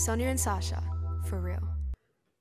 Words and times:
Sonia 0.00 0.28
and 0.28 0.40
Sasha, 0.40 0.82
for 1.26 1.42
real. 1.42 1.60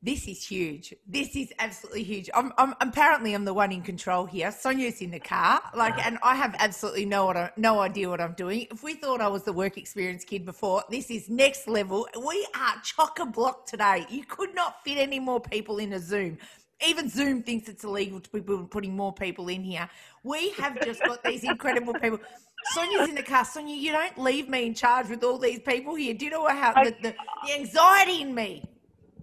This 0.01 0.29
is 0.29 0.47
huge. 0.47 0.93
This 1.05 1.35
is 1.35 1.51
absolutely 1.59 2.03
huge. 2.03 2.29
I'm, 2.33 2.53
I'm 2.57 2.73
apparently 2.79 3.33
I'm 3.33 3.43
the 3.43 3.53
one 3.53 3.73
in 3.73 3.81
control 3.81 4.25
here. 4.25 4.49
Sonia's 4.53 5.01
in 5.01 5.11
the 5.11 5.19
car, 5.19 5.61
like, 5.75 5.93
and 6.05 6.17
I 6.23 6.35
have 6.35 6.55
absolutely 6.59 7.03
no 7.03 7.25
what 7.25 7.57
no 7.57 7.81
idea 7.81 8.09
what 8.09 8.21
I'm 8.21 8.31
doing. 8.31 8.67
If 8.71 8.81
we 8.81 8.93
thought 8.93 9.19
I 9.19 9.27
was 9.27 9.43
the 9.43 9.51
work 9.51 9.77
experience 9.77 10.23
kid 10.23 10.45
before, 10.45 10.85
this 10.89 11.11
is 11.11 11.27
next 11.27 11.67
level. 11.67 12.07
We 12.25 12.47
are 12.55 12.75
chock 12.81 13.19
a 13.19 13.25
block 13.25 13.65
today. 13.65 14.05
You 14.09 14.23
could 14.23 14.55
not 14.55 14.81
fit 14.85 14.97
any 14.97 15.19
more 15.19 15.41
people 15.41 15.79
in 15.79 15.91
a 15.91 15.99
Zoom. 15.99 16.37
Even 16.87 17.09
Zoom 17.09 17.43
thinks 17.43 17.67
it's 17.67 17.83
illegal 17.83 18.21
to 18.21 18.29
be 18.29 18.39
putting 18.39 18.95
more 18.95 19.13
people 19.13 19.49
in 19.49 19.63
here. 19.63 19.89
We 20.23 20.51
have 20.51 20.81
just 20.81 21.03
got 21.03 21.21
these 21.25 21.43
incredible 21.43 21.93
people. 21.95 22.19
Sonia's 22.73 23.09
in 23.09 23.15
the 23.15 23.23
car. 23.23 23.45
Sonia, 23.45 23.75
you 23.75 23.91
don't 23.91 24.17
leave 24.17 24.49
me 24.49 24.65
in 24.65 24.73
charge 24.73 25.09
with 25.09 25.23
all 25.23 25.37
these 25.37 25.59
people 25.59 25.95
here. 25.95 26.13
Do 26.13 26.25
you 26.25 26.31
know 26.31 26.47
how 26.47 26.73
the, 26.83 26.95
the, 27.01 27.15
the 27.47 27.53
anxiety 27.53 28.21
in 28.21 28.33
me? 28.35 28.63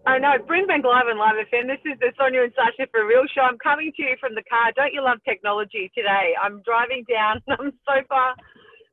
I 0.07 0.19
know. 0.19 0.35
Brimbank 0.39 0.85
Live 0.85 1.09
and 1.09 1.19
Live 1.19 1.35
FM. 1.53 1.67
This 1.67 1.81
is 1.85 1.99
the 2.01 2.13
Sonia 2.19 2.43
and 2.45 2.53
Sasha 2.55 2.89
for 2.93 3.05
Real 3.07 3.25
show. 3.35 3.43
I'm 3.43 3.59
coming 3.59 3.93
to 3.97 4.03
you 4.03 4.17
from 4.21 4.35
the 4.35 4.43
car. 4.49 4.71
Don't 4.77 4.93
you 4.93 5.03
love 5.03 5.19
technology 5.29 5.91
today? 5.97 6.35
I'm 6.41 6.63
driving 6.63 7.05
down. 7.09 7.43
And 7.49 7.57
I'm 7.61 7.73
so 7.87 8.07
far. 8.09 8.35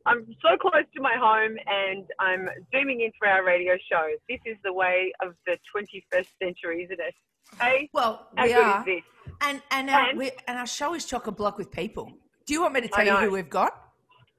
I'm 0.06 0.26
so 0.42 0.58
close 0.60 0.84
to 0.96 1.02
my 1.02 1.14
home 1.18 1.56
and 1.66 2.06
I'm 2.20 2.50
zooming 2.76 3.02
in 3.02 3.12
for 3.18 3.28
our 3.28 3.46
radio 3.46 3.74
show. 3.90 4.08
This 4.28 4.40
is 4.46 4.58
the 4.64 4.74
way 4.74 5.14
of 5.22 5.34
the 5.46 5.58
21st 5.74 6.28
century, 6.42 6.84
isn't 6.84 7.00
it? 7.00 7.14
Hey? 7.62 7.90
Well, 7.94 8.28
How 8.36 8.44
we 8.46 8.54
good 8.54 8.64
are. 8.64 8.80
is 8.80 8.86
this? 8.86 9.34
And, 9.42 9.62
and, 9.72 9.90
our, 9.90 10.10
And- 10.10 10.18
we, 10.18 10.32
and 10.48 10.58
our 10.58 10.66
show 10.68 10.94
is 10.96 11.06
chock 11.06 11.28
a 11.28 11.32
block 11.32 11.58
with 11.58 11.72
people. 11.72 12.12
Do 12.46 12.54
you 12.54 12.62
want 12.62 12.74
me 12.74 12.82
to 12.82 12.88
tell 12.90 13.06
you 13.06 13.16
who 13.16 13.32
we've 13.32 13.50
got? 13.50 13.83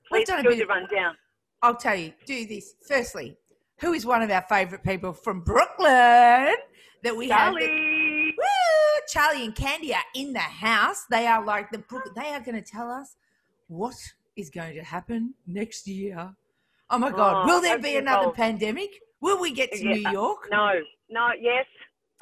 Please 0.08 0.28
a 0.28 0.42
do 0.42 0.66
rundown. 0.68 1.16
I'll 1.62 1.76
tell 1.76 1.96
you. 1.96 2.12
Do 2.26 2.46
this. 2.46 2.74
Firstly, 2.86 3.36
who 3.80 3.92
is 3.92 4.04
one 4.04 4.22
of 4.22 4.30
our 4.30 4.42
favourite 4.48 4.84
people 4.84 5.12
from 5.12 5.40
Brooklyn 5.40 6.54
that 7.02 7.16
we 7.16 7.28
have? 7.28 7.54
that- 7.54 7.60
Charlie. 7.60 8.34
Woo! 8.36 9.00
Charlie 9.08 9.44
and 9.44 9.54
Candy 9.54 9.94
are 9.94 10.02
in 10.14 10.32
the 10.32 10.38
house. 10.40 11.04
They 11.10 11.26
are 11.26 11.44
like 11.44 11.70
the. 11.70 11.82
They 12.14 12.30
are 12.32 12.40
going 12.40 12.62
to 12.62 12.70
tell 12.70 12.90
us 12.90 13.16
what 13.68 13.94
is 14.36 14.50
going 14.50 14.74
to 14.74 14.82
happen 14.82 15.34
next 15.46 15.86
year. 15.86 16.34
Oh 16.90 16.98
my 16.98 17.10
God! 17.10 17.44
Oh, 17.44 17.46
Will 17.46 17.60
there 17.60 17.78
be 17.78 17.96
another 17.96 18.30
pandemic? 18.30 18.90
Will 19.20 19.40
we 19.40 19.52
get 19.52 19.72
to 19.72 19.78
Yeah. 19.82 19.94
New 19.94 20.10
York? 20.10 20.48
No, 20.50 20.70
no, 21.08 21.30
yes. 21.40 21.66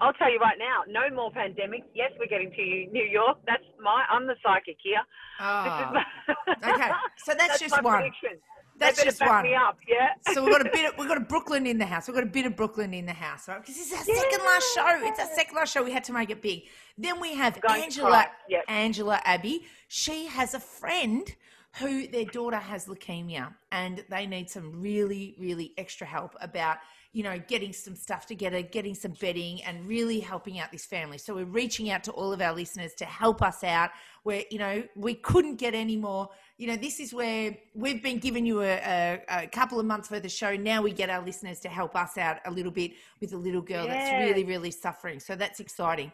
I'll 0.02 0.12
tell 0.14 0.32
you 0.32 0.40
right 0.40 0.58
now, 0.58 0.82
no 0.88 1.14
more 1.14 1.30
pandemic. 1.30 1.84
Yes, 1.94 2.10
we're 2.18 2.26
getting 2.26 2.50
to 2.50 2.60
you, 2.60 2.90
New 2.90 3.04
York. 3.04 3.38
That's 3.46 3.62
my, 3.80 4.02
I'm 4.10 4.26
the 4.26 4.34
psychic 4.42 4.76
here. 4.82 5.00
Ah. 5.38 5.92
My, 5.94 6.74
okay. 6.74 6.90
So 7.18 7.34
that's, 7.38 7.60
just 7.60 7.76
my 7.76 7.82
one. 7.82 8.00
prediction. 8.00 8.38
That's 8.78 9.00
just 9.04 9.20
back 9.20 9.28
one. 9.28 9.42
me 9.44 9.54
up, 9.54 9.78
yeah? 9.86 10.32
So 10.34 10.42
we've 10.42 10.52
got 10.52 10.66
a 10.66 10.70
bit. 10.70 10.92
Of, 10.92 10.98
we've 10.98 11.06
got 11.06 11.18
a 11.18 11.24
Brooklyn 11.24 11.68
in 11.68 11.78
the 11.78 11.86
house. 11.86 12.08
We've 12.08 12.16
got 12.16 12.24
a 12.24 12.26
bit 12.26 12.46
of 12.46 12.56
Brooklyn 12.56 12.92
in 12.92 13.06
the 13.06 13.12
house, 13.12 13.46
right? 13.46 13.60
Because 13.60 13.76
this 13.76 13.92
is 13.92 13.92
our 13.92 14.04
second 14.04 14.44
last 14.44 14.74
show. 14.74 15.06
It's 15.06 15.20
our 15.20 15.28
second 15.36 15.54
last 15.54 15.72
show. 15.72 15.84
We 15.84 15.92
had 15.92 16.02
to 16.04 16.12
make 16.12 16.30
it 16.30 16.42
big. 16.42 16.64
Then 16.98 17.20
we 17.20 17.34
have 17.34 17.60
Angela. 17.68 18.26
yep. 18.48 18.64
Angela 18.66 19.20
Abbey. 19.24 19.66
She 19.86 20.26
has 20.26 20.54
a 20.54 20.60
friend 20.60 21.32
who 21.78 22.08
their 22.08 22.24
daughter 22.24 22.56
has 22.56 22.86
leukemia, 22.86 23.54
and 23.70 24.04
they 24.10 24.26
need 24.26 24.50
some 24.50 24.82
really, 24.82 25.36
really 25.38 25.74
extra 25.78 26.06
help 26.06 26.34
about 26.40 26.78
you 27.12 27.22
know 27.22 27.38
getting 27.46 27.72
some 27.72 27.96
stuff 27.96 28.26
together, 28.26 28.62
getting 28.62 28.94
some 28.94 29.12
bedding, 29.20 29.62
and 29.64 29.86
really 29.86 30.20
helping 30.20 30.58
out 30.58 30.72
this 30.72 30.86
family. 30.86 31.18
So 31.18 31.34
we're 31.34 31.44
reaching 31.44 31.90
out 31.90 32.04
to 32.04 32.12
all 32.12 32.32
of 32.32 32.40
our 32.40 32.54
listeners 32.54 32.94
to 32.94 33.04
help 33.04 33.42
us 33.42 33.62
out. 33.64 33.90
Where 34.22 34.44
you 34.50 34.58
know 34.58 34.84
we 34.94 35.14
couldn't 35.14 35.56
get 35.56 35.74
any 35.74 35.96
more 35.96 36.30
you 36.62 36.68
know, 36.68 36.76
this 36.76 37.00
is 37.00 37.12
where 37.12 37.56
we've 37.74 38.00
been 38.00 38.20
giving 38.20 38.46
you 38.46 38.62
a, 38.62 38.74
a, 38.76 39.20
a 39.28 39.46
couple 39.48 39.80
of 39.80 39.84
months 39.84 40.06
for 40.06 40.20
the 40.20 40.28
show. 40.28 40.54
Now 40.54 40.80
we 40.80 40.92
get 40.92 41.10
our 41.10 41.20
listeners 41.20 41.58
to 41.60 41.68
help 41.68 41.96
us 41.96 42.16
out 42.16 42.38
a 42.44 42.52
little 42.52 42.70
bit 42.70 42.92
with 43.20 43.32
a 43.32 43.36
little 43.36 43.62
girl 43.62 43.88
that's 43.88 44.12
really, 44.24 44.44
really 44.44 44.70
suffering. 44.70 45.18
So 45.18 45.34
that's 45.34 45.58
exciting 45.58 46.12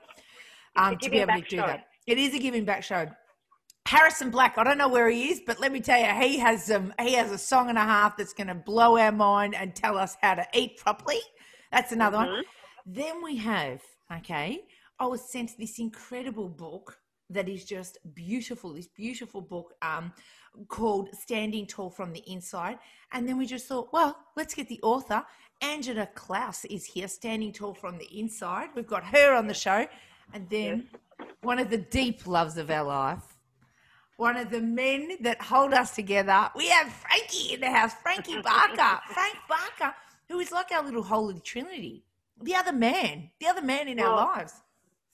um, 0.75 0.97
to 0.97 1.11
be 1.11 1.19
able 1.19 1.35
to 1.35 1.43
do 1.43 1.57
show. 1.57 1.67
that. 1.67 1.89
It 2.07 2.17
is 2.17 2.33
a 2.33 2.39
giving 2.39 2.65
back 2.65 2.83
show. 2.83 3.09
Harrison 3.89 4.29
Black, 4.29 4.59
I 4.59 4.65
don't 4.65 4.77
know 4.77 4.91
where 4.91 5.09
he 5.09 5.31
is, 5.31 5.41
but 5.47 5.61
let 5.61 5.73
me 5.73 5.81
tell 5.81 5.99
you, 5.99 6.29
he 6.29 6.37
has 6.41 6.71
um, 6.71 6.93
he 7.01 7.15
has 7.15 7.33
a 7.33 7.39
song 7.39 7.71
and 7.71 7.79
a 7.79 7.83
half 7.83 8.19
that's 8.19 8.35
going 8.35 8.49
to 8.49 8.55
blow 8.55 8.99
our 8.99 9.11
mind 9.11 9.55
and 9.55 9.75
tell 9.75 9.97
us 9.97 10.15
how 10.21 10.35
to 10.35 10.47
eat 10.53 10.77
properly. 10.77 11.21
That's 11.73 11.93
another 11.93 12.19
one. 12.19 12.29
Mm-hmm. 12.29 12.93
Then 12.93 13.23
we 13.25 13.39
have, 13.39 13.81
okay, 14.13 14.61
I 15.01 15.07
was 15.07 15.23
sent 15.33 15.57
this 15.57 15.79
incredible 15.79 16.51
book 16.51 16.99
that 17.31 17.49
is 17.49 17.65
just 17.65 17.97
beautiful. 18.13 18.75
This 18.75 18.89
beautiful 18.89 19.41
book 19.41 19.73
um, 19.81 20.13
called 20.69 21.09
Standing 21.15 21.67
Tall 21.67 21.89
from 21.89 22.13
the 22.13 22.23
Inside. 22.31 22.79
And 23.13 23.27
then 23.27 23.39
we 23.39 23.47
just 23.47 23.69
thought, 23.69 23.91
well, 23.91 24.19
let's 24.37 24.55
get 24.55 24.69
the 24.69 24.81
author. 24.83 25.25
Angela 25.63 26.07
Klaus 26.15 26.67
is 26.67 26.85
here, 26.85 27.09
Standing 27.09 27.53
Tall 27.53 27.73
from 27.73 27.97
the 27.97 28.19
Inside. 28.19 28.69
We've 28.75 28.87
got 28.87 29.05
her 29.05 29.35
on 29.35 29.47
the 29.47 29.55
show. 29.55 29.87
And 30.35 30.47
then 30.51 30.89
one 31.41 31.59
of 31.59 31.71
the 31.71 31.79
deep 31.79 32.27
loves 32.27 32.59
of 32.59 32.71
our 32.71 32.85
life, 32.85 33.38
one 34.19 34.37
of 34.37 34.51
the 34.51 34.61
men 34.61 35.13
that 35.21 35.41
hold 35.41 35.73
us 35.73 35.95
together. 35.95 36.51
We 36.55 36.69
have 36.69 36.93
Frankie 36.93 37.55
in 37.55 37.61
the 37.61 37.71
house, 37.71 37.95
Frankie 38.03 38.41
Barker. 38.43 39.01
Frank 39.13 39.37
Barker, 39.49 39.95
who 40.29 40.41
is 40.41 40.51
like 40.53 40.71
our 40.73 40.83
little 40.83 41.05
holy 41.05 41.41
trinity. 41.41 42.03
The 42.43 42.55
other 42.57 42.73
man, 42.73 43.31
the 43.41 43.47
other 43.47 43.63
man 43.63 43.89
in 43.89 43.99
our 44.01 44.15
lives. 44.15 44.55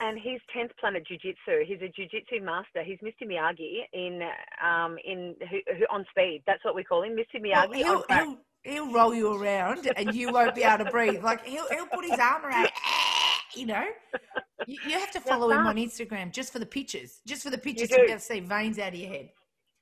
And 0.01 0.19
he's 0.19 0.41
10th 0.57 0.71
Planet 0.81 1.07
Jiu 1.07 1.19
Jitsu. 1.19 1.65
He's 1.67 1.81
a 1.81 1.89
Jiu 1.89 2.09
Jitsu 2.09 2.43
master. 2.43 2.83
He's 2.83 2.99
Mr. 2.99 3.29
Miyagi 3.29 3.83
in 3.93 4.23
um 4.63 4.97
in 5.05 5.37
who, 5.51 5.59
who, 5.77 5.85
on 5.91 6.05
speed. 6.11 6.43
That's 6.47 6.65
what 6.65 6.75
we 6.75 6.83
call 6.83 7.03
him, 7.03 7.13
Mr. 7.13 7.41
Well, 7.41 7.69
Miyagi. 7.69 7.75
he'll, 7.77 8.05
on 8.11 8.19
he'll, 8.19 8.39
he'll 8.65 8.93
roll 8.93 9.15
you 9.15 9.41
around 9.41 9.91
and 9.97 10.15
you 10.15 10.33
won't 10.33 10.55
be 10.55 10.63
able 10.63 10.85
to 10.85 10.91
breathe. 10.91 11.23
Like 11.23 11.47
he'll, 11.47 11.69
he'll 11.69 11.87
put 11.87 12.05
his 12.05 12.19
arm 12.19 12.45
around, 12.45 12.71
you 13.57 13.67
know. 13.67 13.85
You, 14.67 14.79
you 14.87 14.99
have 14.99 15.11
to 15.13 15.21
follow 15.21 15.51
him 15.51 15.67
on 15.67 15.77
Instagram 15.77 16.33
just 16.33 16.53
for 16.53 16.59
the 16.59 16.67
pictures, 16.67 17.21
just 17.27 17.43
for 17.43 17.51
the 17.51 17.59
pictures 17.59 17.89
to 17.89 17.97
do. 17.97 18.07
be 18.07 18.13
to 18.13 18.21
see 18.21 18.41
veins 18.41 18.79
out 18.79 18.89
of 18.89 18.95
your 18.95 19.11
head. 19.11 19.31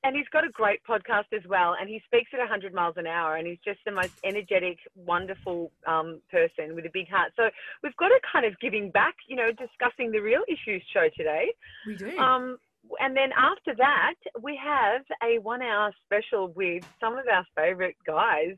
And 0.03 0.17
he's 0.17 0.27
got 0.33 0.43
a 0.43 0.49
great 0.49 0.81
podcast 0.83 1.31
as 1.31 1.47
well. 1.47 1.75
And 1.79 1.87
he 1.87 2.01
speaks 2.05 2.31
at 2.33 2.39
100 2.39 2.73
miles 2.73 2.95
an 2.97 3.07
hour. 3.07 3.37
And 3.37 3.47
he's 3.47 3.59
just 3.63 3.79
the 3.85 3.91
most 3.91 4.11
energetic, 4.25 4.77
wonderful 4.95 5.71
um, 5.87 6.19
person 6.29 6.75
with 6.75 6.85
a 6.85 6.89
big 6.91 7.07
heart. 7.09 7.31
So 7.37 7.49
we've 7.81 7.95
got 7.95 8.11
a 8.11 8.19
kind 8.29 8.45
of 8.45 8.59
giving 8.59 8.91
back, 8.91 9.15
you 9.29 9.37
know, 9.37 9.51
discussing 9.51 10.11
the 10.11 10.19
real 10.19 10.41
issues 10.49 10.83
show 10.93 11.07
today. 11.15 11.53
We 11.87 11.95
do. 11.95 12.17
Um, 12.17 12.57
and 12.99 13.15
then 13.15 13.29
after 13.37 13.73
that, 13.77 14.15
we 14.41 14.59
have 14.61 15.03
a 15.23 15.39
one 15.39 15.61
hour 15.61 15.93
special 16.05 16.49
with 16.49 16.83
some 16.99 17.17
of 17.17 17.25
our 17.31 17.45
favorite 17.55 17.95
guys. 18.05 18.57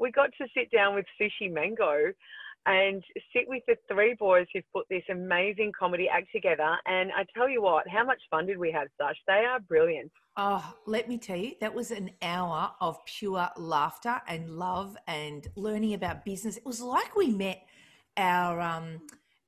We 0.00 0.10
got 0.10 0.30
to 0.38 0.48
sit 0.52 0.72
down 0.72 0.96
with 0.96 1.06
Sushi 1.20 1.52
Mango 1.52 2.12
and 2.66 3.02
sit 3.32 3.44
with 3.48 3.62
the 3.66 3.76
three 3.92 4.14
boys 4.18 4.46
who've 4.52 4.64
put 4.72 4.86
this 4.88 5.02
amazing 5.10 5.72
comedy 5.78 6.08
act 6.08 6.28
together. 6.32 6.76
And 6.86 7.10
I 7.12 7.24
tell 7.34 7.48
you 7.48 7.62
what, 7.62 7.88
how 7.88 8.04
much 8.04 8.20
fun 8.30 8.46
did 8.46 8.58
we 8.58 8.70
have, 8.72 8.88
Sash? 8.98 9.16
They 9.26 9.44
are 9.44 9.60
brilliant. 9.60 10.12
Oh, 10.36 10.74
let 10.86 11.08
me 11.08 11.18
tell 11.18 11.36
you, 11.36 11.52
that 11.60 11.74
was 11.74 11.90
an 11.90 12.10
hour 12.22 12.70
of 12.80 13.04
pure 13.04 13.48
laughter 13.56 14.20
and 14.28 14.50
love 14.58 14.96
and 15.06 15.46
learning 15.56 15.94
about 15.94 16.24
business. 16.24 16.56
It 16.56 16.64
was 16.64 16.80
like 16.80 17.16
we 17.16 17.28
met 17.28 17.66
our 18.16 18.60
um 18.60 19.00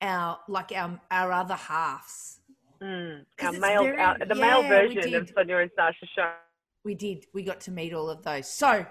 our 0.02 0.38
like 0.48 0.72
our 0.72 1.00
our 1.10 1.32
other 1.32 1.54
halves. 1.54 2.40
Mm, 2.82 3.24
our 3.42 3.52
male, 3.52 3.84
very- 3.84 3.98
our, 3.98 4.18
the 4.18 4.34
male 4.34 4.62
yeah, 4.62 4.84
we 4.86 4.94
version 4.94 5.14
of. 5.14 5.30
Sonia 5.34 5.58
and 5.58 5.70
Sasha 5.76 6.06
show. 6.14 6.32
We 6.84 6.94
did. 6.94 7.26
We 7.32 7.44
got 7.44 7.60
to 7.60 7.70
meet 7.70 7.94
all 7.94 8.10
of 8.10 8.22
those. 8.22 8.46
So 8.48 8.84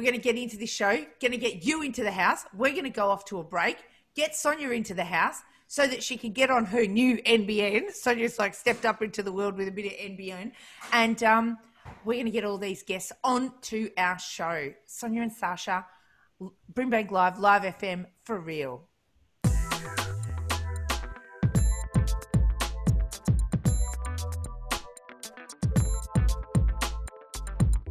we're 0.00 0.04
going 0.04 0.14
to 0.14 0.22
get 0.22 0.38
into 0.38 0.56
this 0.56 0.70
show. 0.70 0.96
Going 1.20 1.32
to 1.32 1.36
get 1.36 1.62
you 1.62 1.82
into 1.82 2.02
the 2.02 2.10
house. 2.10 2.46
We're 2.54 2.70
going 2.70 2.84
to 2.84 2.90
go 2.90 3.10
off 3.10 3.26
to 3.26 3.38
a 3.38 3.44
break. 3.44 3.76
Get 4.16 4.34
Sonia 4.34 4.70
into 4.70 4.94
the 4.94 5.04
house 5.04 5.42
so 5.66 5.86
that 5.86 6.02
she 6.02 6.16
can 6.16 6.32
get 6.32 6.50
on 6.50 6.64
her 6.64 6.86
new 6.86 7.18
NBN. 7.18 7.90
Sonia's 7.90 8.38
like 8.38 8.54
stepped 8.54 8.86
up 8.86 9.02
into 9.02 9.22
the 9.22 9.30
world 9.30 9.58
with 9.58 9.68
a 9.68 9.70
bit 9.70 9.84
of 9.84 9.92
NBN, 9.92 10.52
and 10.94 11.22
um, 11.22 11.58
we're 12.06 12.14
going 12.14 12.24
to 12.24 12.30
get 12.30 12.46
all 12.46 12.56
these 12.56 12.82
guests 12.82 13.12
onto 13.22 13.90
our 13.98 14.18
show. 14.18 14.72
Sonia 14.86 15.20
and 15.20 15.30
Sasha, 15.30 15.84
Brimbank 16.72 17.10
Live, 17.10 17.38
Live 17.38 17.62
FM 17.64 18.06
for 18.24 18.40
real. 18.40 18.88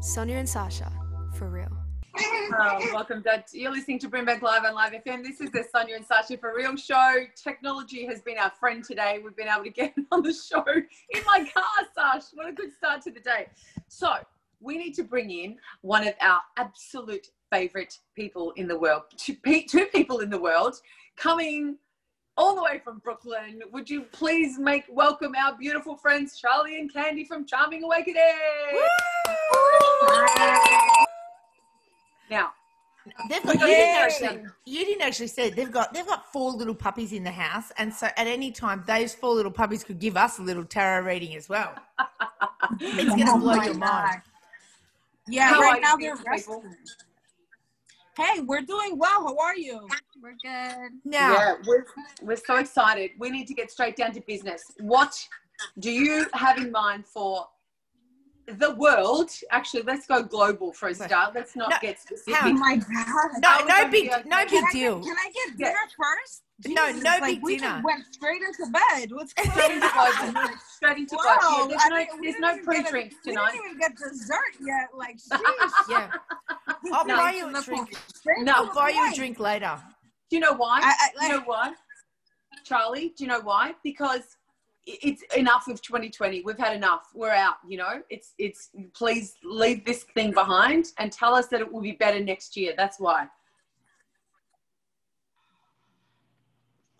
Sonia 0.02 0.38
and 0.38 0.50
Sasha, 0.50 0.92
for 1.36 1.52
real. 1.52 1.79
Um, 2.20 2.94
welcome, 2.94 3.22
Dad. 3.22 3.46
You're 3.54 3.72
listening 3.72 4.00
to 4.00 4.10
Brimbank 4.10 4.42
Live 4.42 4.66
on 4.66 4.74
Live 4.74 4.92
FM. 4.92 5.24
This 5.24 5.40
is 5.40 5.52
the 5.52 5.64
Sonia 5.72 5.96
and 5.96 6.06
Sasha 6.06 6.38
for 6.38 6.54
Real 6.54 6.76
show. 6.76 7.24
Technology 7.42 8.06
has 8.06 8.22
been 8.22 8.38
our 8.38 8.52
friend 8.60 8.84
today. 8.84 9.20
We've 9.24 9.36
been 9.36 9.48
able 9.48 9.64
to 9.64 9.70
get 9.70 9.94
on 10.12 10.24
the 10.24 10.34
show 10.34 10.66
in 10.68 11.24
my 11.26 11.50
car, 11.54 11.64
Sash. 11.96 12.24
What 12.34 12.50
a 12.50 12.52
good 12.52 12.74
start 12.74 13.04
to 13.04 13.12
the 13.12 13.22
day. 13.22 13.48
So, 13.88 14.16
we 14.60 14.78
need 14.78 14.94
to 14.96 15.04
bring 15.04 15.32
in 15.32 15.58
one 15.82 16.06
of 16.06 16.14
our 16.20 16.42
absolute 16.58 17.28
favorite 17.52 17.98
people 18.16 18.52
in 18.58 18.68
the 18.68 18.78
world. 18.78 19.04
Two, 19.16 19.38
two 19.68 19.86
people 19.86 20.20
in 20.20 20.30
the 20.30 20.40
world 20.40 20.76
coming 21.16 21.78
all 22.36 22.56
the 22.56 22.64
way 22.64 22.82
from 22.84 23.00
Brooklyn. 23.00 23.62
Would 23.72 23.90
you 23.90 24.02
please 24.02 24.60
make 24.60 24.84
welcome 24.90 25.34
our 25.36 25.58
beautiful 25.58 25.96
friends 25.96 26.38
Charlie 26.38 26.80
and 26.80 26.92
Candy 26.92 27.24
from 27.24 27.46
Charming 27.46 27.84
Awakening? 27.84 28.24
Now, 32.30 32.52
They've 33.28 33.42
got, 33.42 33.54
you, 33.56 33.66
didn't 33.66 33.96
actually, 33.96 34.44
you 34.66 34.86
didn't 34.86 35.02
actually 35.02 35.28
say 35.28 35.48
it. 35.48 35.56
they've 35.56 35.72
got 35.72 35.94
they've 35.94 36.06
got 36.06 36.32
four 36.32 36.52
little 36.52 36.76
puppies 36.76 37.12
in 37.14 37.24
the 37.24 37.32
house, 37.32 37.72
and 37.78 37.92
so 37.94 38.08
at 38.08 38.28
any 38.28 38.52
time 38.52 38.84
those 38.86 39.16
four 39.16 39.34
little 39.34 39.52
puppies 39.52 39.84
could 39.84 40.00
give 40.00 40.16
us 40.18 40.38
a 40.38 40.42
little 40.42 40.66
tarot 40.66 41.06
reading 41.06 41.36
as 41.36 41.50
well. 41.50 41.74
It's 42.82 43.10
gonna 43.10 43.32
Oh 43.34 43.40
blow 43.40 43.56
your 43.56 43.74
mind. 43.74 44.22
Yeah, 45.28 45.48
How 45.50 45.62
right 45.62 45.82
now 45.82 45.96
they're 45.96 46.16
resting. 46.16 46.76
Hey, 48.18 48.42
we're 48.42 48.62
doing 48.62 48.98
well. 48.98 49.24
How 49.24 49.38
are 49.38 49.56
you? 49.56 49.88
We're 50.22 50.34
good. 50.44 50.92
Now, 51.06 51.34
Yeah, 51.34 51.54
we're, 51.66 51.86
we're 52.22 52.36
so 52.36 52.58
excited. 52.58 53.12
We 53.18 53.30
need 53.30 53.48
to 53.48 53.54
get 53.54 53.72
straight 53.72 53.96
down 53.96 54.12
to 54.14 54.22
business. 54.22 54.62
What 54.80 55.16
do 55.80 55.90
you 55.90 56.26
have 56.34 56.58
in 56.58 56.72
mind 56.72 57.06
for 57.06 57.48
the 58.58 58.72
world? 58.76 59.30
Actually, 59.52 59.84
let's 59.84 60.08
go 60.08 60.24
global 60.24 60.74
for 60.74 60.90
a 60.90 60.96
start. 60.96 61.36
Let's 61.36 61.56
not 61.56 61.70
No, 61.70 61.78
get 61.82 62.00
specific. 62.00 62.36
how- 62.36 62.50
Oh 62.50 62.54
my 62.54 62.76
god. 62.78 63.32
no, 63.42 63.66
no 63.66 63.88
big, 63.90 64.10
gonna 64.10 64.24
no 64.26 64.38
big 64.40 64.50
Can 64.50 64.64
I, 64.68 64.72
deal. 64.72 65.00
get, 65.00 65.06
can 65.08 65.16
I 65.18 65.32
get 65.32 65.54
Yeah. 65.60 65.74
first? 65.98 66.44
No, 66.68 66.88
Jesus, 66.88 67.04
no 67.04 67.10
like, 67.12 67.24
big 67.24 67.42
we 67.44 67.56
dinner. 67.58 67.70
just 67.76 67.84
went 67.86 68.06
straight 68.14 68.42
into 68.42 68.72
bed. 68.72 69.12
What's 69.14 69.34
going 69.34 69.50
Straight 69.52 69.72
into 69.72 69.88
on? 69.88 70.50
Straight 70.76 70.98
into 70.98 71.16
Wow, 71.16 71.38
global. 71.42 71.58
Yeah, 71.60 71.68
there's 71.70 71.82
I 71.84 71.90
no, 71.90 71.96
didn't- 71.98 72.20
we 72.20 72.28
there's 72.32 72.40
no 72.42 72.52
even 72.52 72.58
get 72.58 72.64
a- 72.64 72.82
pre-drinks 72.84 73.16
We 73.26 73.32
tonight. 73.32 73.52
didn't 73.52 73.66
even 73.66 73.78
get 73.80 73.96
dessert 73.96 74.54
yet. 74.60 74.90
Like, 74.94 75.18
sheesh. 75.32 75.90
Yeah, 75.90 76.12
I'll 76.92 77.06
No. 77.06 77.16
buy 77.16 77.32
you 77.32 77.48
a 77.56 77.62
drink. 77.62 77.96
Straight 78.14 78.40
No, 78.44 78.54
I'll 78.54 78.74
buy 78.76 78.90
you 78.90 79.10
a 79.12 79.16
drink 79.16 79.40
later. 79.40 79.82
Do 80.30 80.36
you 80.36 80.40
know 80.42 80.54
why? 80.54 80.80
I- 80.84 80.88
I- 80.88 81.20
do 81.20 81.26
you 81.28 81.40
know 81.40 81.44
why? 81.46 81.74
Charlie, 82.66 83.14
do 83.18 83.24
you 83.24 83.28
know 83.30 83.40
why? 83.42 83.74
Because 83.84 84.22
i- 84.22 84.39
it's 85.02 85.24
enough 85.36 85.68
of 85.68 85.82
2020. 85.82 86.42
We've 86.42 86.58
had 86.58 86.76
enough. 86.76 87.10
We're 87.14 87.32
out, 87.32 87.56
you 87.68 87.78
know? 87.78 88.02
It's 88.10 88.34
it's 88.38 88.70
please 88.94 89.36
leave 89.44 89.86
this 89.86 90.04
thing 90.16 90.32
behind 90.32 90.88
and 90.98 91.12
tell 91.12 91.36
us 91.36 91.48
that 91.48 91.62
it 91.62 91.72
will 91.72 91.82
be 91.82 91.94
better 91.94 92.20
next 92.20 92.56
year. 92.58 92.74
That's 92.76 93.00
why. 93.00 93.28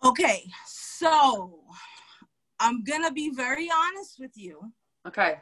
Okay, 0.04 0.44
so 0.66 1.60
I'm 2.58 2.82
gonna 2.84 3.12
be 3.12 3.30
very 3.30 3.68
honest 3.70 4.18
with 4.18 4.32
you. 4.34 4.72
Okay. 5.06 5.36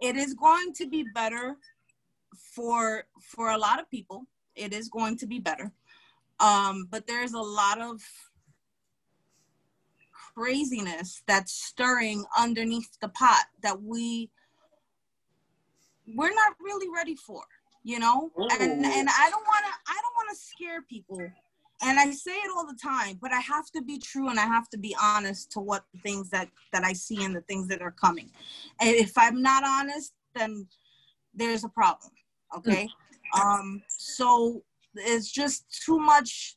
It 0.00 0.16
is 0.16 0.34
going 0.34 0.72
to 0.74 0.86
be 0.86 1.04
better 1.14 1.56
for 2.54 3.04
for 3.20 3.50
a 3.50 3.58
lot 3.58 3.80
of 3.80 3.90
people. 3.90 4.26
It 4.56 4.72
is 4.72 4.88
going 4.88 5.16
to 5.18 5.26
be 5.26 5.38
better, 5.38 5.72
um, 6.40 6.88
but 6.90 7.06
there's 7.06 7.32
a 7.32 7.40
lot 7.40 7.80
of 7.80 8.00
craziness 10.36 11.22
that's 11.26 11.52
stirring 11.52 12.24
underneath 12.38 12.88
the 13.00 13.08
pot 13.08 13.44
that 13.62 13.80
we 13.82 14.30
we're 16.14 16.34
not 16.34 16.54
really 16.60 16.88
ready 16.94 17.16
for. 17.16 17.42
You 17.82 17.98
know, 17.98 18.30
and 18.38 18.84
Ooh. 18.84 18.90
and 18.90 19.08
I 19.10 19.28
don't 19.30 19.44
want 19.44 19.64
to 19.66 19.92
I 19.92 19.94
don't 19.94 20.14
want 20.16 20.30
to 20.30 20.36
scare 20.36 20.82
people 20.82 21.20
and 21.82 21.98
I 21.98 22.10
say 22.12 22.32
it 22.32 22.50
all 22.56 22.66
the 22.66 22.78
time, 22.82 23.18
but 23.20 23.32
I 23.32 23.40
have 23.40 23.70
to 23.72 23.82
be 23.82 23.98
true 23.98 24.28
and 24.28 24.38
I 24.38 24.46
have 24.46 24.70
to 24.70 24.78
be 24.78 24.96
honest 25.00 25.52
to 25.52 25.60
what 25.60 25.84
things 26.02 26.30
that 26.30 26.48
that 26.72 26.84
I 26.84 26.92
see 26.92 27.22
and 27.24 27.36
the 27.36 27.42
things 27.42 27.68
that 27.68 27.82
are 27.82 27.90
coming. 27.90 28.30
And 28.80 28.94
if 28.96 29.12
I'm 29.18 29.42
not 29.42 29.64
honest, 29.64 30.14
then 30.34 30.66
there's 31.34 31.64
a 31.64 31.68
problem. 31.68 32.10
Okay. 32.56 32.88
Um, 33.38 33.82
so 33.88 34.62
it's 34.94 35.30
just 35.30 35.64
too 35.84 35.98
much, 35.98 36.56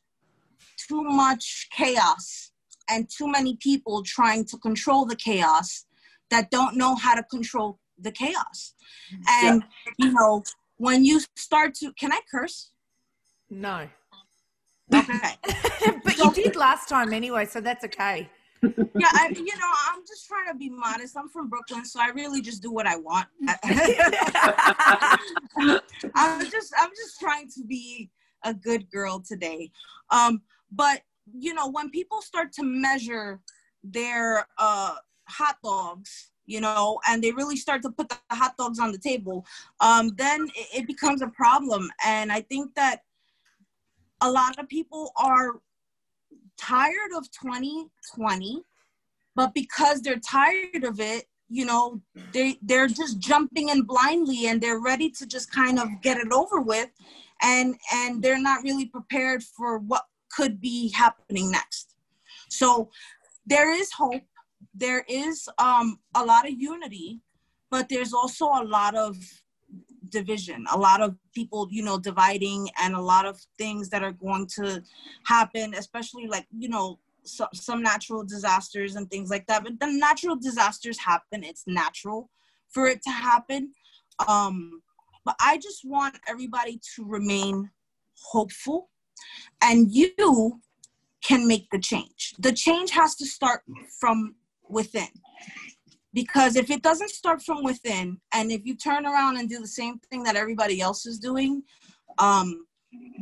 too 0.88 1.02
much 1.02 1.68
chaos 1.76 2.52
and 2.88 3.08
too 3.08 3.30
many 3.30 3.56
people 3.56 4.02
trying 4.02 4.44
to 4.46 4.58
control 4.58 5.04
the 5.04 5.16
chaos 5.16 5.86
that 6.30 6.50
don't 6.50 6.76
know 6.76 6.94
how 6.94 7.14
to 7.14 7.22
control 7.24 7.78
the 7.98 8.12
chaos. 8.12 8.74
And 9.28 9.64
you 9.98 10.12
know, 10.12 10.42
when 10.76 11.04
you 11.04 11.20
start 11.36 11.74
to 11.76 11.92
can 11.94 12.12
I 12.12 12.20
curse? 12.30 12.70
No, 13.50 13.88
Okay. 14.94 15.36
but 16.04 16.18
you 16.18 16.32
did 16.32 16.56
last 16.56 16.88
time 16.88 17.12
anyway, 17.12 17.44
so 17.44 17.60
that's 17.60 17.84
okay. 17.84 18.28
yeah, 18.62 19.10
I, 19.12 19.28
you 19.34 19.44
know, 19.44 19.72
I'm 19.90 20.00
just 20.06 20.26
trying 20.26 20.46
to 20.48 20.54
be 20.54 20.68
modest. 20.68 21.16
I'm 21.16 21.28
from 21.28 21.48
Brooklyn, 21.48 21.84
so 21.84 22.00
I 22.00 22.08
really 22.08 22.40
just 22.40 22.62
do 22.62 22.72
what 22.72 22.86
I 22.86 22.96
want. 22.96 23.28
I'm 26.14 26.50
just, 26.50 26.72
I'm 26.76 26.90
just 26.90 27.20
trying 27.20 27.48
to 27.50 27.64
be 27.64 28.10
a 28.44 28.52
good 28.54 28.90
girl 28.90 29.20
today. 29.20 29.70
Um, 30.10 30.42
but 30.72 31.02
you 31.32 31.54
know, 31.54 31.68
when 31.68 31.90
people 31.90 32.22
start 32.22 32.52
to 32.52 32.62
measure 32.62 33.40
their 33.82 34.46
uh, 34.58 34.96
hot 35.28 35.56
dogs, 35.62 36.30
you 36.46 36.60
know, 36.60 36.98
and 37.08 37.22
they 37.22 37.32
really 37.32 37.56
start 37.56 37.82
to 37.82 37.90
put 37.90 38.08
the 38.08 38.18
hot 38.30 38.56
dogs 38.56 38.78
on 38.78 38.92
the 38.92 38.98
table, 38.98 39.44
um, 39.80 40.14
then 40.16 40.46
it, 40.54 40.80
it 40.80 40.86
becomes 40.86 41.22
a 41.22 41.28
problem. 41.28 41.90
And 42.04 42.32
I 42.32 42.40
think 42.40 42.74
that 42.74 43.02
a 44.20 44.30
lot 44.30 44.58
of 44.58 44.68
people 44.68 45.12
are 45.16 45.60
tired 46.56 47.12
of 47.16 47.30
2020 47.30 48.62
but 49.36 49.54
because 49.54 50.02
they're 50.02 50.18
tired 50.18 50.82
of 50.82 50.98
it 50.98 51.26
you 51.48 51.64
know 51.64 52.00
they 52.32 52.58
they're 52.62 52.88
just 52.88 53.20
jumping 53.20 53.68
in 53.68 53.82
blindly 53.82 54.48
and 54.48 54.60
they're 54.60 54.80
ready 54.80 55.08
to 55.08 55.24
just 55.26 55.50
kind 55.52 55.78
of 55.78 55.88
get 56.02 56.16
it 56.16 56.32
over 56.32 56.60
with 56.60 56.88
and 57.42 57.76
and 57.94 58.22
they're 58.22 58.40
not 58.40 58.62
really 58.64 58.86
prepared 58.86 59.42
for 59.42 59.78
what 59.78 60.02
could 60.34 60.60
be 60.60 60.90
happening 60.90 61.50
next. 61.50 61.94
So 62.48 62.90
there 63.46 63.72
is 63.72 63.92
hope. 63.92 64.22
There 64.74 65.04
is 65.08 65.48
um 65.58 65.98
a 66.14 66.24
lot 66.24 66.46
of 66.46 66.52
unity 66.52 67.20
but 67.70 67.88
there's 67.88 68.12
also 68.12 68.46
a 68.46 68.64
lot 68.64 68.94
of 68.94 69.16
division 70.10 70.64
a 70.72 70.78
lot 70.78 71.00
of 71.02 71.14
people 71.34 71.68
you 71.70 71.82
know 71.82 71.98
dividing 71.98 72.68
and 72.82 72.94
a 72.94 73.00
lot 73.00 73.26
of 73.26 73.38
things 73.58 73.88
that 73.90 74.02
are 74.02 74.12
going 74.12 74.46
to 74.46 74.82
happen 75.24 75.74
especially 75.74 76.26
like 76.26 76.46
you 76.56 76.68
know 76.68 76.98
so, 77.28 77.46
some 77.52 77.82
natural 77.82 78.24
disasters 78.24 78.96
and 78.96 79.10
things 79.10 79.28
like 79.28 79.46
that. 79.46 79.62
But 79.62 79.78
the 79.78 79.86
natural 79.86 80.36
disasters 80.36 80.98
happen. 80.98 81.44
It's 81.44 81.64
natural 81.66 82.30
for 82.70 82.86
it 82.86 83.02
to 83.02 83.10
happen. 83.10 83.72
Um 84.26 84.82
but 85.24 85.36
i 85.40 85.58
just 85.58 85.84
want 85.84 86.16
everybody 86.26 86.80
to 86.94 87.04
remain 87.04 87.70
hopeful 88.32 88.88
and 89.62 89.92
you 89.92 90.60
can 91.22 91.46
make 91.46 91.68
the 91.70 91.78
change. 91.78 92.34
The 92.38 92.52
change 92.52 92.90
has 92.90 93.14
to 93.16 93.26
start 93.26 93.62
from 94.00 94.34
within. 94.68 95.08
Because 96.14 96.56
if 96.56 96.70
it 96.70 96.82
doesn't 96.82 97.10
start 97.10 97.42
from 97.42 97.62
within 97.62 98.18
and 98.32 98.50
if 98.50 98.64
you 98.64 98.74
turn 98.76 99.06
around 99.06 99.36
and 99.36 99.48
do 99.48 99.60
the 99.60 99.68
same 99.68 99.98
thing 100.10 100.22
that 100.24 100.36
everybody 100.36 100.80
else 100.80 101.06
is 101.06 101.18
doing 101.18 101.62
um 102.18 102.64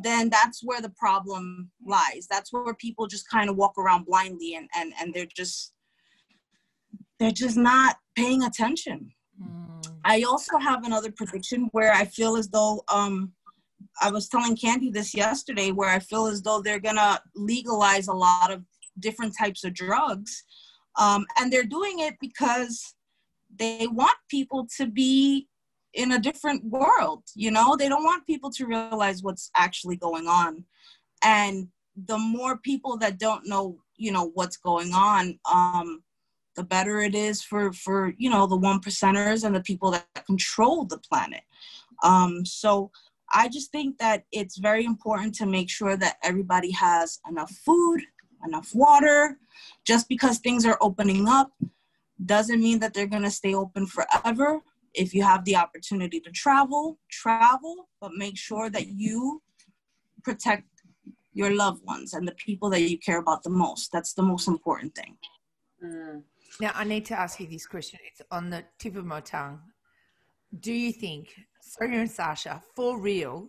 then 0.03 0.29
that's 0.31 0.63
where 0.63 0.81
the 0.81 0.91
problem 0.91 1.71
lies. 1.85 2.29
That's 2.31 2.53
where 2.53 2.73
people 2.75 3.09
just 3.09 3.29
kind 3.29 3.51
of 3.51 3.57
walk 3.57 3.77
around 3.77 4.07
blindly 4.07 4.55
and 4.55 4.69
and 4.77 4.93
and 5.01 5.13
they're 5.13 5.27
just 5.27 5.73
they're 7.19 7.31
just 7.33 7.57
not 7.57 7.97
paying 8.15 8.45
attention. 8.45 9.11
I 10.05 10.23
also 10.23 10.59
have 10.59 10.85
another 10.85 11.11
prediction 11.11 11.69
where 11.73 11.93
i 11.93 12.05
feel 12.05 12.37
as 12.37 12.49
though 12.49 12.85
um 12.89 13.33
i 14.01 14.11
was 14.11 14.29
telling 14.29 14.57
candy 14.57 14.91
this 14.91 15.15
yesterday 15.15 15.71
where 15.71 15.91
i 15.91 15.99
feel 15.99 16.27
as 16.27 16.43
though 16.43 16.61
they're 16.61 16.81
gonna 16.81 17.21
legalize 17.35 18.09
a 18.09 18.13
lot 18.13 18.53
of 18.53 18.63
different 18.99 19.35
types 19.39 19.65
of 19.65 19.75
drugs 19.75 20.45
um, 20.99 21.27
and 21.39 21.53
they're 21.53 21.63
doing 21.63 21.99
it 21.99 22.15
because 22.21 22.95
they 23.55 23.87
want 23.87 24.17
people 24.31 24.67
to 24.79 24.87
be 24.87 25.47
in 25.95 26.13
a 26.13 26.19
different 26.19 26.65
world 26.65 27.23
you 27.35 27.51
know? 27.51 27.77
They 27.77 27.89
don't 27.89 28.05
want 28.05 28.27
people 28.27 28.51
to 28.51 28.67
realize 28.67 29.23
what's 29.23 29.51
actually 29.57 29.97
going 29.97 30.27
on. 30.27 30.65
And 31.23 31.69
the 32.07 32.19
more 32.19 32.59
people 32.59 32.97
that 32.99 33.19
don't 33.19 33.47
know 33.47 33.79
you 33.97 34.13
know 34.13 34.31
what's 34.35 34.59
going 34.59 34.93
on 34.93 35.39
um 35.51 36.03
the 36.55 36.63
better 36.63 37.01
it 37.01 37.15
is 37.15 37.43
for 37.43 37.73
for 37.73 38.13
you 38.19 38.29
know 38.29 38.47
the 38.47 38.57
one 38.57 38.81
percenters 38.81 39.45
and 39.45 39.55
the 39.55 39.63
people 39.63 39.91
that 39.91 40.07
control 40.27 40.85
the 40.85 40.99
planet. 40.99 41.43
Um 42.03 42.45
so 42.45 42.91
i 43.33 43.49
just 43.49 43.71
think 43.73 43.99
that 43.99 44.25
it's 44.33 44.59
very 44.59 44.85
important 44.85 45.35
to 45.35 45.47
make 45.47 45.71
sure 45.71 45.97
that 45.97 46.17
everybody 46.23 46.71
has 46.71 47.21
enough 47.29 47.51
food 47.65 48.01
enough 48.45 48.71
water 48.75 49.39
just 49.85 50.09
because 50.09 50.39
things 50.39 50.65
are 50.65 50.79
opening 50.81 51.29
up 51.29 51.51
doesn't 52.25 52.61
mean 52.61 52.79
that 52.79 52.95
they're 52.95 53.07
going 53.07 53.23
to 53.23 53.31
stay 53.31 53.55
open 53.55 53.87
forever 53.87 54.61
if 54.95 55.13
you 55.13 55.23
have 55.23 55.45
the 55.45 55.57
opportunity 55.57 56.21
to 56.21 56.31
travel 56.31 56.99
travel 57.11 57.89
but 58.01 58.13
make 58.17 58.37
sure 58.37 58.71
that 58.71 58.89
you 58.89 59.43
protect 60.23 60.67
your 61.33 61.55
loved 61.55 61.85
ones 61.85 62.15
and 62.15 62.27
the 62.27 62.33
people 62.33 62.71
that 62.71 62.81
you 62.81 62.99
care 62.99 63.19
about 63.19 63.43
the 63.43 63.51
most 63.51 63.91
that's 63.93 64.15
the 64.15 64.23
most 64.23 64.49
important 64.49 64.95
thing 64.95 65.17
Mm. 65.83 66.23
Now, 66.61 66.73
I 66.75 66.85
need 66.85 67.05
to 67.07 67.19
ask 67.19 67.39
you 67.41 67.47
this 67.47 67.67
question. 67.67 67.99
It's 68.11 68.23
on 68.31 68.51
the 68.51 68.65
tip 68.79 68.97
of 68.97 69.05
my 69.05 69.21
tongue. 69.21 69.61
Do 70.59 70.73
you 70.73 70.93
think 70.93 71.35
Sonia 71.67 71.99
and 71.99 72.11
Sasha, 72.11 72.63
for 72.77 72.99
real, 72.99 73.49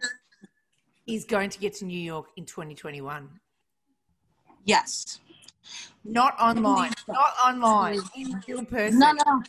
is 1.06 1.24
going 1.24 1.50
to 1.52 1.60
get 1.60 1.74
to 1.76 1.86
New 1.86 2.00
York 2.00 2.28
in 2.36 2.46
2021? 2.46 3.30
yes 4.66 5.20
Not 6.04 6.36
online. 6.40 6.92
so. 7.06 7.14
Not 7.14 7.34
online. 7.46 8.02
In 8.16 8.42
real 8.48 8.66
person. 8.66 9.00
no 9.00 9.12
no 9.12 9.42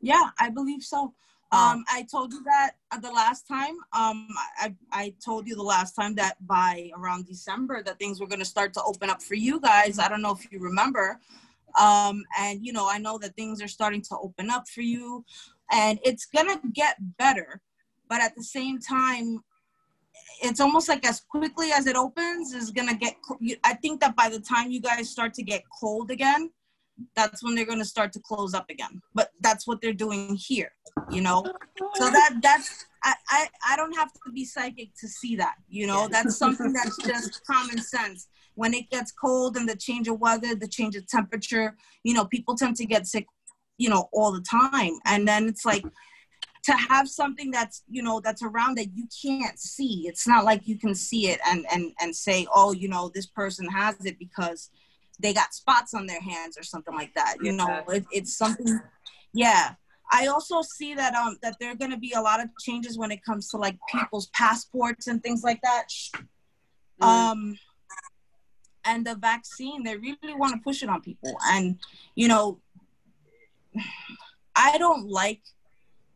yeah 0.00 0.30
i 0.38 0.48
believe 0.48 0.82
so 0.82 1.12
Um, 1.52 1.84
I 1.92 2.06
told 2.10 2.32
you 2.32 2.42
that 2.44 2.70
uh, 2.92 2.98
the 2.98 3.10
last 3.12 3.42
time. 3.46 3.76
Um, 3.92 4.26
I, 4.64 4.74
I 5.02 5.04
told 5.22 5.46
you 5.46 5.54
the 5.54 5.68
last 5.76 5.92
time 5.92 6.14
that 6.14 6.34
by 6.46 6.88
around 6.98 7.26
December 7.26 7.82
that 7.82 7.98
things 7.98 8.16
were 8.20 8.26
going 8.32 8.44
to 8.46 8.52
start 8.56 8.72
to 8.78 8.82
open 8.90 9.10
up 9.10 9.20
for 9.28 9.34
you 9.46 9.60
guys. 9.60 9.98
I 9.98 10.08
don't 10.08 10.22
know 10.22 10.32
if 10.38 10.42
you 10.50 10.58
remember. 10.70 11.06
Um, 11.78 12.16
and 12.42 12.64
you 12.66 12.72
know, 12.72 12.86
I 12.88 12.96
know 13.04 13.18
that 13.22 13.36
things 13.36 13.60
are 13.64 13.68
starting 13.78 14.00
to 14.08 14.14
open 14.26 14.46
up 14.56 14.64
for 14.74 14.80
you, 14.94 15.24
and 15.70 15.94
it's 16.08 16.24
gonna 16.34 16.58
get 16.72 16.94
better. 17.24 17.60
But 18.12 18.20
at 18.20 18.36
the 18.36 18.44
same 18.44 18.78
time, 18.78 19.42
it's 20.42 20.60
almost 20.60 20.86
like 20.88 21.06
as 21.06 21.20
quickly 21.20 21.70
as 21.72 21.86
it 21.86 21.96
opens 21.96 22.52
is 22.52 22.70
gonna 22.70 22.98
get. 23.04 23.16
I 23.64 23.74
think 23.74 24.00
that 24.02 24.14
by 24.14 24.28
the 24.28 24.40
time 24.40 24.70
you 24.70 24.82
guys 24.82 25.08
start 25.08 25.32
to 25.34 25.42
get 25.42 25.62
cold 25.80 26.10
again, 26.10 26.50
that's 27.16 27.42
when 27.42 27.54
they're 27.54 27.70
going 27.72 27.78
to 27.78 27.86
start 27.96 28.12
to 28.12 28.20
close 28.20 28.52
up 28.52 28.66
again. 28.68 29.00
But 29.14 29.30
that's 29.40 29.66
what 29.66 29.80
they're 29.80 29.94
doing 29.94 30.36
here 30.36 30.72
you 31.10 31.20
know? 31.20 31.44
So 31.94 32.10
that 32.10 32.38
that's 32.42 32.86
I, 33.02 33.14
I 33.28 33.48
i 33.70 33.76
don't 33.76 33.96
have 33.96 34.12
to 34.12 34.32
be 34.32 34.44
psychic 34.44 34.90
to 35.00 35.08
see 35.08 35.36
that 35.36 35.54
you 35.68 35.86
know? 35.86 36.08
That's 36.08 36.36
something 36.36 36.72
that's 36.72 36.96
just 36.98 37.44
common 37.46 37.78
sense. 37.78 38.28
When 38.54 38.74
it 38.74 38.90
gets 38.90 39.12
cold 39.12 39.56
and 39.56 39.68
the 39.68 39.76
change 39.76 40.08
of 40.08 40.20
weather 40.20 40.54
the 40.54 40.68
change 40.68 40.96
of 40.96 41.06
temperature 41.06 41.76
you 42.04 42.14
know 42.14 42.24
people 42.24 42.54
tend 42.54 42.76
to 42.76 42.86
get 42.86 43.06
sick 43.06 43.26
you 43.78 43.88
know 43.88 44.08
all 44.12 44.32
the 44.32 44.44
time. 44.50 44.98
And 45.04 45.26
then 45.26 45.48
it's 45.48 45.64
like 45.64 45.84
to 46.64 46.72
have 46.72 47.08
something 47.08 47.50
that's 47.50 47.82
you 47.88 48.02
know 48.02 48.20
that's 48.20 48.42
around 48.42 48.76
that 48.76 48.86
you 48.94 49.06
can't 49.22 49.58
see 49.58 50.04
it's 50.06 50.28
not 50.28 50.44
like 50.44 50.66
you 50.66 50.78
can 50.78 50.94
see 50.94 51.28
it 51.28 51.40
and 51.46 51.66
and 51.72 51.92
and 52.00 52.14
say 52.14 52.46
oh 52.54 52.72
you 52.72 52.88
know 52.88 53.10
this 53.14 53.26
person 53.26 53.68
has 53.68 53.96
it 54.04 54.18
because 54.18 54.70
they 55.22 55.32
got 55.32 55.54
spots 55.54 55.94
on 55.94 56.06
their 56.06 56.20
hands 56.20 56.58
or 56.58 56.62
something 56.62 56.94
like 56.94 57.14
that. 57.14 57.36
You 57.40 57.52
know, 57.52 57.82
it, 57.88 58.04
it's 58.10 58.36
something. 58.36 58.80
Yeah, 59.32 59.74
I 60.10 60.26
also 60.26 60.62
see 60.62 60.94
that 60.94 61.14
um 61.14 61.38
that 61.42 61.56
there 61.58 61.70
are 61.70 61.76
going 61.76 61.92
to 61.92 61.96
be 61.96 62.12
a 62.12 62.20
lot 62.20 62.42
of 62.42 62.48
changes 62.60 62.98
when 62.98 63.10
it 63.10 63.24
comes 63.24 63.48
to 63.50 63.56
like 63.56 63.78
people's 63.90 64.26
passports 64.28 65.06
and 65.06 65.22
things 65.22 65.42
like 65.42 65.60
that. 65.62 65.86
Mm. 67.00 67.06
Um, 67.06 67.58
and 68.84 69.06
the 69.06 69.14
vaccine, 69.14 69.84
they 69.84 69.96
really 69.96 70.34
want 70.34 70.54
to 70.54 70.60
push 70.60 70.82
it 70.82 70.88
on 70.88 71.00
people, 71.00 71.34
and 71.44 71.78
you 72.14 72.28
know, 72.28 72.58
I 74.56 74.76
don't 74.76 75.08
like 75.08 75.40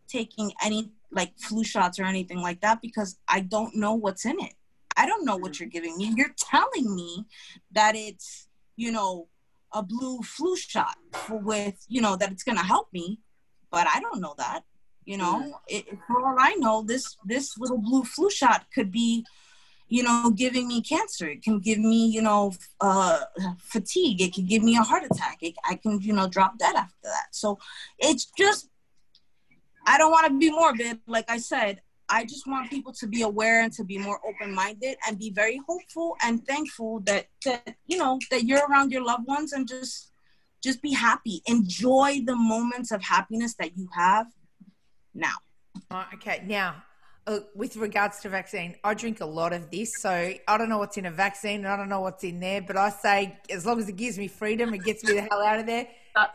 taking 0.08 0.52
any 0.64 0.90
like 1.10 1.32
flu 1.38 1.64
shots 1.64 1.98
or 1.98 2.04
anything 2.04 2.40
like 2.40 2.60
that 2.60 2.82
because 2.82 3.18
I 3.28 3.40
don't 3.40 3.76
know 3.76 3.94
what's 3.94 4.25
in 4.25 4.38
it. 4.40 4.54
I 4.96 5.06
don't 5.06 5.25
know 5.25 5.36
what 5.36 5.52
mm. 5.52 5.60
you're 5.60 5.68
giving 5.68 5.96
me. 5.96 6.12
You're 6.16 6.34
telling 6.38 6.94
me 6.94 7.26
that 7.72 7.94
it's 7.94 8.46
you 8.76 8.92
know, 8.92 9.26
a 9.72 9.82
blue 9.82 10.20
flu 10.22 10.56
shot 10.56 10.96
with, 11.28 11.84
you 11.88 12.00
know, 12.00 12.16
that 12.16 12.30
it's 12.30 12.44
gonna 12.44 12.62
help 12.62 12.92
me, 12.92 13.18
but 13.70 13.86
I 13.92 14.00
don't 14.00 14.20
know 14.20 14.34
that. 14.38 14.62
You 15.04 15.18
know, 15.18 15.60
it, 15.68 15.86
for 16.06 16.26
all 16.26 16.36
I 16.38 16.54
know, 16.54 16.82
this 16.82 17.16
this 17.25 17.56
little 17.58 17.78
blue 17.78 18.02
flu 18.02 18.28
shot 18.28 18.66
could 18.75 18.90
be, 18.90 19.25
you 19.88 20.02
know, 20.02 20.32
giving 20.34 20.66
me 20.66 20.82
cancer. 20.82 21.28
It 21.28 21.42
can 21.42 21.60
give 21.60 21.78
me, 21.78 22.08
you 22.08 22.22
know, 22.22 22.52
uh, 22.80 23.20
fatigue. 23.58 24.20
It 24.20 24.34
can 24.34 24.46
give 24.46 24.64
me 24.64 24.76
a 24.76 24.82
heart 24.82 25.04
attack. 25.04 25.38
It, 25.42 25.54
I 25.64 25.76
can, 25.76 26.00
you 26.00 26.12
know, 26.12 26.26
drop 26.26 26.58
dead 26.58 26.75
after 26.75 26.96
that. 27.04 27.28
So 27.30 27.60
it's 28.00 28.26
just, 28.36 28.68
I 29.87 29.99
don't 29.99 30.11
want 30.11 30.26
to 30.26 30.38
be 30.38 30.50
morbid. 30.50 31.00
Like 31.07 31.31
I 31.31 31.38
said, 31.38 31.81
I 32.09 32.25
just 32.25 32.47
want 32.47 32.71
people 32.71 32.93
to 32.95 33.07
be 33.07 33.23
aware 33.23 33.62
and 33.62 33.73
to 33.75 33.85
be 33.85 33.99
more 33.99 34.21
open-minded 34.26 34.97
and 35.07 35.19
be 35.19 35.31
very 35.31 35.61
hopeful 35.66 36.16
and 36.23 36.45
thankful 36.47 37.00
that 37.00 37.26
that 37.45 37.76
you 37.87 37.99
know 37.99 38.19
that 38.31 38.45
you're 38.45 38.64
around 38.69 38.93
your 38.93 39.05
loved 39.05 39.26
ones 39.26 39.52
and 39.52 39.66
just 39.66 40.12
just 40.62 40.83
be 40.83 40.93
happy. 40.93 41.43
Enjoy 41.47 42.21
the 42.25 42.37
moments 42.37 42.93
of 42.93 43.02
happiness 43.02 43.55
that 43.55 43.76
you 43.76 43.88
have 43.93 44.26
now. 45.14 45.35
Oh, 45.90 46.05
okay, 46.14 46.43
now 46.47 46.83
uh, 47.26 47.40
with 47.55 47.76
regards 47.76 48.21
to 48.21 48.28
vaccine, 48.28 48.76
I 48.85 48.95
drink 48.95 49.21
a 49.21 49.26
lot 49.26 49.52
of 49.52 49.71
this, 49.71 49.95
so 50.00 50.11
I 50.11 50.59
don't 50.59 50.69
know 50.69 50.78
what's 50.78 50.97
in 50.97 51.07
a 51.07 51.11
vaccine 51.11 51.64
and 51.64 51.69
I 51.69 51.76
don't 51.76 51.88
know 51.88 52.00
what's 52.00 52.23
in 52.25 52.38
there, 52.40 52.62
but 52.62 52.76
I 52.76 52.90
say 52.90 53.38
as 53.50 53.66
long 53.66 53.81
as 53.81 53.88
it 53.88 53.97
gives 53.97 54.16
me 54.19 54.28
freedom, 54.28 54.73
it 54.75 54.85
gets 54.85 55.05
me 55.05 55.14
the 55.14 55.23
hell 55.23 55.43
out 55.43 55.59
of 55.59 55.66
there. 55.66 55.88
Uh, 56.14 56.26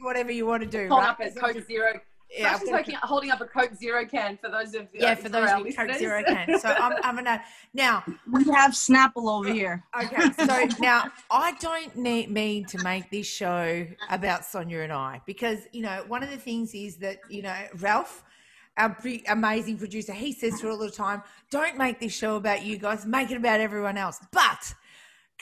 whatever 0.00 0.32
you 0.32 0.46
want 0.46 0.62
to 0.62 0.68
do. 0.68 0.88
Right? 0.88 1.08
Up 1.10 1.20
as 1.20 1.34
Coke 1.34 1.64
Zero 1.66 2.00
yeah, 2.36 2.58
taking, 2.58 2.96
holding 3.02 3.30
up 3.30 3.40
a 3.40 3.44
Coke 3.44 3.74
Zero 3.74 4.04
can 4.06 4.38
for 4.38 4.48
those 4.48 4.74
of 4.74 4.88
yeah 4.92 5.12
uh, 5.12 5.14
for 5.14 5.28
those 5.28 5.50
of 5.50 5.76
Coke 5.76 5.96
Zero 5.98 6.22
can. 6.26 6.58
So 6.58 6.68
I'm, 6.68 6.96
I'm 7.02 7.16
gonna 7.16 7.42
now 7.74 8.02
we 8.30 8.44
have 8.44 8.72
Snapple 8.72 9.28
over 9.28 9.50
uh, 9.50 9.52
here. 9.52 9.84
Okay, 10.02 10.30
so 10.46 10.68
now 10.80 11.10
I 11.30 11.52
don't 11.60 11.96
need 11.96 12.30
mean 12.30 12.64
to 12.66 12.82
make 12.82 13.10
this 13.10 13.26
show 13.26 13.86
about 14.10 14.44
Sonia 14.44 14.80
and 14.80 14.92
I 14.92 15.20
because 15.26 15.60
you 15.72 15.82
know 15.82 16.04
one 16.08 16.22
of 16.22 16.30
the 16.30 16.36
things 16.36 16.74
is 16.74 16.96
that 16.96 17.18
you 17.28 17.42
know 17.42 17.56
Ralph. 17.78 18.24
Our 18.78 18.96
amazing 19.28 19.76
producer, 19.76 20.14
he 20.14 20.32
says 20.32 20.58
for 20.58 20.70
all 20.70 20.78
the 20.78 20.90
time, 20.90 21.22
don't 21.50 21.76
make 21.76 22.00
this 22.00 22.14
show 22.14 22.36
about 22.36 22.64
you 22.64 22.78
guys, 22.78 23.04
make 23.04 23.30
it 23.30 23.36
about 23.36 23.60
everyone 23.60 23.98
else. 23.98 24.18
But 24.30 24.72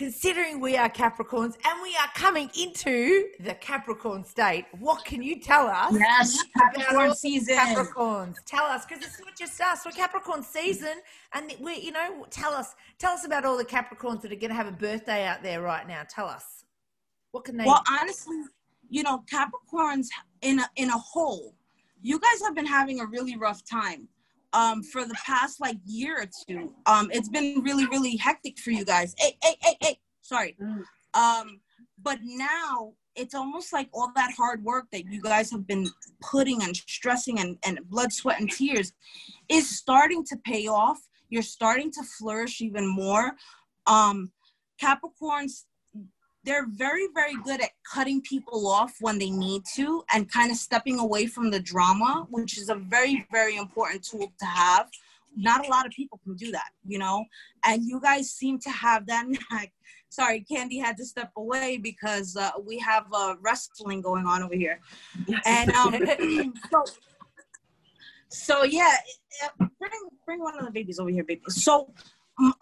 considering 0.01 0.61
we 0.61 0.79
are 0.79 0.89
Capricorns 0.89 1.57
and 1.63 1.83
we 1.83 1.95
are 1.97 2.09
coming 2.15 2.51
into 2.59 3.29
the 3.39 3.53
Capricorn 3.53 4.25
state, 4.25 4.65
what 4.79 5.05
can 5.05 5.23
you 5.23 5.39
tell 5.39 5.67
us? 5.67 5.93
Yes, 5.93 6.43
Capricorn 6.57 7.15
season. 7.15 7.55
Capricorns, 7.55 8.37
tell 8.47 8.65
us 8.65 8.87
because 8.87 9.05
it's 9.05 9.21
not 9.21 9.37
just 9.37 9.61
us. 9.61 9.85
We're 9.85 9.93
Capricorn 9.93 10.43
season, 10.43 10.95
and 11.35 11.53
we, 11.61 11.81
you 11.81 11.93
know, 11.93 12.25
tell 12.31 12.55
us, 12.55 12.75
tell 12.99 13.13
us 13.13 13.27
about 13.27 13.45
all 13.45 13.59
the 13.59 13.65
Capricorns 13.65 14.23
that 14.23 14.33
are 14.33 14.37
going 14.37 14.49
to 14.49 14.55
have 14.55 14.69
a 14.69 14.73
birthday 14.73 15.27
out 15.27 15.43
there 15.43 15.61
right 15.61 15.87
now. 15.87 16.03
Tell 16.09 16.27
us, 16.27 16.65
what 17.33 17.45
can 17.45 17.59
they? 17.59 17.67
Well, 17.67 17.83
honestly, 18.01 18.41
you 18.89 19.03
know, 19.03 19.23
Capricorns 19.31 20.07
in 20.41 20.61
a 20.61 20.71
in 20.77 20.89
a 20.89 20.99
whole, 20.99 21.55
you 22.01 22.19
guys 22.19 22.41
have 22.43 22.55
been 22.55 22.65
having 22.65 23.01
a 23.01 23.07
really 23.07 23.37
rough 23.37 23.63
time 23.67 24.09
um, 24.53 24.83
for 24.83 25.05
the 25.05 25.15
past 25.15 25.61
like 25.61 25.77
year 25.85 26.23
or 26.23 26.29
two. 26.49 26.73
Um, 26.87 27.11
it's 27.13 27.29
been 27.29 27.63
really, 27.63 27.87
really 27.87 28.17
hectic 28.17 28.59
for 28.59 28.71
you 28.71 28.85
guys. 28.85 29.15
Hey, 29.19 29.37
hey, 29.43 29.57
hey, 29.61 29.77
hey. 29.81 29.99
Sorry. 30.23 30.57
Mm. 30.61 30.83
Um, 31.15 31.61
but 32.03 32.19
now 32.23 32.93
it's 33.17 33.35
almost 33.35 33.73
like 33.73 33.89
all 33.93 34.13
that 34.15 34.33
hard 34.37 34.65
work 34.65 34.87
that 34.93 35.05
you 35.07 35.21
guys 35.21 35.51
have 35.51 35.67
been 35.67 35.89
putting 36.23 36.63
and 36.63 36.77
stressing 36.77 37.41
and, 37.41 37.59
and 37.65 37.81
blood, 37.89 38.13
sweat, 38.13 38.41
and 38.41 38.51
tears 38.51 38.93
is 39.49 39.69
starting 39.77 40.25
to 40.27 40.37
pay 40.45 40.67
off. 40.69 40.99
You're 41.29 41.43
starting 41.43 41.91
to 41.93 42.03
flourish 42.03 42.61
even 42.61 42.87
more. 42.87 43.33
Um, 43.87 44.33
Capricorns 44.83 45.65
they're 46.45 46.67
very 46.69 47.07
very 47.15 47.35
good 47.45 47.61
at 47.61 47.71
cutting 47.91 48.21
people 48.23 48.67
off 48.67 48.95
when 49.01 49.19
they 49.19 49.31
need 49.31 49.63
to 49.75 50.03
and 50.13 50.31
kind 50.31 50.51
of 50.51 50.57
stepping 50.57 50.99
away 50.99 51.27
from 51.27 51.51
the 51.51 51.61
drama 51.61 52.27
which 52.31 52.59
is 52.59 52.69
a 52.69 52.75
very 52.75 53.27
very 53.31 53.57
important 53.57 54.03
tool 54.03 54.33
to 54.39 54.47
have. 54.47 54.89
Not 55.37 55.65
a 55.65 55.71
lot 55.71 55.87
of 55.87 55.93
people 55.93 56.19
can 56.25 56.35
do 56.35 56.51
that 56.53 56.71
you 56.87 56.99
know? 56.99 57.25
And 57.65 57.85
you 57.85 58.01
guys 58.01 58.31
seem 58.31 58.59
to 58.61 58.71
have 58.71 59.07
that 59.07 59.27
knack. 59.29 59.73
Sorry 60.09 60.41
candy 60.41 60.79
had 60.79 60.97
to 60.97 61.05
step 61.05 61.31
away 61.37 61.79
because 61.79 62.37
uh, 62.37 62.51
we 62.65 62.79
have 62.79 63.05
uh, 63.13 63.37
wrestling 63.41 64.01
going 64.01 64.27
on 64.27 64.43
over 64.43 64.57
here. 64.57 64.81
And 65.47 65.71
um, 65.73 65.95
so 66.71 66.85
so 68.29 68.63
yeah 68.65 68.95
bring 69.59 69.91
bring 70.25 70.41
one 70.41 70.59
of 70.59 70.65
the 70.65 70.71
babies 70.71 70.99
over 70.99 71.11
here 71.11 71.25
baby. 71.25 71.43
So 71.49 71.93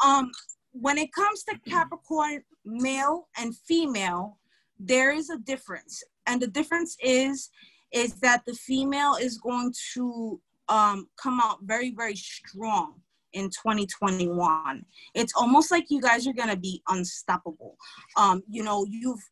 um 0.05 0.31
when 0.73 0.99
it 0.99 1.13
comes 1.13 1.43
to 1.45 1.59
Capricorn 1.69 2.43
male 2.65 3.29
and 3.37 3.57
female, 3.57 4.39
there 4.79 5.13
is 5.13 5.31
a 5.31 5.39
difference. 5.39 6.03
And 6.27 6.41
the 6.41 6.47
difference 6.47 6.97
is 7.03 7.51
is 7.91 8.15
that 8.21 8.43
the 8.47 8.53
female 8.53 9.15
is 9.15 9.39
going 9.39 9.73
to 9.95 10.39
um, 10.69 11.09
come 11.17 11.41
out 11.41 11.59
very, 11.63 11.95
very 11.95 12.15
strong 12.15 13.01
in 13.33 13.45
2021. 13.45 14.85
It's 15.15 15.33
almost 15.35 15.71
like 15.71 15.87
you 15.89 16.01
guys 16.01 16.27
are 16.27 16.35
going 16.35 16.51
to 16.51 16.57
be 16.57 16.83
unstoppable. 16.89 17.77
Um, 18.17 18.43
you 18.49 18.63
know, 18.63 18.85
you've 18.89 19.23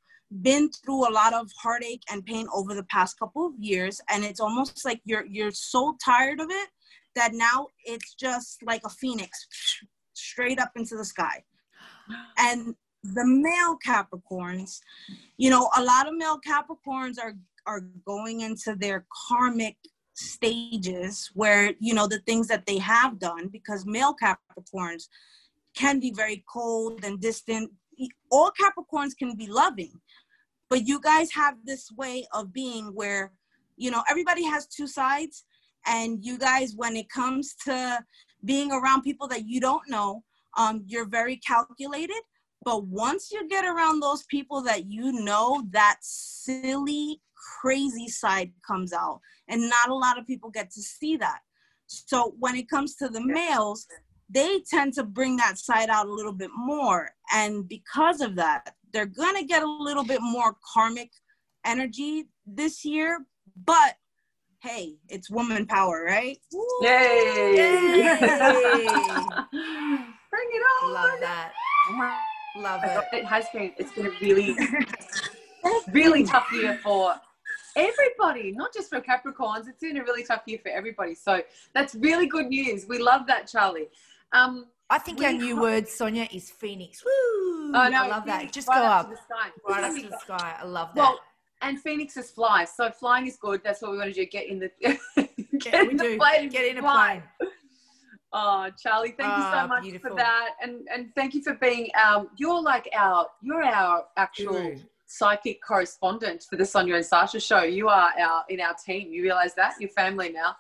been 0.43 0.71
through 0.71 1.09
a 1.09 1.13
lot 1.13 1.35
of 1.35 1.51
heartache 1.61 2.03
and 2.11 2.25
pain 2.25 2.47
over 2.53 2.75
the 2.75 2.85
past 2.85 3.19
couple 3.19 3.47
of 3.47 3.53
years 3.59 4.01
and 4.11 4.25
it's 4.25 4.41
almost 4.41 4.85
like 4.85 5.01
you're 5.05 5.25
you're 5.27 5.53
so 5.53 5.97
tired 6.05 6.41
of 6.41 6.49
it 6.51 6.69
that 7.15 7.33
now 7.33 7.69
it's 7.85 8.13
just 8.15 8.61
like 8.65 8.81
a 8.85 8.91
phoenix 8.91 9.47
straight 10.17 10.61
up 10.61 10.73
into 10.77 10.97
the 10.97 11.05
sky. 11.05 11.43
And 12.39 12.75
the 13.03 13.25
male 13.25 13.79
Capricorns, 13.85 14.81
you 15.37 15.51
know, 15.51 15.71
a 15.77 15.83
lot 15.83 16.09
of 16.09 16.15
male 16.17 16.41
Capricorns 16.41 17.17
are 17.23 17.35
are 17.67 17.81
going 18.07 18.43
into 18.43 18.77
their 18.77 19.05
karmic 19.29 19.77
stages 20.15 21.31
where 21.35 21.75
you 21.79 21.93
know 21.93 22.07
the 22.07 22.21
things 22.21 22.47
that 22.49 22.65
they 22.67 22.79
have 22.79 23.19
done 23.19 23.49
because 23.49 23.85
male 23.85 24.15
Capricorns 24.23 25.09
can 25.77 26.01
be 26.01 26.13
very 26.13 26.45
cold 26.51 27.05
and 27.05 27.21
distant. 27.21 27.71
All 28.31 28.51
Capricorns 28.51 29.17
can 29.17 29.37
be 29.37 29.47
loving, 29.47 29.93
but 30.71 30.87
you 30.87 31.01
guys 31.01 31.31
have 31.33 31.57
this 31.65 31.91
way 31.97 32.27
of 32.33 32.53
being 32.53 32.87
where 32.95 33.33
you 33.77 33.91
know 33.91 34.03
everybody 34.09 34.45
has 34.45 34.67
two 34.67 34.87
sides 34.87 35.45
and 35.87 36.25
you 36.25 36.39
guys 36.39 36.75
when 36.77 36.97
it 36.97 37.09
comes 37.09 37.55
to 37.65 37.99
being 38.45 38.73
around 38.73 39.03
people 39.03 39.29
that 39.29 39.47
you 39.47 39.61
don't 39.61 39.89
know, 39.89 40.23
um, 40.57 40.83
you're 40.87 41.09
very 41.09 41.37
calculated. 41.37 42.21
But 42.65 42.87
once 42.87 43.31
you 43.31 43.49
get 43.49 43.65
around 43.65 44.01
those 44.01 44.25
people 44.25 44.63
that 44.63 44.87
you 44.87 45.13
know, 45.13 45.65
that 45.71 45.99
silly, 46.01 47.21
crazy 47.61 48.09
side 48.09 48.53
comes 48.67 48.93
out. 48.93 49.21
And 49.49 49.69
not 49.69 49.89
a 49.89 49.95
lot 49.95 50.19
of 50.19 50.27
people 50.27 50.51
get 50.51 50.71
to 50.73 50.83
see 50.83 51.17
that. 51.19 51.41
So 51.87 52.35
when 52.39 52.57
it 52.57 52.69
comes 52.69 52.97
to 52.97 53.09
the 53.09 53.21
males, 53.21 53.87
they 54.29 54.61
tend 54.69 54.95
to 54.95 55.05
bring 55.05 55.37
that 55.37 55.59
side 55.59 55.89
out 55.89 56.07
a 56.07 56.13
little 56.13 56.33
bit 56.33 56.51
more. 56.57 57.11
And 57.33 57.69
because 57.69 58.21
of 58.21 58.35
that, 58.37 58.75
they're 58.93 59.07
going 59.07 59.37
to 59.37 59.45
get 59.45 59.63
a 59.63 59.71
little 59.71 60.05
bit 60.05 60.21
more 60.21 60.57
karmic 60.75 61.11
energy 61.65 62.25
this 62.47 62.85
year. 62.85 63.25
But 63.65 63.97
hey, 64.61 64.97
it's 65.09 65.31
woman 65.31 65.67
power, 65.67 66.05
right? 66.07 66.39
Yay! 66.83 67.53
Yay! 67.57 68.19
Bring 70.31 70.49
it 70.53 70.63
on! 70.83 70.93
Love 70.93 71.21
that. 71.21 71.53
Love 72.57 72.81
it. 72.85 73.19
It 73.19 73.25
has 73.25 73.47
been. 73.53 73.73
It's 73.77 73.93
been 73.93 74.07
a 74.07 74.13
really, 74.21 74.57
really 75.93 76.25
tough 76.25 76.51
year 76.53 76.79
for 76.83 77.15
everybody, 77.77 78.53
not 78.53 78.73
just 78.73 78.89
for 78.89 79.01
Capricorns. 79.01 79.69
It's 79.69 79.81
been 79.81 79.99
a 79.99 80.03
really 80.03 80.25
tough 80.25 80.43
year 80.47 80.59
for 80.63 80.71
everybody. 80.71 81.15
So 81.15 81.43
that's 81.75 81.95
really 81.95 82.27
good 82.27 82.47
news. 82.47 82.87
We 82.89 82.99
love 82.99 83.27
that, 83.27 83.47
Charlie. 83.47 83.89
Um, 84.33 84.67
I 84.89 84.99
think 84.99 85.21
our 85.23 85.33
new 85.33 85.61
word, 85.61 85.89
Sonia, 85.89 86.29
is 86.33 86.51
Phoenix. 86.51 87.05
Woo! 87.05 87.73
oh, 87.75 87.89
no, 87.89 88.05
I 88.05 88.09
love 88.09 88.25
that. 88.27 88.53
Just 88.53 88.69
right 88.69 88.79
go 88.79 88.85
up, 88.85 89.09
to 89.09 89.15
the 89.15 89.17
sky. 89.17 89.51
right 89.69 89.85
up 89.85 89.95
to 89.97 90.09
the 90.09 90.19
sky. 90.19 90.57
I 90.61 90.65
love 90.65 90.91
that. 90.95 91.01
Well, 91.01 91.21
and 91.69 91.81
Phoenixes 91.81 92.31
fly. 92.31 92.65
So 92.65 92.91
flying 92.91 93.27
is 93.27 93.37
good. 93.37 93.63
That's 93.65 93.83
what 93.83 93.91
we 93.93 93.99
want 93.99 94.15
to 94.15 94.25
do. 94.25 94.27
Get 94.27 94.49
in 94.49 94.59
the 94.59 94.71
get 95.59 95.65
Yeah, 95.65 95.83
we 95.85 95.91
in 95.91 95.97
the 95.97 96.17
plane. 96.19 96.49
Get 96.49 96.65
in 96.77 96.79
a 96.79 96.83
plane. 96.83 97.23
Oh, 98.33 98.69
Charlie, 98.83 99.15
thank 99.17 99.37
you 99.37 99.43
Ah, 99.45 99.63
so 99.63 99.69
much 99.69 99.83
beautiful. 99.85 100.11
for 100.11 100.17
that, 100.17 100.51
and 100.61 100.87
and 100.93 101.15
thank 101.15 101.33
you 101.33 101.43
for 101.43 101.55
being 101.55 101.89
um. 102.05 102.29
You're 102.37 102.61
like 102.61 102.87
our 102.95 103.29
you're 103.41 103.63
our 103.65 104.05
actual 104.17 104.53
Guru. 104.53 104.79
psychic 105.07 105.61
correspondent 105.67 106.45
for 106.51 106.57
the 106.57 106.65
Sonia 106.67 106.97
and 106.97 107.07
Sasha 107.07 107.41
show. 107.41 107.63
You 107.63 107.89
are 107.89 108.11
our 108.19 108.45
in 108.51 108.61
our 108.61 108.75
team. 108.85 109.11
You 109.13 109.23
realize 109.23 109.55
that 109.55 109.75
your 109.81 109.91
family 109.91 110.31
now. 110.33 110.55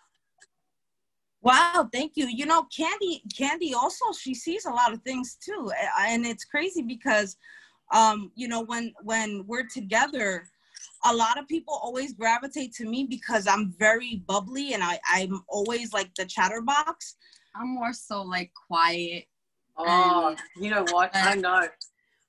Wow, 1.42 1.88
thank 1.92 2.12
you. 2.16 2.26
You 2.28 2.46
know, 2.46 2.66
Candy, 2.74 3.22
Candy 3.36 3.74
also 3.74 4.06
she 4.18 4.34
sees 4.34 4.64
a 4.64 4.70
lot 4.70 4.92
of 4.92 5.02
things 5.02 5.36
too, 5.44 5.70
and 6.00 6.24
it's 6.24 6.44
crazy 6.44 6.82
because, 6.82 7.36
um, 7.92 8.32
you 8.36 8.48
know, 8.48 8.62
when 8.62 8.94
when 9.02 9.44
we're 9.46 9.66
together, 9.66 10.48
a 11.08 11.14
lot 11.14 11.38
of 11.38 11.46
people 11.48 11.78
always 11.82 12.12
gravitate 12.14 12.72
to 12.74 12.84
me 12.84 13.06
because 13.08 13.46
I'm 13.46 13.72
very 13.78 14.22
bubbly 14.26 14.74
and 14.74 14.82
I 14.82 14.98
I'm 15.08 15.42
always 15.48 15.92
like 15.92 16.14
the 16.14 16.26
chatterbox. 16.26 17.16
I'm 17.54 17.68
more 17.74 17.92
so 17.92 18.22
like 18.22 18.52
quiet. 18.66 19.24
Oh, 19.76 20.28
Um, 20.28 20.36
you 20.56 20.70
know 20.70 20.84
what? 20.84 21.10
I 21.14 21.34
know. 21.36 21.68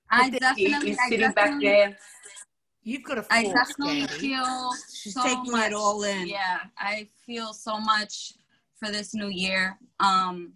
I 0.09 0.29
He 0.29 0.39
definitely, 0.39 0.91
is 0.91 0.99
I 0.99 1.09
sitting 1.09 1.31
back 1.31 1.59
there. 1.59 1.97
You've 2.83 3.03
got 3.03 3.17
a 3.17 3.25
I 3.29 3.43
force, 3.43 3.75
definitely 3.75 4.07
Candy. 4.07 4.13
feel 4.15 4.71
She's 4.93 5.13
so 5.13 5.23
taking 5.23 5.51
much, 5.51 5.71
it 5.71 5.73
all 5.73 6.03
in. 6.03 6.27
Yeah, 6.27 6.59
I 6.77 7.09
feel 7.25 7.53
so 7.53 7.79
much 7.79 8.33
for 8.79 8.89
this 8.89 9.13
new 9.13 9.27
year. 9.27 9.77
Um, 9.99 10.53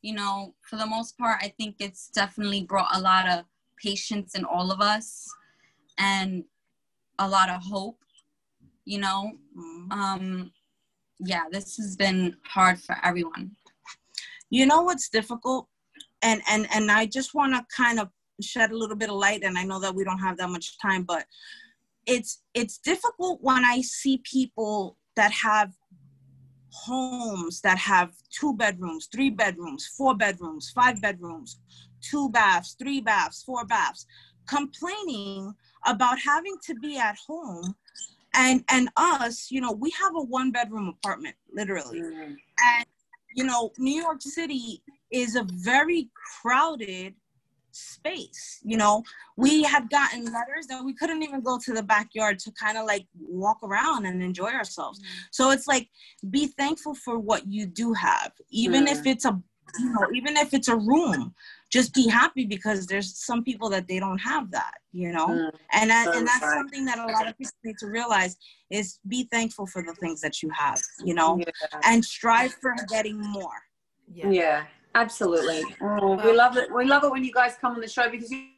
you 0.00 0.14
know, 0.14 0.54
for 0.62 0.76
the 0.76 0.86
most 0.86 1.18
part, 1.18 1.38
I 1.42 1.48
think 1.58 1.76
it's 1.80 2.08
definitely 2.08 2.62
brought 2.62 2.94
a 2.96 3.00
lot 3.00 3.28
of 3.28 3.44
patience 3.82 4.34
in 4.34 4.44
all 4.44 4.70
of 4.72 4.80
us 4.80 5.28
and 5.98 6.44
a 7.18 7.28
lot 7.28 7.48
of 7.48 7.62
hope. 7.62 7.98
You 8.84 9.00
know, 9.00 9.32
Mhm. 9.56 9.92
um, 9.92 10.52
yeah, 11.18 11.44
this 11.50 11.76
has 11.76 11.96
been 11.96 12.36
hard 12.44 12.80
for 12.80 12.96
everyone. 13.02 13.56
You 14.50 14.66
know 14.66 14.82
what's 14.82 15.08
difficult, 15.08 15.68
and 16.22 16.42
and 16.48 16.68
and 16.72 16.90
I 16.90 17.06
just 17.06 17.34
want 17.34 17.54
to 17.54 17.66
kind 17.74 17.98
of 17.98 18.10
shed 18.40 18.70
a 18.70 18.76
little 18.76 18.96
bit 18.96 19.10
of 19.10 19.16
light, 19.16 19.42
and 19.42 19.58
I 19.58 19.64
know 19.64 19.80
that 19.80 19.94
we 19.94 20.04
don't 20.04 20.20
have 20.20 20.36
that 20.38 20.50
much 20.50 20.78
time, 20.78 21.02
but 21.02 21.26
it's 22.06 22.42
it's 22.54 22.78
difficult 22.78 23.40
when 23.42 23.64
I 23.64 23.80
see 23.80 24.18
people 24.18 24.98
that 25.16 25.32
have 25.32 25.72
homes 26.70 27.60
that 27.62 27.78
have 27.78 28.12
two 28.30 28.54
bedrooms, 28.54 29.08
three 29.10 29.30
bedrooms, 29.30 29.86
four 29.86 30.14
bedrooms, 30.14 30.70
five 30.70 31.00
bedrooms, 31.00 31.58
two 32.02 32.28
baths, 32.28 32.76
three 32.78 33.00
baths, 33.00 33.42
four 33.42 33.64
baths, 33.64 34.06
complaining 34.46 35.54
about 35.86 36.18
having 36.18 36.56
to 36.64 36.74
be 36.74 36.98
at 36.98 37.16
home. 37.26 37.74
And 38.34 38.64
and 38.68 38.90
us, 38.96 39.50
you 39.50 39.62
know, 39.62 39.72
we 39.72 39.90
have 39.90 40.14
a 40.14 40.20
one 40.20 40.50
bedroom 40.50 40.88
apartment, 40.88 41.36
literally. 41.52 42.00
Mm. 42.00 42.36
And 42.62 42.86
you 43.34 43.44
know, 43.44 43.72
New 43.78 44.00
York 44.00 44.20
City 44.20 44.82
is 45.10 45.36
a 45.36 45.46
very 45.50 46.10
crowded 46.42 47.14
space. 47.76 48.60
You 48.62 48.76
know, 48.76 49.02
we 49.36 49.62
had 49.62 49.90
gotten 49.90 50.24
letters 50.24 50.66
that 50.68 50.84
we 50.84 50.94
couldn't 50.94 51.22
even 51.22 51.42
go 51.42 51.58
to 51.58 51.72
the 51.72 51.82
backyard 51.82 52.38
to 52.40 52.52
kind 52.52 52.78
of 52.78 52.86
like 52.86 53.06
walk 53.18 53.58
around 53.62 54.06
and 54.06 54.22
enjoy 54.22 54.50
ourselves. 54.50 55.00
So 55.30 55.50
it's 55.50 55.66
like 55.66 55.88
be 56.30 56.46
thankful 56.46 56.94
for 56.94 57.18
what 57.18 57.46
you 57.46 57.66
do 57.66 57.92
have, 57.92 58.32
even 58.50 58.86
if 58.86 59.06
it's 59.06 59.24
a 59.24 59.40
you 59.78 59.90
know, 59.90 60.06
even 60.14 60.36
if 60.36 60.54
it's 60.54 60.68
a 60.68 60.76
room. 60.76 61.34
Just 61.70 61.92
be 61.94 62.06
happy 62.08 62.44
because 62.46 62.86
there's 62.86 63.16
some 63.18 63.42
people 63.42 63.68
that 63.70 63.88
they 63.88 63.98
don't 63.98 64.18
have 64.18 64.50
that, 64.52 64.74
you 64.92 65.10
know, 65.12 65.26
Mm. 65.28 65.50
and 65.72 65.90
that, 65.90 66.04
So 66.06 66.12
and 66.18 66.26
that's 66.26 66.42
right. 66.42 66.54
something 66.58 66.84
that 66.84 66.98
a 66.98 67.06
lot 67.06 67.26
of 67.26 67.36
people 67.36 67.52
need 67.64 67.76
to 67.78 67.88
realize 67.88 68.36
is 68.70 68.98
be 69.08 69.24
thankful 69.32 69.66
for 69.66 69.82
the 69.82 69.94
things 69.94 70.20
that 70.20 70.42
you 70.42 70.50
have, 70.50 70.80
you 71.04 71.14
know, 71.14 71.38
Yeah. 71.38 71.80
and 71.84 72.04
strive 72.04 72.54
for 72.54 72.74
getting 72.88 73.18
more. 73.20 73.62
Yeah. 74.12 74.30
Yeah, 74.30 74.64
absolutely. 74.94 75.64
Oh, 75.80 76.14
we 76.24 76.32
love 76.32 76.56
it. 76.56 76.72
We 76.72 76.84
love 76.84 77.02
it 77.04 77.10
when 77.10 77.24
you 77.24 77.32
guys 77.32 77.56
come 77.60 77.74
on 77.74 77.80
the 77.80 77.88
show 77.88 78.08
because 78.10 78.30
you 78.30 78.38
your 78.38 78.46
You- 78.46 78.55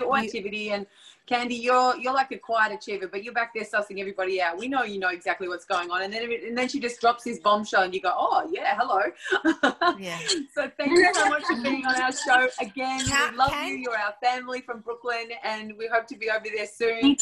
activity 0.00 0.70
and 0.70 0.86
Candy, 1.26 1.54
you're 1.54 1.96
you're 1.98 2.12
like 2.12 2.32
a 2.32 2.38
quiet 2.38 2.72
achiever, 2.72 3.06
but 3.06 3.22
you're 3.22 3.32
back 3.32 3.54
there 3.54 3.64
sussing 3.64 4.00
everybody 4.00 4.42
out. 4.42 4.58
We 4.58 4.66
know 4.66 4.82
you 4.82 4.98
know 4.98 5.10
exactly 5.10 5.46
what's 5.46 5.64
going 5.64 5.90
on, 5.90 6.02
and 6.02 6.12
then 6.12 6.24
and 6.24 6.58
then 6.58 6.68
she 6.68 6.80
just 6.80 7.00
drops 7.00 7.22
this 7.22 7.38
bombshell, 7.38 7.82
and 7.82 7.94
you 7.94 8.00
go, 8.00 8.12
"Oh 8.12 8.48
yeah, 8.50 8.76
hello." 8.78 9.02
Yeah. 9.98 10.18
so 10.54 10.70
thank 10.78 10.90
you 10.90 11.14
so 11.14 11.28
much 11.28 11.44
for 11.44 11.62
being 11.62 11.84
on 11.86 12.00
our 12.00 12.12
show 12.12 12.48
again. 12.60 13.02
We 13.04 13.36
love 13.36 13.52
you. 13.64 13.76
You're 13.76 13.96
our 13.96 14.14
family 14.22 14.62
from 14.62 14.80
Brooklyn, 14.80 15.28
and 15.44 15.74
we 15.78 15.86
hope 15.86 16.06
to 16.08 16.16
be 16.16 16.28
over 16.28 16.46
there 16.54 16.66
soon. 16.66 17.16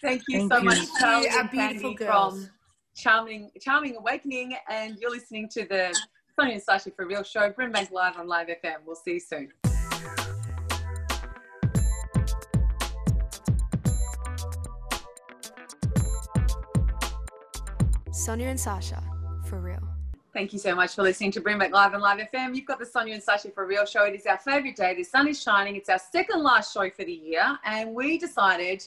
Thank 0.00 0.22
you. 0.28 0.48
Thank 0.48 0.52
so 0.52 0.58
you. 0.58 0.64
much, 0.64 0.76
Thank 0.76 0.88
you, 0.88 0.98
Charlie 1.00 1.28
and 1.28 1.50
beautiful 1.50 1.94
Candy 1.96 2.04
from 2.04 2.50
Charming 2.94 3.50
Charming 3.60 3.96
Awakening, 3.96 4.56
and 4.70 4.96
you're 5.00 5.10
listening 5.10 5.48
to 5.50 5.64
the 5.64 5.98
Sonia 6.38 6.54
and 6.54 6.62
Sasha 6.62 6.92
for 6.92 7.06
Real 7.06 7.24
show. 7.24 7.50
Brimbank 7.50 7.90
Live 7.90 8.16
on 8.16 8.28
Live 8.28 8.46
FM. 8.48 8.76
We'll 8.86 8.96
see 8.96 9.14
you 9.14 9.20
soon. 9.20 9.52
Sonia 18.28 18.48
and 18.48 18.60
Sasha, 18.60 19.02
for 19.46 19.58
real. 19.58 19.80
Thank 20.34 20.52
you 20.52 20.58
so 20.58 20.74
much 20.74 20.94
for 20.94 21.02
listening 21.02 21.30
to 21.30 21.40
Brimbank 21.40 21.70
Live 21.70 21.94
and 21.94 22.02
Live 22.02 22.18
FM. 22.18 22.54
You've 22.54 22.66
got 22.66 22.78
the 22.78 22.84
Sonia 22.84 23.14
and 23.14 23.22
Sasha 23.22 23.50
for 23.50 23.66
Real 23.66 23.86
show. 23.86 24.04
It 24.04 24.14
is 24.14 24.26
our 24.26 24.36
favorite 24.36 24.76
day. 24.76 24.94
The 24.94 25.02
sun 25.02 25.28
is 25.28 25.42
shining. 25.42 25.76
It's 25.76 25.88
our 25.88 25.98
second 25.98 26.42
last 26.42 26.74
show 26.74 26.90
for 26.90 27.06
the 27.06 27.12
year. 27.14 27.58
And 27.64 27.94
we 27.94 28.18
decided 28.18 28.84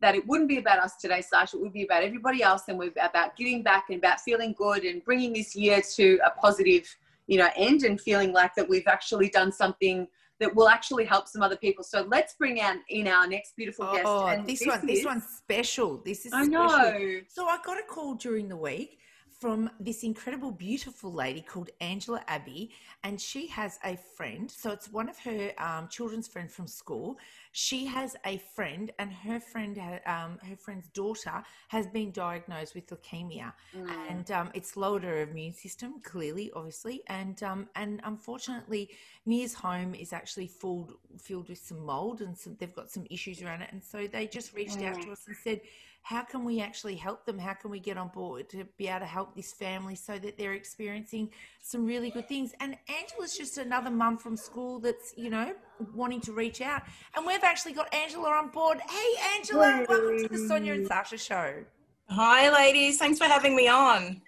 that 0.00 0.14
it 0.14 0.24
wouldn't 0.28 0.48
be 0.48 0.58
about 0.58 0.78
us 0.78 0.94
today, 0.98 1.20
Sasha. 1.20 1.56
It 1.56 1.62
would 1.62 1.72
be 1.72 1.82
about 1.82 2.04
everybody 2.04 2.44
else. 2.44 2.68
And 2.68 2.78
we're 2.78 2.92
about 3.02 3.34
giving 3.34 3.64
back 3.64 3.86
and 3.90 3.98
about 3.98 4.20
feeling 4.20 4.54
good 4.56 4.84
and 4.84 5.04
bringing 5.04 5.32
this 5.32 5.56
year 5.56 5.82
to 5.96 6.20
a 6.24 6.30
positive, 6.30 6.86
you 7.26 7.38
know, 7.38 7.48
end 7.56 7.82
and 7.82 8.00
feeling 8.00 8.32
like 8.32 8.54
that 8.54 8.68
we've 8.68 8.86
actually 8.86 9.30
done 9.30 9.50
something 9.50 10.06
that 10.40 10.54
will 10.54 10.68
actually 10.68 11.04
help 11.04 11.28
some 11.28 11.42
other 11.42 11.56
people. 11.56 11.82
So 11.84 12.06
let's 12.08 12.34
bring 12.34 12.60
out 12.60 12.76
in 12.88 13.08
our 13.08 13.26
next 13.26 13.56
beautiful 13.56 13.86
guest. 13.92 14.04
Oh, 14.06 14.26
And 14.26 14.46
this 14.46 14.64
one, 14.66 14.86
this 14.86 15.04
one's 15.04 15.24
special. 15.24 16.02
This 16.04 16.26
is 16.26 16.32
I 16.32 16.44
special. 16.44 16.52
know. 16.52 17.20
So 17.28 17.46
I 17.46 17.58
got 17.64 17.78
a 17.78 17.82
call 17.82 18.14
during 18.14 18.48
the 18.48 18.56
week 18.56 18.98
from 19.40 19.70
this 19.78 20.02
incredible, 20.02 20.50
beautiful 20.50 21.12
lady 21.12 21.42
called 21.42 21.70
Angela 21.80 22.22
Abbey, 22.26 22.70
and 23.04 23.20
she 23.20 23.46
has 23.48 23.78
a 23.84 23.96
friend. 24.16 24.50
So 24.50 24.70
it's 24.70 24.90
one 24.90 25.08
of 25.08 25.18
her 25.20 25.52
um, 25.58 25.88
children's 25.88 26.26
friend 26.26 26.50
from 26.50 26.66
school. 26.66 27.18
She 27.52 27.86
has 27.86 28.16
a 28.24 28.38
friend, 28.38 28.90
and 28.98 29.12
her 29.12 29.40
friend, 29.40 29.78
um, 30.06 30.38
her 30.48 30.56
friend's 30.56 30.88
daughter, 30.88 31.42
has 31.68 31.86
been 31.86 32.10
diagnosed 32.12 32.74
with 32.74 32.86
leukemia, 32.88 33.52
Mm. 33.74 34.10
and 34.10 34.30
um, 34.30 34.50
it's 34.54 34.76
lowered 34.76 35.04
her 35.04 35.22
immune 35.22 35.52
system 35.52 36.00
clearly, 36.02 36.50
obviously, 36.54 37.02
and 37.08 37.42
um, 37.42 37.68
and 37.74 38.00
unfortunately, 38.04 38.90
Mia's 39.26 39.54
home 39.54 39.94
is 39.94 40.12
actually 40.12 40.46
filled 40.46 40.94
filled 41.20 41.48
with 41.48 41.58
some 41.58 41.84
mold, 41.84 42.20
and 42.20 42.36
some, 42.36 42.56
they've 42.58 42.74
got 42.74 42.90
some 42.90 43.06
issues 43.10 43.42
around 43.42 43.62
it, 43.62 43.68
and 43.72 43.82
so 43.82 44.06
they 44.06 44.26
just 44.26 44.54
reached 44.54 44.80
out 44.82 45.00
to 45.02 45.10
us 45.10 45.24
and 45.26 45.36
said 45.36 45.60
how 46.06 46.22
can 46.22 46.44
we 46.44 46.60
actually 46.60 46.94
help 46.94 47.26
them? 47.26 47.36
How 47.36 47.54
can 47.54 47.68
we 47.68 47.80
get 47.80 47.98
on 47.98 48.06
board 48.06 48.48
to 48.50 48.64
be 48.76 48.86
able 48.86 49.00
to 49.00 49.06
help 49.06 49.34
this 49.34 49.52
family 49.52 49.96
so 49.96 50.20
that 50.20 50.38
they're 50.38 50.52
experiencing 50.52 51.30
some 51.60 51.84
really 51.84 52.10
good 52.10 52.28
things? 52.28 52.54
And 52.60 52.76
Angela's 52.88 53.36
just 53.36 53.58
another 53.58 53.90
mum 53.90 54.16
from 54.16 54.36
school 54.36 54.78
that's, 54.78 55.14
you 55.16 55.30
know, 55.30 55.52
wanting 55.96 56.20
to 56.20 56.32
reach 56.32 56.60
out. 56.60 56.82
And 57.16 57.26
we've 57.26 57.42
actually 57.42 57.72
got 57.72 57.92
Angela 57.92 58.28
on 58.28 58.50
board. 58.50 58.78
Hey, 58.88 59.36
Angela, 59.36 59.84
welcome 59.88 60.18
to 60.22 60.28
the 60.28 60.46
Sonia 60.46 60.74
and 60.74 60.86
Sasha 60.86 61.18
show. 61.18 61.64
Hi, 62.08 62.54
ladies. 62.54 62.98
Thanks 62.98 63.18
for 63.18 63.24
having 63.24 63.56
me 63.56 63.66
on. 63.66 64.22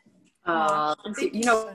Uh, 0.45 0.97
you 1.33 1.45
know. 1.45 1.71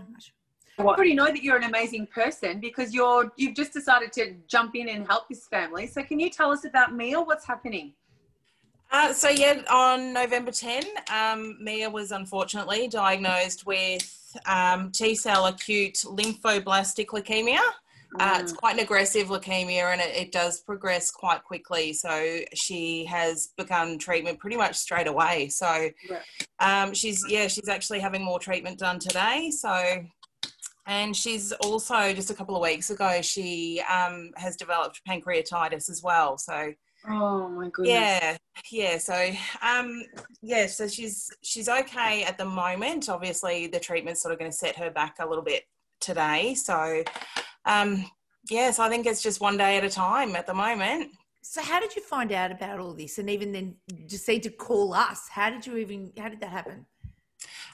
I 0.80 0.84
already 0.84 1.13
know 1.13 1.28
that 1.28 1.44
you're 1.44 1.56
an 1.56 1.63
amazing 1.63 2.08
person 2.08 2.60
because 2.60 2.94
you're 2.94 3.32
you've 3.38 3.56
just 3.56 3.72
decided 3.72 4.12
to 4.13 4.36
jump 4.48 4.76
in 4.76 4.89
and 4.89 5.08
help 5.08 5.30
this 5.30 5.48
family. 5.48 5.88
So 5.88 6.04
can 6.04 6.20
you 6.20 6.30
tell 6.30 6.52
us 6.52 6.66
about 6.66 6.94
Mia? 6.94 7.22
What's 7.22 7.46
happening? 7.46 7.94
Uh, 8.93 9.12
so 9.12 9.27
yeah, 9.27 9.60
on 9.71 10.13
November 10.13 10.51
10, 10.51 10.84
um, 11.12 11.58
Mia 11.60 11.89
was 11.89 12.12
unfortunately 12.12 12.88
diagnosed 12.88 13.65
with 13.65 14.38
um, 14.45 14.91
T-cell 14.91 15.47
acute 15.47 15.95
lymphoblastic 16.06 17.08
leukemia. 17.08 17.60
Uh, 18.19 18.38
it's 18.39 18.53
quite 18.53 18.75
an 18.75 18.84
aggressive 18.84 19.29
leukemia 19.29 19.91
and 19.91 19.99
it, 19.99 20.15
it, 20.15 20.32
does 20.32 20.62
progress 20.62 21.10
quite 21.10 21.43
quickly. 21.43 21.91
So 21.91 22.41
she 22.53 23.06
has 23.06 23.49
begun 23.58 23.97
treatment 23.97 24.38
pretty 24.38 24.58
much 24.58 24.75
straight 24.75 25.08
away. 25.08 25.49
So 25.49 25.89
um, 26.60 26.93
she's, 26.93 27.25
yeah, 27.27 27.47
she's 27.47 27.69
actually 27.69 27.99
having 27.99 28.23
more 28.23 28.38
treatment 28.38 28.77
done 28.77 28.99
today. 28.99 29.49
So, 29.49 30.06
and 30.86 31.15
she's 31.15 31.51
also 31.53 32.13
just 32.13 32.29
a 32.29 32.36
couple 32.36 32.56
of 32.56 32.62
weeks 32.62 32.91
ago, 32.91 33.23
she 33.23 33.82
um, 33.91 34.29
has 34.36 34.56
developed 34.56 35.01
pancreatitis 35.10 35.89
as 35.89 36.03
well. 36.03 36.38
So, 36.38 36.73
oh 37.10 37.50
my 37.50 37.70
goodness. 37.70 37.94
Yeah, 37.94 38.38
yeah. 38.72 38.98
So, 38.98 39.32
um, 39.62 40.04
yeah, 40.42 40.68
so 40.68 40.88
she's, 40.88 41.32
she's 41.42 41.70
okay 41.70 42.24
at 42.24 42.38
the 42.38 42.46
moment. 42.46 43.10
Obviously, 43.10 43.68
the 43.68 43.80
treatment's 43.80 44.22
sort 44.22 44.34
of 44.34 44.39
going 44.39 44.52
to 44.52 44.58
set 44.58 44.76
her 44.78 44.89
back 44.89 45.18
a 45.20 45.28
little 45.28 45.44
bit 45.44 45.63
today. 46.00 46.54
So, 46.56 47.04
um, 47.66 48.06
yes, 48.50 48.80
I 48.80 48.89
think 48.89 49.06
it's 49.06 49.24
just 49.24 49.42
one 49.42 49.58
day 49.58 49.78
at 49.78 49.84
a 49.84 49.89
time 49.89 50.36
at 50.36 50.48
the 50.48 50.54
moment. 50.54 51.12
So, 51.42 51.62
how 51.62 51.80
did 51.80 51.96
you 51.96 52.02
find 52.02 52.32
out 52.32 52.52
about 52.52 52.80
all 52.80 52.94
this, 52.94 53.18
and 53.18 53.30
even 53.30 53.52
then 53.52 53.76
decide 54.08 54.44
to 54.44 54.50
call 54.50 54.94
us? 54.94 55.28
How 55.30 55.50
did 55.50 55.66
you 55.66 55.78
even? 55.78 56.12
How 56.18 56.30
did 56.30 56.39
that 56.39 56.52
happen? 56.52 56.86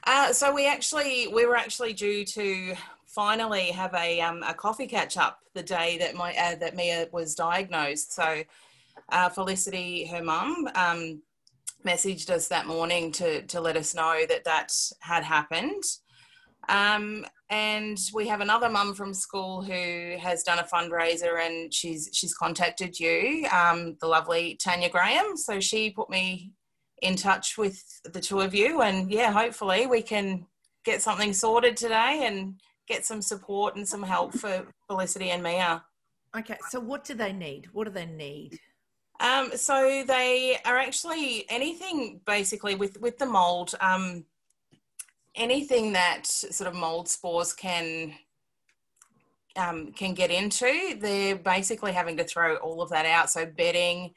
Uh, 0.05 0.33
so 0.33 0.53
we 0.53 0.67
actually 0.67 1.27
we 1.27 1.45
were 1.45 1.55
actually 1.55 1.93
due 1.93 2.25
to 2.25 2.75
finally 3.05 3.71
have 3.71 3.93
a 3.93 4.21
um, 4.21 4.43
a 4.43 4.53
coffee 4.53 4.87
catch 4.87 5.17
up 5.17 5.39
the 5.53 5.63
day 5.63 5.97
that 5.97 6.15
my 6.15 6.33
uh, 6.35 6.55
that 6.55 6.75
Mia 6.75 7.07
was 7.11 7.35
diagnosed. 7.35 8.13
So 8.13 8.43
uh, 9.11 9.29
Felicity, 9.29 10.05
her 10.07 10.23
mum, 10.23 10.67
um, 10.75 11.21
messaged 11.85 12.29
us 12.29 12.47
that 12.47 12.67
morning 12.67 13.11
to 13.13 13.41
to 13.43 13.61
let 13.61 13.77
us 13.77 13.95
know 13.95 14.25
that 14.27 14.43
that 14.43 14.73
had 15.01 15.23
happened. 15.23 15.83
Um, 16.67 17.25
and 17.49 17.97
we 18.13 18.27
have 18.27 18.41
another 18.41 18.69
mum 18.69 18.93
from 18.93 19.13
school 19.13 19.63
who 19.63 20.17
has 20.19 20.43
done 20.43 20.59
a 20.59 20.63
fundraiser 20.63 21.43
and 21.43 21.73
she's 21.73 22.09
she's 22.13 22.33
contacted 22.35 22.99
you, 22.99 23.47
um, 23.51 23.97
the 24.01 24.07
lovely 24.07 24.55
Tanya 24.61 24.89
Graham. 24.89 25.35
So 25.35 25.59
she 25.59 25.89
put 25.89 26.09
me 26.09 26.53
in 27.01 27.15
touch 27.15 27.57
with 27.57 27.81
the 28.03 28.19
two 28.19 28.41
of 28.41 28.53
you, 28.53 28.81
and 28.81 29.11
yeah, 29.11 29.31
hopefully 29.31 29.87
we 29.87 30.01
can 30.01 30.45
get 30.85 31.01
something 31.01 31.33
sorted 31.33 31.77
today 31.77 32.23
and 32.25 32.59
get 32.87 33.05
some 33.05 33.21
support 33.21 33.75
and 33.75 33.87
some 33.87 34.03
help 34.03 34.33
for 34.33 34.65
Felicity 34.87 35.29
and 35.29 35.41
Mia. 35.41 35.83
Okay, 36.37 36.57
so 36.69 36.79
what 36.79 37.03
do 37.03 37.15
they 37.15 37.33
need? 37.33 37.69
What 37.73 37.85
do 37.85 37.91
they 37.91 38.05
need? 38.05 38.59
Um, 39.19 39.51
so 39.55 40.03
they 40.07 40.57
are 40.65 40.77
actually 40.77 41.45
anything 41.49 42.21
basically 42.25 42.75
with 42.75 42.99
with 43.01 43.17
the 43.17 43.25
mold. 43.25 43.75
Um, 43.81 44.25
anything 45.35 45.93
that 45.93 46.25
sort 46.25 46.69
of 46.69 46.75
mold 46.75 47.07
spores 47.07 47.53
can 47.53 48.13
um, 49.55 49.91
can 49.91 50.13
get 50.13 50.31
into, 50.31 50.97
they're 50.99 51.35
basically 51.35 51.91
having 51.91 52.17
to 52.17 52.23
throw 52.23 52.55
all 52.57 52.81
of 52.81 52.89
that 52.91 53.05
out. 53.05 53.29
So 53.29 53.45
bedding, 53.45 54.13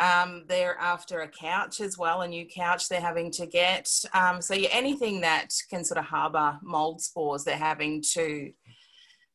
um, 0.00 0.44
they're 0.48 0.76
after 0.78 1.20
a 1.20 1.28
couch 1.28 1.80
as 1.80 1.96
well, 1.96 2.22
a 2.22 2.28
new 2.28 2.46
couch 2.46 2.88
they're 2.88 3.00
having 3.00 3.30
to 3.32 3.46
get. 3.46 3.88
Um, 4.12 4.40
so 4.40 4.54
yeah, 4.54 4.70
anything 4.72 5.20
that 5.20 5.50
can 5.70 5.84
sort 5.84 5.98
of 5.98 6.06
harbour 6.06 6.58
mold 6.62 7.00
spores, 7.00 7.44
they're 7.44 7.56
having 7.56 8.02
to 8.14 8.52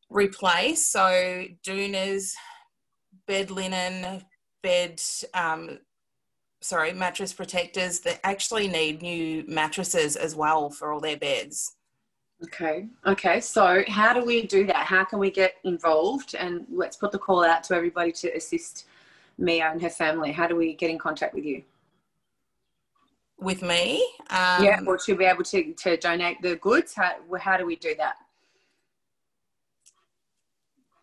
replace. 0.10 0.90
So 0.90 1.46
doonas, 1.66 2.34
bed 3.28 3.52
linen, 3.52 4.24
bed 4.62 5.02
um, 5.34 5.80
sorry, 6.62 6.94
mattress 6.94 7.34
protectors 7.34 8.00
that 8.02 8.20
actually 8.24 8.68
need 8.68 9.02
new 9.02 9.44
mattresses 9.48 10.16
as 10.16 10.36
well 10.36 10.70
for 10.70 10.92
all 10.92 11.00
their 11.00 11.18
beds. 11.18 11.76
Okay. 12.44 12.88
Okay. 13.06 13.40
So, 13.40 13.84
how 13.88 14.14
do 14.14 14.24
we 14.24 14.46
do 14.46 14.66
that? 14.68 14.86
How 14.86 15.04
can 15.04 15.18
we 15.20 15.32
get 15.32 15.56
involved? 15.64 16.36
And 16.36 16.66
let's 16.72 16.98
put 16.98 17.12
the 17.12 17.18
call 17.18 17.44
out 17.44 17.64
to 17.66 17.76
everybody 17.76 18.12
to 18.14 18.30
assist 18.36 18.86
Mia 19.40 19.72
and 19.72 19.82
her 19.82 19.90
family. 19.90 20.32
How 20.32 20.48
do 20.48 20.56
we 20.56 20.74
get 20.74 20.92
in 20.92 21.00
contact 21.00 21.34
with 21.34 21.46
you? 21.46 21.64
With 23.40 23.62
me? 23.62 24.06
Um, 24.30 24.64
yeah. 24.64 24.80
Or 24.86 24.98
to 24.98 25.16
be 25.16 25.26
able 25.26 25.44
to, 25.46 25.74
to 25.74 25.98
donate 25.98 26.42
the 26.42 26.58
goods? 26.58 26.94
How, 26.94 27.16
how 27.40 27.58
do 27.58 27.66
we 27.66 27.76
do 27.76 27.96
that? 27.96 28.18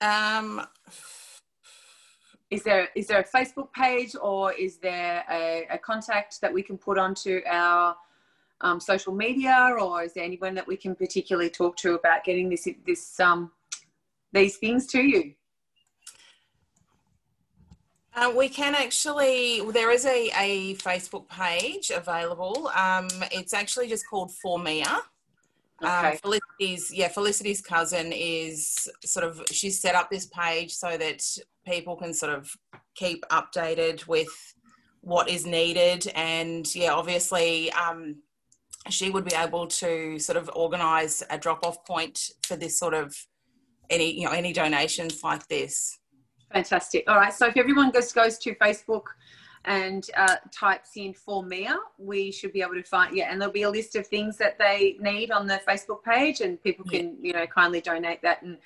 Um, 0.01 0.67
is 2.55 2.63
there 2.63 2.89
is 2.95 3.07
there 3.09 3.21
a 3.21 3.29
Facebook 3.37 3.73
page 3.73 4.15
or 4.21 4.53
is 4.53 4.79
there 4.79 5.25
a, 5.31 5.67
a 5.71 5.79
contact 5.79 6.41
that 6.41 6.53
we 6.53 6.63
can 6.63 6.79
put 6.79 6.97
onto 6.99 7.41
our 7.47 7.97
um, 8.61 8.81
social 8.81 9.15
media, 9.15 9.77
or 9.79 10.03
is 10.03 10.15
there 10.15 10.25
anyone 10.25 10.55
that 10.55 10.67
we 10.67 10.77
can 10.77 10.95
particularly 10.95 11.51
talk 11.51 11.77
to 11.77 11.95
about 11.95 12.25
getting 12.25 12.49
this 12.49 12.69
this 12.87 13.21
um, 13.21 13.51
these 14.33 14.57
things 14.57 14.87
to 14.87 15.03
you? 15.03 15.35
Uh, 18.17 18.33
we 18.37 18.49
can 18.49 18.77
actually, 18.77 19.61
there 19.73 19.91
is 19.91 20.07
a, 20.07 20.31
a 20.39 20.77
Facebook 20.77 21.29
page 21.29 21.91
available. 21.91 22.69
Um, 22.69 23.09
it's 23.33 23.53
actually 23.53 23.89
just 23.89 24.09
called 24.09 24.31
For 24.31 24.57
Mia. 24.57 24.87
Um, 25.83 25.89
okay. 25.89 26.13
Um, 26.13 26.17
Felicity's, 26.19 26.95
yeah, 26.95 27.09
Felicity's 27.09 27.61
cousin 27.61 28.13
is 28.13 28.89
sort 29.05 29.27
of, 29.27 29.43
she's 29.51 29.81
set 29.81 29.97
up 29.97 30.11
this 30.11 30.27
page 30.27 30.73
so 30.73 30.97
that 30.97 31.27
people 31.65 31.97
can 31.97 32.15
sort 32.15 32.33
of 32.33 32.51
keep 32.95 33.25
updated 33.31 34.07
with 34.07 34.29
what 35.01 35.29
is 35.29 35.47
needed. 35.47 36.11
And 36.15 36.73
yeah, 36.75 36.93
obviously, 36.93 37.71
um, 37.73 38.23
she 38.91 39.11
would 39.11 39.25
be 39.25 39.35
able 39.35 39.67
to 39.67 40.19
sort 40.19 40.37
of 40.37 40.51
organise 40.55 41.23
a 41.31 41.39
drop-off 41.39 41.85
point 41.85 42.31
for 42.47 42.57
this 42.57 42.79
sort 42.79 42.95
of 42.95 43.17
any 43.91 44.19
you 44.19 44.25
know 44.25 44.33
any 44.33 44.53
donations 44.53 45.23
like 45.23 45.47
this. 45.49 45.99
Fantastic. 46.53 47.05
All 47.09 47.17
right. 47.17 47.33
So 47.33 47.47
if 47.47 47.57
everyone 47.57 47.93
just 47.93 48.15
goes 48.15 48.39
to 48.39 48.55
Facebook 48.57 49.03
and 49.67 50.11
uh, 50.17 50.37
types 50.51 50.91
in 50.97 51.15
for 51.15 51.43
Mia, 51.43 51.79
we 51.97 52.31
should 52.31 52.53
be 52.53 52.61
able 52.61 52.75
to 52.75 52.83
find 52.83 53.17
yeah, 53.17 53.29
and 53.31 53.41
there'll 53.41 53.53
be 53.53 53.63
a 53.63 53.71
list 53.71 53.97
of 53.97 54.07
things 54.07 54.37
that 54.37 54.59
they 54.59 54.97
need 55.01 55.31
on 55.31 55.47
the 55.47 55.61
Facebook 55.67 56.03
page, 56.03 56.41
and 56.41 56.63
people 56.63 56.85
can 56.85 57.17
yeah. 57.21 57.27
you 57.27 57.33
know 57.33 57.47
kindly 57.47 57.81
donate 57.81 58.21
that, 58.23 58.43
and 58.43 58.59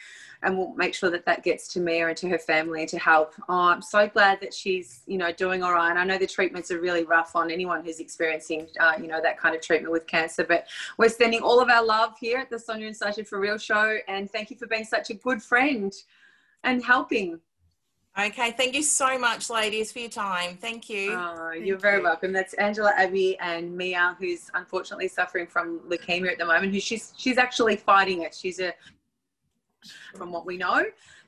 and 0.42 0.58
we'll 0.58 0.72
make 0.74 0.94
sure 0.94 1.10
that 1.10 1.24
that 1.26 1.44
gets 1.44 1.68
to 1.68 1.80
Mia 1.80 2.08
and 2.08 2.16
to 2.16 2.28
her 2.28 2.38
family 2.38 2.86
to 2.86 2.98
help. 2.98 3.34
Oh, 3.48 3.68
I'm 3.68 3.82
so 3.82 4.08
glad 4.08 4.40
that 4.40 4.52
she's 4.52 5.02
you 5.06 5.18
know 5.18 5.30
doing 5.30 5.62
all 5.62 5.72
right. 5.72 5.96
I 5.96 6.04
know 6.04 6.18
the 6.18 6.26
treatments 6.26 6.70
are 6.70 6.80
really 6.80 7.04
rough 7.04 7.36
on 7.36 7.50
anyone 7.50 7.84
who's 7.84 8.00
experiencing 8.00 8.66
uh, 8.80 8.94
you 9.00 9.06
know 9.06 9.20
that 9.22 9.38
kind 9.38 9.54
of 9.54 9.60
treatment 9.60 9.92
with 9.92 10.06
cancer, 10.06 10.44
but 10.44 10.66
we're 10.96 11.08
sending 11.08 11.40
all 11.40 11.60
of 11.60 11.68
our 11.68 11.84
love 11.84 12.14
here 12.18 12.38
at 12.38 12.50
the 12.50 12.58
Sonia 12.58 12.88
and 12.88 12.96
Sasha 12.96 13.24
for 13.24 13.38
Real 13.38 13.58
show, 13.58 13.98
and 14.08 14.30
thank 14.30 14.50
you 14.50 14.56
for 14.56 14.66
being 14.66 14.84
such 14.84 15.10
a 15.10 15.14
good 15.14 15.42
friend 15.42 15.92
and 16.64 16.84
helping. 16.84 17.40
Okay, 18.18 18.50
thank 18.50 18.74
you 18.74 18.82
so 18.82 19.16
much, 19.16 19.48
ladies, 19.48 19.92
for 19.92 20.00
your 20.00 20.08
time. 20.08 20.56
Thank 20.56 20.90
you. 20.90 21.12
Oh, 21.12 21.52
you're 21.52 21.78
very 21.78 21.98
you. 21.98 22.02
welcome. 22.02 22.32
That's 22.32 22.52
Angela, 22.54 22.92
Abby, 22.96 23.38
and 23.38 23.76
Mia, 23.76 24.16
who's 24.18 24.50
unfortunately 24.54 25.06
suffering 25.06 25.46
from 25.46 25.78
leukemia 25.88 26.32
at 26.32 26.38
the 26.38 26.44
moment. 26.44 26.74
Who 26.74 26.80
she's 26.80 27.12
she's 27.16 27.38
actually 27.38 27.76
fighting 27.76 28.22
it. 28.22 28.34
She's 28.34 28.58
a 28.58 28.74
from 30.16 30.32
what 30.32 30.46
we 30.46 30.56
know, 30.56 30.84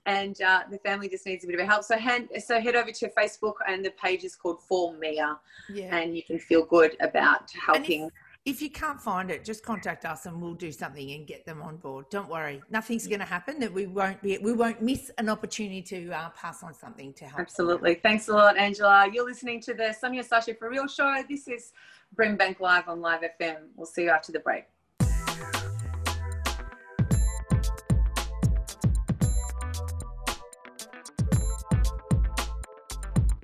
and 0.06 0.42
uh, 0.42 0.62
the 0.68 0.78
family 0.78 1.08
just 1.08 1.26
needs 1.26 1.44
a 1.44 1.46
bit 1.46 1.60
of 1.60 1.66
help. 1.68 1.84
So 1.84 1.96
hand, 1.96 2.28
so 2.44 2.60
head 2.60 2.74
over 2.74 2.90
to 2.90 3.08
Facebook, 3.10 3.54
and 3.68 3.84
the 3.84 3.92
page 3.92 4.24
is 4.24 4.34
called 4.34 4.60
For 4.60 4.92
Mia, 4.94 5.38
yeah. 5.72 5.96
and 5.96 6.16
you 6.16 6.24
can 6.24 6.40
feel 6.40 6.64
good 6.64 6.96
about 7.00 7.52
helping 7.52 8.10
if 8.46 8.62
you 8.62 8.70
can't 8.70 8.98
find 8.98 9.30
it, 9.30 9.44
just 9.44 9.62
contact 9.62 10.06
us 10.06 10.24
and 10.24 10.40
we'll 10.40 10.54
do 10.54 10.72
something 10.72 11.10
and 11.12 11.26
get 11.26 11.44
them 11.44 11.60
on 11.60 11.76
board. 11.76 12.06
Don't 12.10 12.28
worry, 12.28 12.62
nothing's 12.70 13.06
going 13.06 13.20
to 13.20 13.26
happen. 13.26 13.60
That 13.60 13.72
we 13.72 13.86
won't 13.86 14.20
be, 14.22 14.38
we 14.38 14.52
won't 14.52 14.80
miss 14.80 15.10
an 15.18 15.28
opportunity 15.28 15.82
to 15.82 16.10
uh, 16.10 16.30
pass 16.30 16.62
on 16.62 16.72
something 16.72 17.12
to 17.14 17.26
help. 17.26 17.40
Absolutely, 17.40 17.94
them. 17.94 18.02
thanks 18.02 18.28
a 18.28 18.32
lot, 18.32 18.56
Angela. 18.56 19.08
You're 19.12 19.26
listening 19.26 19.60
to 19.62 19.74
the 19.74 19.92
Sonia 19.92 20.24
Sasha 20.24 20.54
for 20.54 20.70
Real 20.70 20.88
show. 20.88 21.22
This 21.28 21.48
is 21.48 21.72
Brimbank 22.16 22.60
Live 22.60 22.88
on 22.88 23.00
Live 23.02 23.20
FM. 23.40 23.56
We'll 23.76 23.86
see 23.86 24.04
you 24.04 24.10
after 24.10 24.32
the 24.32 24.40
break. 24.40 24.64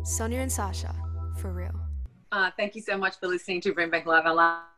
Sonia 0.04 0.38
and 0.38 0.50
Sasha 0.50 0.94
for 1.36 1.52
real. 1.52 1.74
Uh, 2.32 2.50
thank 2.56 2.74
you 2.74 2.80
so 2.80 2.96
much 2.96 3.18
for 3.20 3.26
listening 3.26 3.60
to 3.60 3.74
Brimbank 3.74 4.06
Live 4.06 4.24
on 4.24 4.36
Live. 4.36 4.75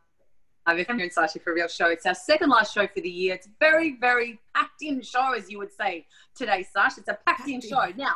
I'm 0.69 0.77
here 0.77 0.85
in 1.05 1.09
for 1.09 1.51
a 1.51 1.53
real 1.55 1.67
show. 1.67 1.87
It's 1.87 2.05
our 2.05 2.15
second 2.15 2.49
last 2.49 2.73
show 2.73 2.87
for 2.87 3.01
the 3.01 3.09
year. 3.09 3.35
It's 3.35 3.49
very, 3.59 3.97
very 3.99 4.39
packed 4.55 4.81
in 4.81 5.01
show, 5.01 5.33
as 5.33 5.49
you 5.49 5.57
would 5.57 5.73
say 5.73 6.05
today, 6.35 6.65
Sash. 6.71 6.97
It's 6.97 7.07
a 7.07 7.17
packed 7.25 7.47
in 7.47 7.61
show. 7.61 7.91
Now, 7.97 8.15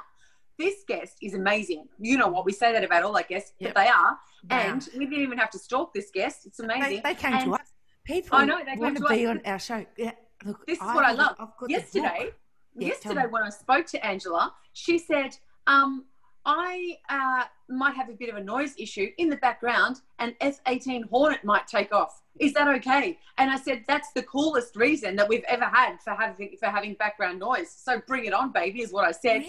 this 0.59 0.83
guest 0.87 1.17
is 1.21 1.33
amazing. 1.33 1.87
You 1.99 2.17
know 2.17 2.27
what? 2.27 2.45
We 2.45 2.51
say 2.51 2.71
that 2.73 2.83
about 2.83 3.03
all 3.03 3.15
our 3.15 3.23
guests, 3.23 3.53
yep. 3.59 3.73
but 3.73 3.81
they 3.81 3.89
are. 3.89 4.17
And 4.49 4.87
we 4.97 5.05
didn't 5.05 5.23
even 5.23 5.37
have 5.37 5.49
to 5.51 5.59
stalk 5.59 5.93
this 5.93 6.11
guest. 6.13 6.45
It's 6.45 6.59
amazing. 6.59 7.01
They, 7.03 7.13
they 7.13 7.15
came 7.15 7.33
and 7.33 7.45
to 7.45 7.55
us. 7.55 7.67
People 8.05 8.37
I 8.37 8.45
know, 8.45 8.59
they 8.63 8.75
want 8.75 8.97
to, 8.97 9.03
to 9.03 9.09
be 9.09 9.25
on 9.25 9.41
our 9.45 9.59
show. 9.59 9.85
Yeah. 9.97 10.11
Look, 10.45 10.65
this 10.67 10.77
is 10.77 10.83
I 10.83 10.95
what 10.95 11.05
I 11.05 11.13
love. 11.13 11.37
Yesterday. 11.67 12.31
Yeah, 12.75 12.87
yesterday 12.89 13.25
when 13.29 13.43
I 13.43 13.49
spoke 13.49 13.85
to 13.87 14.05
Angela, 14.05 14.53
she 14.73 14.97
said, 14.97 15.37
um, 15.67 16.05
I 16.45 16.97
uh, 17.09 17.43
might 17.69 17.95
have 17.95 18.09
a 18.09 18.13
bit 18.13 18.29
of 18.29 18.35
a 18.35 18.43
noise 18.43 18.73
issue 18.77 19.09
in 19.17 19.29
the 19.29 19.37
background. 19.37 20.01
An 20.19 20.35
F-18 20.41 21.09
Hornet 21.09 21.43
might 21.45 21.67
take 21.67 21.93
off. 21.93 22.21
Is 22.39 22.53
that 22.53 22.67
okay? 22.67 23.19
And 23.37 23.51
I 23.51 23.57
said, 23.57 23.83
that's 23.87 24.11
the 24.13 24.23
coolest 24.23 24.75
reason 24.75 25.15
that 25.17 25.29
we've 25.29 25.43
ever 25.47 25.65
had 25.65 26.01
for 26.01 26.11
having 26.11 26.55
for 26.59 26.67
having 26.67 26.95
background 26.95 27.39
noise. 27.39 27.71
So 27.71 28.01
bring 28.07 28.25
it 28.25 28.33
on, 28.33 28.51
baby, 28.51 28.81
is 28.81 28.91
what 28.91 29.05
I 29.05 29.11
said. 29.11 29.43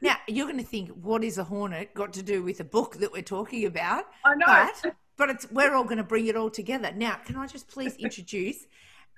Now 0.00 0.16
you're 0.26 0.46
going 0.46 0.58
to 0.58 0.64
think, 0.64 0.90
what 0.90 1.22
is 1.22 1.38
a 1.38 1.44
hornet 1.44 1.94
got 1.94 2.12
to 2.14 2.22
do 2.22 2.42
with 2.42 2.60
a 2.60 2.64
book 2.64 2.96
that 2.96 3.12
we're 3.12 3.22
talking 3.22 3.66
about? 3.66 4.04
I 4.24 4.34
know. 4.34 4.70
But, 4.82 4.96
but 5.16 5.30
it's 5.30 5.50
we're 5.50 5.74
all 5.74 5.84
going 5.84 5.98
to 5.98 6.04
bring 6.04 6.26
it 6.26 6.36
all 6.36 6.50
together. 6.50 6.92
Now, 6.94 7.16
can 7.24 7.36
I 7.36 7.46
just 7.46 7.68
please 7.68 7.94
introduce 7.96 8.66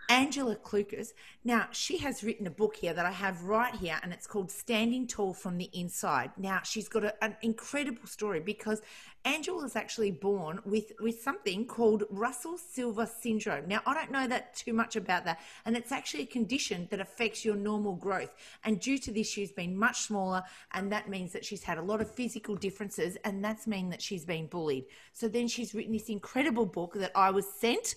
Angela 0.08 0.56
Klukas? 0.56 1.12
Now, 1.44 1.68
she 1.72 1.98
has 1.98 2.22
written 2.22 2.46
a 2.46 2.50
book 2.50 2.76
here 2.76 2.92
that 2.92 3.06
I 3.06 3.10
have 3.10 3.44
right 3.44 3.74
here, 3.74 3.98
and 4.02 4.12
it's 4.12 4.26
called 4.26 4.50
Standing 4.50 5.06
Tall 5.06 5.34
from 5.34 5.58
the 5.58 5.70
Inside. 5.72 6.32
Now, 6.36 6.60
she's 6.62 6.88
got 6.88 7.04
a, 7.04 7.24
an 7.24 7.36
incredible 7.42 8.06
story 8.06 8.40
because 8.40 8.82
Angela 9.24 9.62
was 9.62 9.76
actually 9.76 10.10
born 10.10 10.60
with, 10.64 10.92
with 11.00 11.20
something 11.20 11.64
called 11.64 12.04
Russell 12.10 12.58
Silver 12.58 13.06
syndrome. 13.06 13.68
Now, 13.68 13.80
I 13.86 13.94
don't 13.94 14.10
know 14.10 14.26
that 14.26 14.54
too 14.54 14.72
much 14.72 14.96
about 14.96 15.24
that, 15.24 15.40
and 15.64 15.76
it's 15.76 15.92
actually 15.92 16.24
a 16.24 16.26
condition 16.26 16.88
that 16.90 17.00
affects 17.00 17.44
your 17.44 17.56
normal 17.56 17.94
growth. 17.94 18.34
And 18.64 18.80
due 18.80 18.98
to 18.98 19.12
this, 19.12 19.28
she's 19.28 19.52
been 19.52 19.76
much 19.76 20.02
smaller, 20.02 20.42
and 20.72 20.90
that 20.92 21.08
means 21.08 21.32
that 21.32 21.44
she's 21.44 21.62
had 21.62 21.78
a 21.78 21.82
lot 21.82 22.00
of 22.00 22.10
physical 22.10 22.56
differences, 22.56 23.16
and 23.24 23.44
that's 23.44 23.66
mean 23.66 23.90
that 23.90 24.02
she's 24.02 24.24
been 24.24 24.46
bullied. 24.46 24.84
So 25.12 25.28
then 25.28 25.48
she's 25.48 25.74
written 25.74 25.92
this 25.92 26.08
incredible 26.08 26.66
book 26.66 26.94
that 26.94 27.12
I 27.14 27.30
was 27.30 27.46
sent 27.46 27.94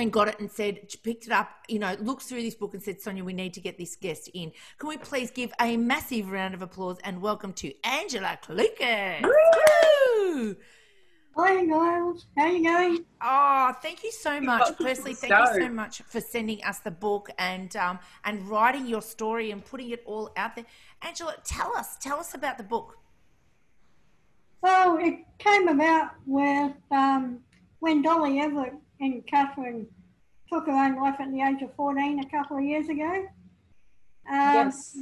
and 0.00 0.12
got 0.12 0.28
it 0.28 0.38
and 0.40 0.50
said, 0.50 0.88
picked 1.02 1.26
it 1.26 1.32
up, 1.32 1.50
you 1.68 1.78
know, 1.78 1.96
looked 2.00 2.22
through 2.22 2.42
this 2.42 2.54
book 2.54 2.74
and 2.74 2.82
said, 2.82 3.00
Sonia, 3.00 3.24
we 3.24 3.32
need 3.32 3.54
to 3.54 3.60
get 3.60 3.78
this 3.78 3.96
guest 3.96 4.28
in. 4.34 4.52
Can 4.78 4.88
we 4.88 4.96
please 4.96 5.30
give 5.30 5.52
a 5.60 5.76
massive 5.76 6.30
round 6.30 6.54
of 6.54 6.62
applause 6.62 6.98
and 7.04 7.20
welcome 7.20 7.52
to 7.54 7.72
Angela 7.84 8.38
Klukas? 8.42 9.24
Hi 11.40 11.64
guys, 11.66 12.26
how 12.36 12.42
are 12.42 12.48
you 12.48 12.64
going? 12.64 13.04
Oh, 13.22 13.72
thank 13.80 14.02
you 14.02 14.10
so 14.10 14.40
much. 14.40 14.74
Firstly, 14.76 15.14
thank 15.14 15.32
you 15.32 15.62
so 15.62 15.68
much 15.68 16.02
for 16.02 16.20
sending 16.20 16.64
us 16.64 16.80
the 16.80 16.90
book 16.90 17.30
and 17.38 17.76
um, 17.76 18.00
and 18.24 18.48
writing 18.48 18.88
your 18.88 19.00
story 19.00 19.52
and 19.52 19.64
putting 19.64 19.90
it 19.90 20.02
all 20.04 20.32
out 20.36 20.56
there. 20.56 20.64
Angela, 21.00 21.36
tell 21.44 21.76
us, 21.76 21.96
tell 21.98 22.18
us 22.18 22.34
about 22.34 22.58
the 22.58 22.64
book. 22.64 22.98
Well, 24.62 24.98
it 25.00 25.20
came 25.38 25.68
about 25.68 26.10
with 26.26 26.72
um, 26.90 27.38
when 27.78 28.02
Dolly 28.02 28.40
Everett 28.40 28.74
and 29.00 29.26
Catherine 29.26 29.86
took 30.50 30.66
her 30.66 30.72
own 30.72 30.96
life 30.96 31.16
at 31.20 31.30
the 31.30 31.40
age 31.42 31.62
of 31.62 31.74
14 31.74 32.20
a 32.20 32.28
couple 32.30 32.56
of 32.56 32.64
years 32.64 32.88
ago. 32.88 33.26
Um, 34.30 34.54
yes. 34.54 34.98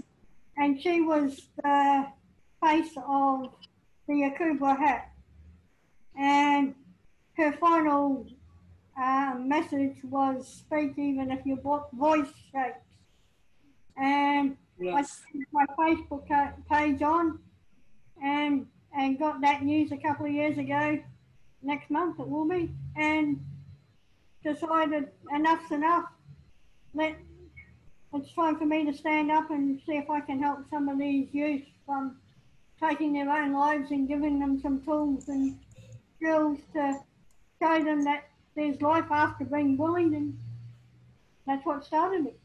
And 0.57 0.81
she 0.81 1.01
was 1.03 1.49
the 1.63 2.07
face 2.65 2.93
of 3.07 3.53
the 4.09 4.31
Akubra 4.31 4.79
hat. 4.79 5.11
And 6.19 6.75
her 7.37 7.53
final 7.53 8.27
um, 9.01 9.49
message 9.49 9.97
was 10.05 10.49
speak 10.49 10.99
even 10.99 11.31
if 11.31 11.45
your 11.45 11.61
vo- 11.61 11.87
voice 11.93 12.29
shakes. 12.53 12.79
And 13.97 14.57
I 14.81 14.85
Yes. 14.85 15.23
put 15.33 15.43
my 15.53 15.67
Facebook 15.79 16.27
page 16.71 17.01
on 17.03 17.39
and 18.23 18.67
and 18.95 19.19
got 19.19 19.41
that 19.43 19.63
news 19.63 19.91
a 19.93 19.97
couple 19.97 20.27
of 20.27 20.33
years 20.33 20.57
ago. 20.59 20.99
Next 21.63 21.91
month 21.91 22.19
it 22.21 22.29
will 22.29 22.49
be, 22.49 22.71
and 22.95 23.41
decided 24.47 25.09
enough's 25.35 25.71
enough. 25.71 26.05
Let 26.95 27.17
it's 28.15 28.33
time 28.35 28.57
for 28.57 28.65
me 28.65 28.85
to 28.87 28.97
stand 28.97 29.31
up 29.31 29.51
and 29.51 29.79
see 29.85 29.97
if 29.97 30.09
I 30.09 30.21
can 30.21 30.41
help 30.41 30.61
some 30.71 30.89
of 30.89 30.99
these 30.99 31.29
youth 31.33 31.65
from 31.85 32.17
taking 32.81 33.13
their 33.13 33.29
own 33.29 33.53
lives 33.53 33.91
and 33.91 34.09
giving 34.09 34.39
them 34.39 34.61
some 34.61 34.81
tools 34.83 35.29
and 35.29 35.59
skills 36.17 36.59
to 36.73 36.99
show 37.61 37.85
them 37.85 38.05
that 38.05 38.29
there's 38.55 38.81
life 38.81 39.05
after 39.11 39.45
being 39.45 39.77
bullied, 39.77 40.13
and 40.13 40.39
that's 41.47 41.65
what 41.67 41.85
started 41.85 42.27
it. 42.27 42.41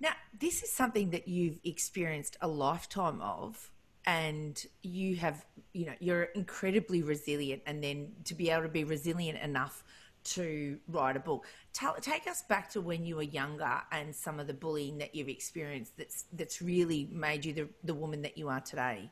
Now, 0.00 0.12
this 0.38 0.62
is 0.62 0.70
something 0.70 1.10
that 1.10 1.28
you've 1.28 1.60
experienced 1.64 2.36
a 2.42 2.48
lifetime 2.48 3.22
of, 3.22 3.70
and 4.04 4.62
you 4.82 5.16
have, 5.16 5.46
you 5.72 5.86
know, 5.86 5.94
you're 5.98 6.24
incredibly 6.24 7.02
resilient, 7.02 7.62
and 7.64 7.82
then 7.82 8.12
to 8.24 8.34
be 8.34 8.50
able 8.50 8.64
to 8.64 8.68
be 8.68 8.84
resilient 8.84 9.38
enough 9.38 9.82
to 10.26 10.78
write 10.88 11.16
a 11.16 11.20
book. 11.20 11.46
Tell, 11.72 11.94
take 11.94 12.26
us 12.26 12.42
back 12.48 12.70
to 12.70 12.80
when 12.80 13.04
you 13.04 13.16
were 13.16 13.22
younger 13.22 13.80
and 13.92 14.14
some 14.14 14.40
of 14.40 14.46
the 14.46 14.54
bullying 14.54 14.98
that 14.98 15.14
you've 15.14 15.28
experienced 15.28 15.96
that's 15.96 16.24
that's 16.32 16.60
really 16.60 17.08
made 17.12 17.44
you 17.44 17.52
the, 17.52 17.68
the 17.84 17.94
woman 17.94 18.22
that 18.22 18.36
you 18.36 18.48
are 18.48 18.60
today. 18.60 19.10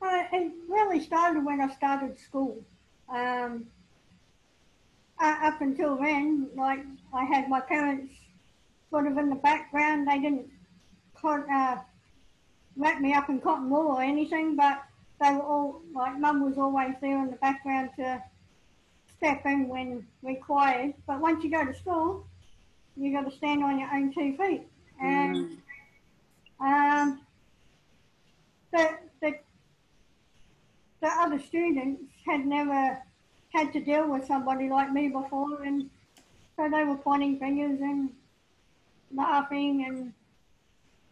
Uh, 0.00 0.22
it 0.32 0.52
really 0.68 1.00
started 1.00 1.44
when 1.44 1.60
I 1.60 1.68
started 1.74 2.18
school. 2.18 2.64
Um, 3.08 3.66
uh, 5.20 5.36
up 5.42 5.60
until 5.60 5.96
then, 5.96 6.48
like 6.56 6.84
I 7.12 7.24
had 7.24 7.48
my 7.48 7.60
parents 7.60 8.14
sort 8.90 9.06
of 9.06 9.18
in 9.18 9.28
the 9.28 9.36
background. 9.36 10.06
They 10.06 10.20
didn't 10.20 10.46
uh, 11.24 11.76
wrap 12.76 13.00
me 13.00 13.12
up 13.12 13.28
in 13.28 13.40
cotton 13.40 13.68
wool 13.68 13.88
or 13.88 14.02
anything, 14.02 14.54
but 14.54 14.84
they 15.20 15.32
were 15.32 15.42
all 15.42 15.82
like 15.92 16.18
mum 16.18 16.44
was 16.44 16.56
always 16.56 16.94
there 17.00 17.20
in 17.22 17.30
the 17.30 17.36
background 17.36 17.90
to 17.96 18.22
step 19.18 19.44
in 19.44 19.68
when 19.68 20.06
required. 20.22 20.94
But 21.06 21.20
once 21.20 21.44
you 21.44 21.50
go 21.50 21.64
to 21.64 21.74
school, 21.74 22.26
you 22.96 23.12
got 23.12 23.30
to 23.30 23.36
stand 23.36 23.62
on 23.62 23.78
your 23.78 23.92
own 23.92 24.12
two 24.12 24.36
feet. 24.36 24.62
And 25.00 25.58
um, 26.60 27.20
the, 28.72 28.90
the 29.20 29.34
the 31.00 31.06
other 31.06 31.38
students 31.38 32.02
had 32.26 32.44
never 32.44 32.98
had 33.54 33.72
to 33.72 33.80
deal 33.80 34.10
with 34.10 34.26
somebody 34.26 34.68
like 34.68 34.92
me 34.92 35.08
before, 35.08 35.62
and 35.62 35.88
so 36.56 36.68
they 36.68 36.84
were 36.84 36.96
pointing 36.96 37.38
fingers 37.38 37.80
and 37.80 38.10
laughing, 39.14 39.84
and 39.88 40.12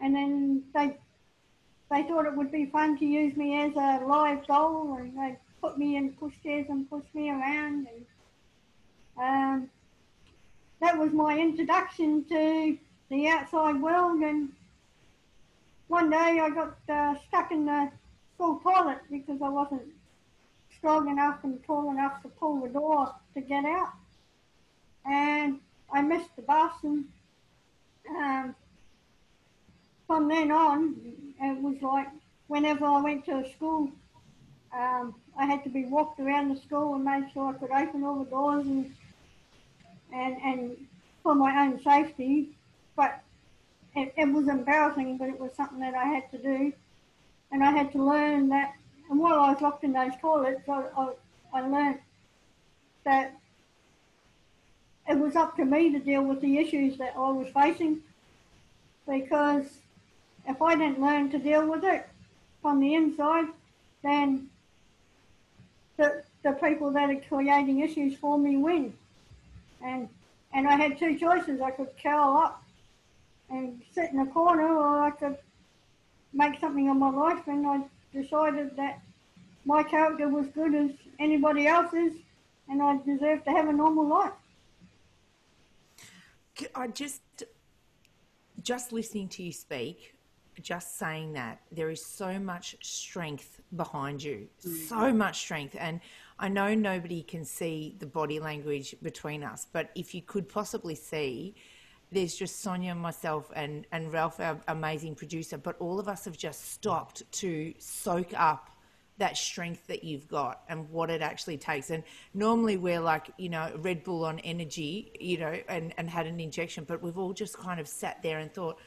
and 0.00 0.14
then 0.14 0.62
they 0.74 0.96
they 1.90 2.02
thought 2.02 2.26
it 2.26 2.36
would 2.36 2.50
be 2.50 2.66
fun 2.66 2.98
to 2.98 3.06
use 3.06 3.36
me 3.36 3.60
as 3.62 3.72
a 3.76 4.04
live 4.04 4.44
doll, 4.46 4.96
and 4.98 5.16
they 5.16 5.36
put 5.66 5.78
me 5.78 5.96
in 5.96 6.12
pushchairs 6.12 6.68
and 6.68 6.88
push 6.88 7.04
me 7.12 7.28
around, 7.28 7.88
and 7.88 8.06
um, 9.18 9.70
that 10.80 10.96
was 10.96 11.12
my 11.12 11.36
introduction 11.36 12.24
to 12.24 12.78
the 13.08 13.26
outside 13.26 13.82
world. 13.82 14.20
And 14.20 14.52
one 15.88 16.10
day 16.10 16.38
I 16.40 16.50
got 16.50 16.76
uh, 16.88 17.14
stuck 17.26 17.50
in 17.50 17.66
the 17.66 17.90
school 18.34 18.60
toilet 18.60 19.00
because 19.10 19.42
I 19.42 19.48
wasn't 19.48 19.82
strong 20.76 21.08
enough 21.08 21.42
and 21.42 21.58
tall 21.64 21.90
enough 21.90 22.22
to 22.22 22.28
pull 22.28 22.60
the 22.60 22.68
door 22.68 23.12
to 23.34 23.40
get 23.40 23.64
out. 23.64 23.94
And 25.04 25.58
I 25.92 26.00
missed 26.02 26.34
the 26.36 26.42
bus 26.42 26.74
and 26.84 27.06
um, 28.16 28.54
from 30.06 30.28
then 30.28 30.52
on, 30.52 30.94
it 31.40 31.60
was 31.60 31.82
like 31.82 32.06
whenever 32.46 32.86
I 32.86 33.00
went 33.00 33.24
to 33.24 33.38
a 33.38 33.52
school, 33.52 33.90
um, 34.72 35.14
I 35.38 35.46
had 35.46 35.62
to 35.64 35.70
be 35.70 35.84
walked 35.84 36.18
around 36.20 36.48
the 36.48 36.60
school 36.60 36.94
and 36.94 37.04
made 37.04 37.30
sure 37.32 37.50
I 37.50 37.52
could 37.52 37.70
open 37.70 38.04
all 38.04 38.18
the 38.24 38.30
doors 38.30 38.66
and 38.66 38.94
and 40.12 40.36
and 40.42 40.76
for 41.22 41.34
my 41.34 41.64
own 41.64 41.82
safety. 41.82 42.50
But 42.94 43.20
it, 43.94 44.14
it 44.16 44.32
was 44.32 44.48
embarrassing, 44.48 45.18
but 45.18 45.28
it 45.28 45.38
was 45.38 45.52
something 45.54 45.80
that 45.80 45.94
I 45.94 46.04
had 46.04 46.30
to 46.30 46.38
do 46.38 46.72
and 47.50 47.62
I 47.62 47.70
had 47.70 47.92
to 47.92 48.02
learn 48.02 48.48
that. 48.48 48.74
And 49.08 49.20
while 49.20 49.40
I 49.40 49.52
was 49.52 49.60
locked 49.60 49.84
in 49.84 49.92
those 49.92 50.12
toilets, 50.20 50.68
I, 50.68 50.84
I, 50.96 51.12
I 51.52 51.60
learned 51.60 52.00
that 53.04 53.36
it 55.08 55.16
was 55.16 55.36
up 55.36 55.56
to 55.56 55.64
me 55.64 55.92
to 55.92 56.00
deal 56.00 56.22
with 56.22 56.40
the 56.40 56.58
issues 56.58 56.98
that 56.98 57.14
I 57.16 57.30
was 57.30 57.48
facing. 57.54 58.02
Because 59.06 59.66
if 60.48 60.60
I 60.60 60.74
didn't 60.74 61.00
learn 61.00 61.30
to 61.30 61.38
deal 61.38 61.68
with 61.68 61.84
it 61.84 62.08
from 62.60 62.80
the 62.80 62.94
inside, 62.94 63.46
then 64.02 64.50
the, 65.96 66.22
the 66.42 66.52
people 66.52 66.90
that 66.92 67.10
are 67.10 67.20
creating 67.28 67.80
issues 67.80 68.16
for 68.16 68.38
me 68.38 68.56
win. 68.56 68.92
And 69.82 70.08
and 70.52 70.66
I 70.66 70.76
had 70.76 70.98
two 70.98 71.18
choices. 71.18 71.60
I 71.60 71.70
could 71.70 71.90
curl 72.02 72.36
up 72.38 72.62
and 73.50 73.82
sit 73.92 74.10
in 74.12 74.20
a 74.20 74.26
corner, 74.26 74.66
or 74.66 75.02
I 75.02 75.10
could 75.10 75.36
make 76.32 76.58
something 76.60 76.88
of 76.88 76.96
my 76.96 77.10
life, 77.10 77.46
and 77.46 77.66
I 77.66 77.80
decided 78.12 78.76
that 78.76 79.00
my 79.64 79.82
character 79.82 80.28
was 80.28 80.46
good 80.48 80.74
as 80.74 80.90
anybody 81.18 81.66
else's, 81.66 82.14
and 82.68 82.82
I 82.82 82.96
deserved 83.04 83.44
to 83.44 83.50
have 83.50 83.68
a 83.68 83.72
normal 83.72 84.06
life. 84.06 84.32
I 86.74 86.88
just, 86.88 87.20
just 88.62 88.92
listening 88.92 89.28
to 89.30 89.42
you 89.42 89.52
speak, 89.52 90.15
just 90.62 90.98
saying 90.98 91.32
that 91.34 91.60
there 91.70 91.90
is 91.90 92.04
so 92.04 92.38
much 92.38 92.76
strength 92.82 93.60
behind 93.74 94.22
you, 94.22 94.48
mm. 94.66 94.88
so 94.88 95.12
much 95.12 95.40
strength, 95.40 95.76
and 95.78 96.00
I 96.38 96.48
know 96.48 96.74
nobody 96.74 97.22
can 97.22 97.44
see 97.44 97.96
the 97.98 98.06
body 98.06 98.40
language 98.40 98.94
between 99.02 99.42
us, 99.42 99.66
but 99.72 99.90
if 99.94 100.14
you 100.14 100.22
could 100.22 100.48
possibly 100.48 100.94
see, 100.94 101.54
there's 102.12 102.36
just 102.36 102.60
Sonia, 102.60 102.94
myself, 102.94 103.50
and, 103.54 103.86
and 103.92 104.12
Ralph, 104.12 104.38
our 104.38 104.60
amazing 104.68 105.14
producer, 105.14 105.58
but 105.58 105.76
all 105.80 105.98
of 105.98 106.08
us 106.08 106.24
have 106.24 106.36
just 106.36 106.72
stopped 106.72 107.22
to 107.32 107.74
soak 107.78 108.32
up 108.36 108.70
that 109.18 109.36
strength 109.36 109.86
that 109.86 110.04
you've 110.04 110.28
got 110.28 110.62
and 110.68 110.88
what 110.90 111.10
it 111.10 111.22
actually 111.22 111.56
takes. 111.56 111.90
And 111.90 112.02
normally 112.34 112.76
we're 112.76 113.00
like, 113.00 113.30
you 113.38 113.48
know, 113.48 113.72
Red 113.78 114.04
Bull 114.04 114.24
on 114.24 114.38
energy, 114.40 115.10
you 115.18 115.38
know, 115.38 115.58
and, 115.68 115.94
and 115.96 116.08
had 116.08 116.26
an 116.26 116.38
injection, 116.38 116.84
but 116.84 117.02
we've 117.02 117.18
all 117.18 117.32
just 117.32 117.56
kind 117.56 117.80
of 117.80 117.88
sat 117.88 118.22
there 118.22 118.38
and 118.38 118.52
thought, 118.52 118.78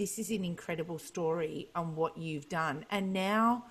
this 0.00 0.18
is 0.18 0.30
an 0.30 0.46
incredible 0.46 0.98
story 0.98 1.68
on 1.74 1.94
what 1.94 2.16
you've 2.16 2.48
done. 2.48 2.86
And 2.90 3.12
now 3.12 3.66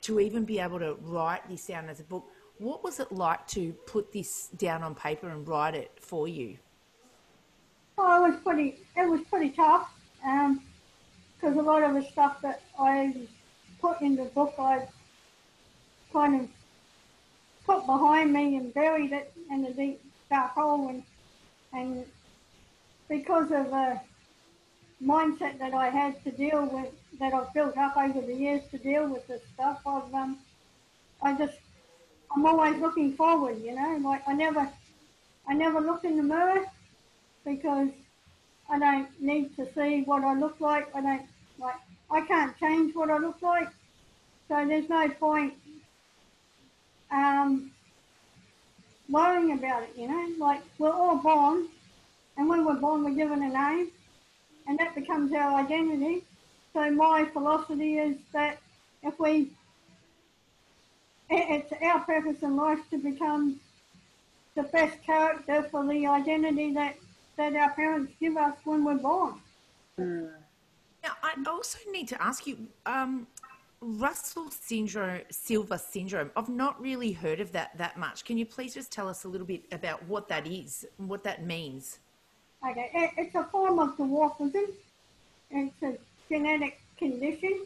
to 0.00 0.18
even 0.18 0.46
be 0.46 0.58
able 0.58 0.78
to 0.78 0.96
write 1.02 1.46
this 1.50 1.66
down 1.66 1.90
as 1.90 2.00
a 2.00 2.02
book, 2.02 2.24
what 2.56 2.82
was 2.82 2.98
it 2.98 3.12
like 3.12 3.46
to 3.48 3.74
put 3.86 4.10
this 4.10 4.48
down 4.56 4.82
on 4.82 4.94
paper 4.94 5.28
and 5.28 5.46
write 5.46 5.74
it 5.74 5.92
for 6.00 6.26
you? 6.26 6.56
Oh, 7.98 8.24
it 8.24 8.30
was 8.30 8.40
pretty. 8.40 8.78
It 8.96 9.06
was 9.06 9.20
pretty 9.28 9.50
tough 9.50 9.92
um, 10.24 10.62
because 11.38 11.58
a 11.58 11.60
lot 11.60 11.82
of 11.82 11.92
the 11.92 12.04
stuff 12.10 12.40
that 12.40 12.62
I 12.78 13.14
put 13.82 14.00
in 14.00 14.16
the 14.16 14.24
book, 14.24 14.54
I 14.58 14.88
kind 16.10 16.40
of 16.40 16.48
put 17.66 17.84
behind 17.84 18.32
me 18.32 18.56
and 18.56 18.72
buried 18.72 19.12
it 19.12 19.30
in 19.50 19.66
a 19.66 19.74
deep 19.74 20.00
dark 20.30 20.52
hole, 20.52 20.88
and 20.88 21.02
and 21.74 22.06
because 23.10 23.52
of 23.52 23.70
the 23.70 24.00
mindset 25.04 25.58
that 25.58 25.74
I 25.74 25.88
had 25.88 26.22
to 26.24 26.30
deal 26.30 26.66
with, 26.66 26.92
that 27.18 27.32
I've 27.32 27.52
built 27.54 27.76
up 27.76 27.96
over 27.96 28.20
the 28.20 28.34
years 28.34 28.62
to 28.70 28.78
deal 28.78 29.06
with 29.08 29.26
this 29.26 29.42
stuff, 29.54 29.80
I've 29.86 30.14
um, 30.14 30.38
I 31.22 31.34
just 31.34 31.58
I'm 32.34 32.46
always 32.46 32.76
looking 32.80 33.14
forward, 33.14 33.60
you 33.62 33.74
know. 33.74 33.98
Like 34.02 34.22
I 34.26 34.32
never, 34.32 34.68
I 35.48 35.54
never 35.54 35.80
look 35.80 36.04
in 36.04 36.16
the 36.16 36.22
mirror 36.22 36.64
because 37.44 37.88
I 38.68 38.78
don't 38.78 39.08
need 39.20 39.56
to 39.56 39.66
see 39.74 40.02
what 40.02 40.22
I 40.22 40.34
look 40.34 40.60
like. 40.60 40.94
I 40.94 41.00
don't 41.00 41.26
like. 41.58 41.76
I 42.10 42.20
can't 42.22 42.56
change 42.58 42.94
what 42.94 43.10
I 43.10 43.18
look 43.18 43.40
like, 43.42 43.68
so 44.48 44.66
there's 44.66 44.88
no 44.88 45.08
point 45.08 45.54
um, 47.10 47.70
worrying 49.08 49.52
about 49.52 49.82
it. 49.82 49.90
You 49.96 50.08
know, 50.08 50.28
like 50.38 50.60
we're 50.78 50.92
all 50.92 51.16
born, 51.16 51.66
and 52.36 52.48
when 52.48 52.64
we're 52.64 52.74
born, 52.74 53.04
we're 53.04 53.14
given 53.14 53.42
a 53.42 53.48
name, 53.48 53.88
and 54.70 54.78
that 54.78 54.94
becomes 54.94 55.32
our 55.32 55.58
identity. 55.58 56.22
So 56.72 56.88
my 56.92 57.24
philosophy 57.24 57.98
is 57.98 58.16
that 58.32 58.58
if 59.02 59.18
we 59.18 59.50
it's 61.28 61.72
our 61.82 62.00
purpose 62.00 62.42
in 62.42 62.56
life 62.56 62.78
to 62.90 62.98
become 62.98 63.60
the 64.54 64.62
best 64.64 65.02
character 65.02 65.64
for 65.70 65.84
the 65.86 66.06
identity 66.06 66.72
that, 66.74 66.96
that 67.36 67.54
our 67.54 67.70
parents 67.70 68.12
give 68.20 68.36
us 68.36 68.54
when 68.64 68.84
we're 68.84 68.98
born. 68.98 69.34
Now, 69.98 71.12
I 71.22 71.34
also 71.46 71.78
need 71.90 72.08
to 72.08 72.22
ask 72.22 72.46
you, 72.46 72.56
um, 72.86 73.26
Russell 73.80 74.50
syndrome, 74.50 75.22
Silver 75.30 75.78
syndrome. 75.78 76.30
I've 76.36 76.48
not 76.48 76.80
really 76.80 77.12
heard 77.12 77.40
of 77.40 77.50
that 77.52 77.76
that 77.78 77.96
much. 77.96 78.24
Can 78.24 78.36
you 78.36 78.44
please 78.44 78.74
just 78.74 78.92
tell 78.92 79.08
us 79.08 79.24
a 79.24 79.28
little 79.28 79.46
bit 79.46 79.62
about 79.72 80.04
what 80.06 80.28
that 80.28 80.46
is, 80.46 80.86
what 80.98 81.24
that 81.24 81.44
means? 81.44 81.98
Okay, 82.68 82.90
it, 82.92 83.10
it's 83.16 83.34
a 83.34 83.44
form 83.44 83.78
of 83.78 83.96
dwarfism. 83.96 84.66
It's 85.50 85.82
a 85.82 85.96
genetic 86.28 86.78
condition, 86.98 87.64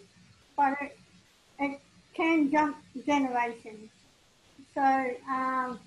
but 0.56 0.76
it, 0.80 0.98
it 1.58 1.80
can 2.14 2.50
jump 2.50 2.76
generations. 3.04 3.90
So 4.72 5.10
um, 5.28 5.80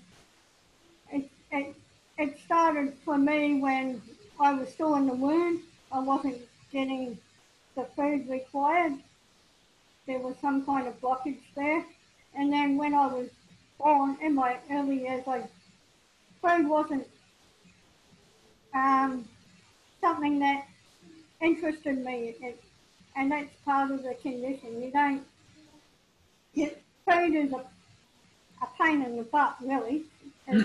it, 1.10 1.30
it, 1.50 1.74
it 2.18 2.38
started 2.44 2.94
for 3.04 3.16
me 3.16 3.60
when 3.60 4.02
I 4.38 4.52
was 4.52 4.68
still 4.68 4.94
in 4.96 5.06
the 5.06 5.14
womb. 5.14 5.62
I 5.90 6.00
wasn't 6.00 6.38
getting 6.70 7.18
the 7.74 7.84
food 7.96 8.28
required. 8.28 8.92
There 10.06 10.18
was 10.18 10.36
some 10.40 10.66
kind 10.66 10.86
of 10.86 11.00
blockage 11.00 11.40
there. 11.56 11.84
And 12.34 12.52
then 12.52 12.76
when 12.76 12.94
I 12.94 13.06
was 13.06 13.30
born, 13.78 14.18
in 14.20 14.34
my 14.34 14.58
early 14.70 15.00
years, 15.00 15.24
I, 15.26 15.44
food 16.42 16.68
wasn't 16.68 17.06
um, 18.78 19.28
something 20.00 20.38
that 20.40 20.66
interested 21.40 22.04
me. 22.04 22.34
It, 22.40 22.62
and 23.16 23.32
that's 23.32 23.52
part 23.64 23.90
of 23.90 24.02
the 24.02 24.14
condition. 24.14 24.80
You 24.80 24.90
don't 24.92 25.24
yeah, 26.54 26.70
food 27.08 27.34
is 27.34 27.52
a, 27.52 27.64
a 28.62 28.68
pain 28.80 29.02
in 29.02 29.16
the 29.16 29.22
butt, 29.22 29.56
really. 29.62 30.02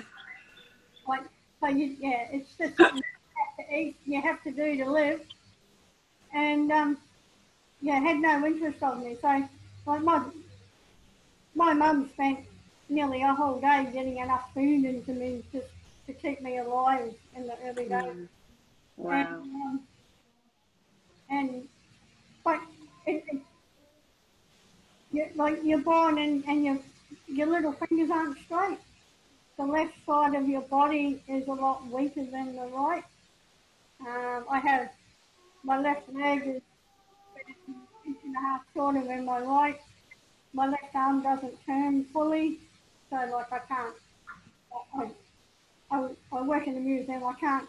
Like, 1.06 1.23
so 1.60 1.67
you, 1.67 1.97
yeah, 1.99 2.30
it's 2.32 2.56
just 2.56 2.78
something 2.78 3.04
you 3.04 3.58
have 3.58 3.67
to 3.67 3.76
eat, 3.76 3.95
you 4.06 4.21
have 4.21 4.41
to 4.43 4.52
do 4.52 4.78
to 4.78 4.89
live. 4.89 5.19
And, 6.34 6.71
um, 6.71 6.97
yeah, 7.82 7.99
had 7.99 8.19
no 8.19 8.45
interest 8.45 8.82
of 8.82 9.04
me. 9.04 9.17
So, 9.21 9.28
like, 9.86 10.02
my, 10.02 10.23
my 11.56 11.73
mum 11.73 12.10
spent 12.13 12.39
nearly 12.88 13.21
a 13.21 13.34
whole 13.34 13.60
day 13.60 13.89
getting 13.91 14.19
enough 14.19 14.49
food 14.54 14.86
into 14.86 15.12
me 15.12 15.43
just 15.52 15.67
to 16.08 16.13
keep 16.13 16.42
me 16.42 16.58
alive 16.58 17.13
in 17.36 17.48
the 17.48 17.56
early 17.66 17.88
days. 17.88 17.89
Mm. 17.89 18.28
Wow. 18.98 19.13
And, 19.13 19.42
um, 19.42 19.80
and 21.30 21.68
but 22.44 22.60
it, 23.06 23.24
it, 23.28 23.42
you, 25.12 25.28
like 25.36 25.60
you're 25.63 25.80
born 25.80 26.18
and, 26.18 26.44
and 26.48 26.66
your 26.66 26.80
your 27.28 27.48
little 27.48 27.74
fingers 27.74 28.10
aren't 28.12 28.38
straight. 28.39 28.80
The 29.58 29.66
left 29.66 29.94
side 30.06 30.36
of 30.36 30.48
your 30.50 30.62
body 30.62 31.22
is 31.28 31.48
a 31.48 31.54
lot 31.54 31.88
weaker 31.88 32.26
than 32.26 32.56
the 32.56 32.68
right. 32.68 33.04
Um, 34.02 34.46
I 34.50 34.60
have 34.60 34.89
my 35.63 35.80
left 35.80 36.12
leg 36.13 36.42
is 36.42 36.62
an 37.68 37.76
inch 38.06 38.18
and 38.26 38.36
a 38.36 38.39
half 38.39 38.62
shorter 38.74 39.04
than 39.04 39.26
my 39.26 39.39
right. 39.39 39.80
My 40.54 40.68
left 40.68 40.94
arm 40.94 41.24
doesn't 41.24 41.66
turn 41.66 42.04
fully, 42.06 42.60
so 43.10 43.16
like 43.16 43.52
I 43.52 43.60
can't. 43.60 43.96
I, 44.96 45.08
I, 45.91 46.10
I 46.32 46.41
work 46.41 46.67
in 46.67 46.74
the 46.76 46.80
museum. 46.80 47.24
I 47.24 47.34
can't 47.34 47.67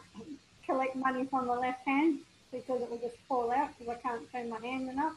collect 0.65 0.97
money 0.97 1.27
from 1.27 1.47
the 1.47 1.55
left 1.55 1.87
hand 1.87 2.21
because 2.53 2.83
it 2.83 2.91
will 2.91 2.99
just 2.99 3.17
fall 3.29 3.51
out 3.51 3.71
because 3.79 3.97
I 3.97 4.01
can't 4.09 4.31
turn 4.33 4.49
my 4.49 4.61
hand 4.61 4.89
enough. 4.89 5.15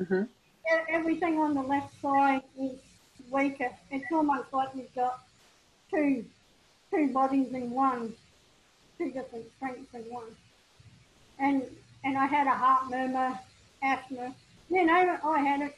Mm-hmm. 0.00 0.22
Everything 0.88 1.38
on 1.38 1.54
the 1.54 1.62
left 1.62 2.00
side 2.00 2.42
is 2.58 2.78
weaker. 3.30 3.70
It's 3.90 4.06
almost 4.12 4.52
like 4.52 4.70
you've 4.74 4.94
got 4.94 5.20
two 5.90 6.24
two 6.90 7.12
bodies 7.12 7.52
in 7.52 7.70
one, 7.70 8.12
two 8.98 9.10
different 9.10 9.46
strengths 9.56 9.94
in 9.94 10.02
one. 10.02 10.24
And 11.38 11.64
and 12.04 12.16
I 12.16 12.26
had 12.26 12.46
a 12.46 12.50
heart 12.50 12.90
murmur, 12.90 13.38
asthma. 13.82 14.34
You 14.68 14.86
know, 14.86 15.18
I 15.24 15.40
had 15.40 15.62
it. 15.62 15.76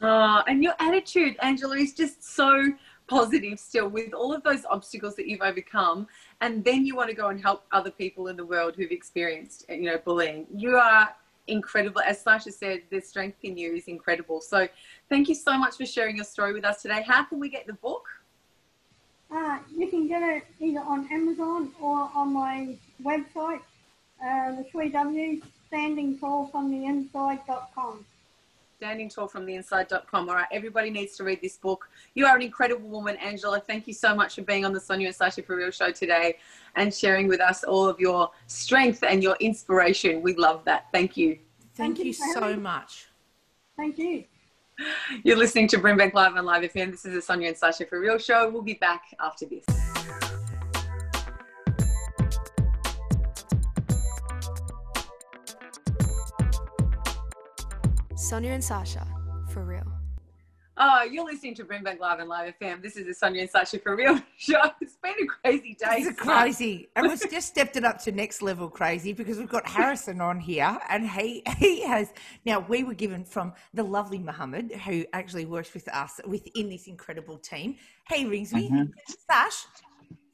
Oh, 0.00 0.42
and 0.46 0.62
your 0.62 0.74
attitude, 0.78 1.36
Angela, 1.40 1.76
is 1.76 1.92
just 1.92 2.22
so 2.22 2.72
positive 3.06 3.58
still 3.58 3.88
with 3.88 4.14
all 4.14 4.32
of 4.32 4.42
those 4.42 4.64
obstacles 4.64 5.14
that 5.16 5.26
you've 5.26 5.42
overcome. 5.42 6.06
And 6.40 6.64
then 6.64 6.86
you 6.86 6.96
want 6.96 7.10
to 7.10 7.14
go 7.14 7.28
and 7.28 7.40
help 7.40 7.64
other 7.72 7.90
people 7.90 8.28
in 8.28 8.36
the 8.36 8.46
world 8.46 8.74
who've 8.76 8.90
experienced, 8.90 9.66
you 9.68 9.82
know, 9.82 9.98
bullying. 9.98 10.46
You 10.54 10.76
are 10.76 11.14
incredible. 11.46 12.00
As 12.00 12.20
Sasha 12.20 12.50
said, 12.50 12.82
the 12.90 13.00
strength 13.00 13.38
in 13.42 13.56
you 13.56 13.74
is 13.74 13.88
incredible. 13.88 14.40
So 14.40 14.68
thank 15.08 15.28
you 15.28 15.34
so 15.34 15.58
much 15.58 15.76
for 15.76 15.86
sharing 15.86 16.16
your 16.16 16.24
story 16.24 16.52
with 16.52 16.64
us 16.64 16.82
today. 16.82 17.04
How 17.06 17.24
can 17.24 17.38
we 17.38 17.48
get 17.48 17.66
the 17.66 17.74
book? 17.74 18.06
Uh, 19.30 19.58
you 19.74 19.88
can 19.88 20.06
get 20.06 20.22
it 20.22 20.44
either 20.60 20.80
on 20.80 21.10
Amazon 21.10 21.72
or 21.80 22.10
on 22.14 22.30
my 22.32 22.76
website, 23.02 23.60
uh, 24.24 24.54
the 24.54 24.64
3W, 24.72 25.42
standingtallfromtheinside.com. 25.72 28.04
Standing 28.84 29.08
tall 29.08 29.26
from 29.28 29.46
the 29.46 29.54
inside.com. 29.54 30.28
All 30.28 30.34
right, 30.34 30.46
everybody 30.52 30.90
needs 30.90 31.16
to 31.16 31.24
read 31.24 31.40
this 31.40 31.56
book. 31.56 31.88
You 32.14 32.26
are 32.26 32.36
an 32.36 32.42
incredible 32.42 32.86
woman, 32.90 33.16
Angela. 33.16 33.58
Thank 33.58 33.88
you 33.88 33.94
so 33.94 34.14
much 34.14 34.34
for 34.34 34.42
being 34.42 34.66
on 34.66 34.74
the 34.74 34.78
Sonia 34.78 35.06
and 35.06 35.16
Sasha 35.16 35.42
for 35.42 35.56
Real 35.56 35.70
show 35.70 35.90
today 35.90 36.36
and 36.76 36.92
sharing 36.92 37.26
with 37.26 37.40
us 37.40 37.64
all 37.64 37.88
of 37.88 37.98
your 37.98 38.30
strength 38.46 39.02
and 39.02 39.22
your 39.22 39.36
inspiration. 39.40 40.20
We 40.20 40.34
love 40.34 40.66
that. 40.66 40.88
Thank 40.92 41.16
you. 41.16 41.38
Thank, 41.74 41.96
Thank 41.96 41.98
you 42.00 42.04
you 42.04 42.12
so 42.12 42.48
me. 42.48 42.56
much. 42.56 43.06
Thank 43.74 43.96
you. 43.96 44.24
You're 45.22 45.38
listening 45.38 45.66
to 45.68 45.78
Brimbank 45.78 46.12
Live 46.12 46.36
on 46.36 46.44
Live 46.44 46.70
FM. 46.70 46.90
This 46.90 47.06
is 47.06 47.14
the 47.14 47.22
Sonia 47.22 47.48
and 47.48 47.56
Sasha 47.56 47.86
for 47.86 47.98
Real 47.98 48.18
show. 48.18 48.50
We'll 48.50 48.60
be 48.60 48.74
back 48.74 49.04
after 49.18 49.46
this. 49.46 49.64
Sonia 58.24 58.52
and 58.52 58.64
Sasha, 58.64 59.06
for 59.50 59.66
real. 59.66 59.84
Oh, 60.78 61.02
you're 61.02 61.26
listening 61.26 61.54
to 61.56 61.64
Brimbank 61.64 62.00
Live 62.00 62.20
and 62.20 62.28
Live 62.28 62.54
FM. 62.58 62.82
This 62.82 62.96
is 62.96 63.04
the 63.04 63.12
Sonia 63.12 63.42
and 63.42 63.50
Sasha 63.50 63.78
for 63.78 63.94
real 63.94 64.18
show. 64.38 64.62
It's 64.80 64.96
been 65.02 65.12
a 65.12 65.26
crazy 65.26 65.76
day. 65.78 65.96
It's 65.98 66.18
crazy. 66.18 66.88
And 66.96 67.06
we've 67.06 67.30
just 67.30 67.48
stepped 67.48 67.76
it 67.76 67.84
up 67.84 68.02
to 68.04 68.12
next 68.12 68.40
level 68.40 68.70
crazy 68.70 69.12
because 69.12 69.36
we've 69.36 69.50
got 69.50 69.68
Harrison 69.68 70.22
on 70.22 70.40
here 70.40 70.78
and 70.88 71.06
he 71.06 71.42
he 71.58 71.82
has 71.82 72.14
now 72.46 72.60
we 72.60 72.82
were 72.82 72.94
given 72.94 73.24
from 73.24 73.52
the 73.74 73.82
lovely 73.82 74.18
Mohammed 74.18 74.72
who 74.72 75.04
actually 75.12 75.44
works 75.44 75.74
with 75.74 75.86
us 75.88 76.18
within 76.26 76.70
this 76.70 76.86
incredible 76.86 77.36
team. 77.36 77.76
He 78.10 78.24
rings 78.24 78.54
me, 78.54 78.70
mm-hmm. 78.70 78.84
Sash, 79.30 79.66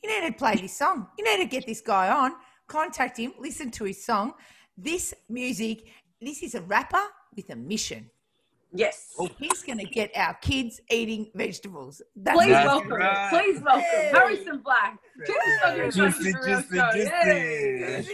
you 0.01 0.09
need 0.21 0.29
to 0.29 0.39
play 0.39 0.55
this 0.55 0.79
song. 0.79 1.09
You 1.19 1.25
need 1.25 1.43
to 1.43 1.51
get 1.51 1.67
this 1.67 1.81
guy 1.81 2.09
on, 2.09 2.35
contact 2.69 3.19
him, 3.19 3.33
listen 3.41 3.73
to 3.73 3.85
his 3.85 4.05
song. 4.05 4.35
This 4.79 5.13
music, 5.29 5.89
this 6.21 6.45
is 6.45 6.55
a 6.55 6.61
rapper 6.61 7.03
with 7.37 7.51
a 7.51 7.57
mission. 7.57 8.11
Yes. 8.73 9.15
Oh, 9.19 9.29
he's 9.39 9.63
going 9.65 9.79
to 9.79 9.85
get 9.85 10.13
our 10.17 10.35
kids 10.35 10.81
eating 10.91 11.31
vegetables. 11.35 12.01
That's 12.15 12.39
Please 12.39 12.53
what 12.53 12.61
he's 12.61 12.67
welcome, 12.67 12.91
gonna 12.91 13.29
do. 13.31 13.37
please 13.37 13.63
welcome 13.63 13.83
Yay. 13.83 14.11
Harrison 14.13 14.59
Black 14.65 14.99
to 15.27 15.33
the 15.33 15.59
Sonia 15.61 15.83
and 15.85 15.95
Sasha 15.95 16.13
Juicy, 16.23 16.33
for 16.33 16.41
real 16.47 16.57
juicy, 16.61 16.77
show. 16.77 16.91
juicy. 16.93 17.11
Yay. 17.29 18.05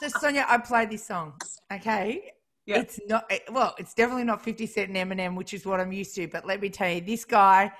So 0.00 0.08
Sonia, 0.18 0.44
I 0.48 0.58
played 0.58 0.90
this 0.90 1.06
song. 1.06 1.34
Okay. 1.72 2.32
Yeah. 2.66 2.78
It's 2.78 2.98
not 3.06 3.30
it- 3.30 3.44
well, 3.52 3.76
it's 3.78 3.94
definitely 3.94 4.24
not 4.24 4.42
50 4.42 4.66
Cent 4.66 4.96
M 4.96 5.12
and 5.12 5.20
Eminem, 5.20 5.36
which 5.36 5.54
is 5.54 5.64
what 5.64 5.78
I'm 5.78 5.92
used 5.92 6.16
to. 6.16 6.26
But 6.26 6.44
let 6.44 6.60
me 6.60 6.68
tell 6.68 6.90
you, 6.90 7.00
this 7.00 7.24
guy, 7.24 7.70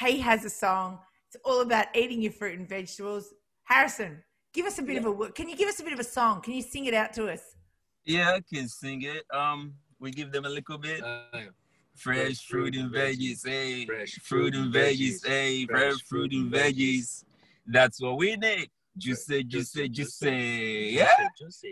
he 0.00 0.18
has 0.20 0.46
a 0.46 0.50
song. 0.50 0.98
It's 1.28 1.36
all 1.44 1.60
about 1.60 1.88
eating 1.94 2.22
your 2.22 2.32
fruit 2.32 2.58
and 2.58 2.66
vegetables. 2.66 3.34
Harrison, 3.64 4.22
give 4.54 4.64
us 4.64 4.78
a 4.78 4.82
bit 4.82 4.96
of 4.96 5.04
a 5.04 5.12
wo- 5.12 5.30
can 5.30 5.46
you 5.50 5.56
give 5.56 5.68
us 5.68 5.78
a 5.78 5.84
bit 5.84 5.92
of 5.92 6.00
a 6.00 6.04
song? 6.04 6.40
Can 6.40 6.54
you 6.54 6.62
sing 6.62 6.86
it 6.86 6.94
out 6.94 7.12
to 7.14 7.28
us? 7.30 7.42
Yeah, 8.10 8.32
I 8.32 8.40
can 8.40 8.66
sing 8.66 9.02
it. 9.02 9.24
Um, 9.32 9.74
we 10.00 10.10
give 10.10 10.32
them 10.32 10.44
a 10.44 10.48
little 10.48 10.78
bit. 10.78 11.00
Fresh 11.94 12.44
fruit 12.48 12.74
and 12.74 12.92
veggies, 12.92 13.46
hey. 13.46 13.86
Fresh 13.86 14.18
Fruit 14.24 14.52
and 14.56 14.74
veggies, 14.74 15.24
hey. 15.24 15.64
Fresh 15.66 16.02
fruit 16.08 16.32
and 16.32 16.52
veggies. 16.52 17.22
That's 17.66 18.00
what 18.00 18.16
we 18.16 18.34
need. 18.34 18.68
Juicy, 18.98 19.44
juicy, 19.44 19.88
juicy. 19.88 20.90
Yeah. 20.94 21.06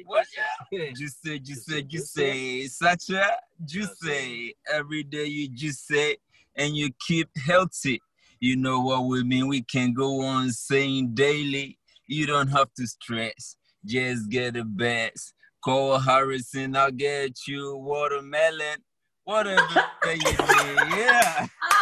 What? 0.07 0.27
Yeah. 0.71 0.91
Juicy, 0.95 1.41
juicy, 1.41 1.83
juicy. 1.83 2.69
Such 2.69 3.11
a 3.11 3.31
juicy. 3.65 4.55
Every 4.73 5.03
day 5.03 5.25
you 5.25 5.49
juicy 5.49 6.19
and 6.55 6.77
you 6.77 6.91
keep 7.05 7.31
healthy. 7.45 8.01
You 8.39 8.55
know 8.55 8.81
what 8.81 9.07
we 9.07 9.25
mean? 9.25 9.49
We 9.49 9.63
can 9.63 9.93
go 9.93 10.21
on 10.21 10.53
saying 10.53 11.15
daily. 11.15 11.79
You 12.07 12.27
don't 12.27 12.49
have 12.49 12.73
to 12.75 12.87
stress. 12.87 13.57
Just 13.85 14.29
get 14.29 14.55
the 14.55 14.63
best. 14.65 15.35
Call 15.65 15.99
Harrison, 15.99 16.77
I'll 16.77 16.91
get 16.91 17.47
you 17.47 17.77
watermelon. 17.77 18.79
Whatever 19.25 19.63
you 20.07 20.15
need. 20.15 20.79
Yeah. 20.97 21.47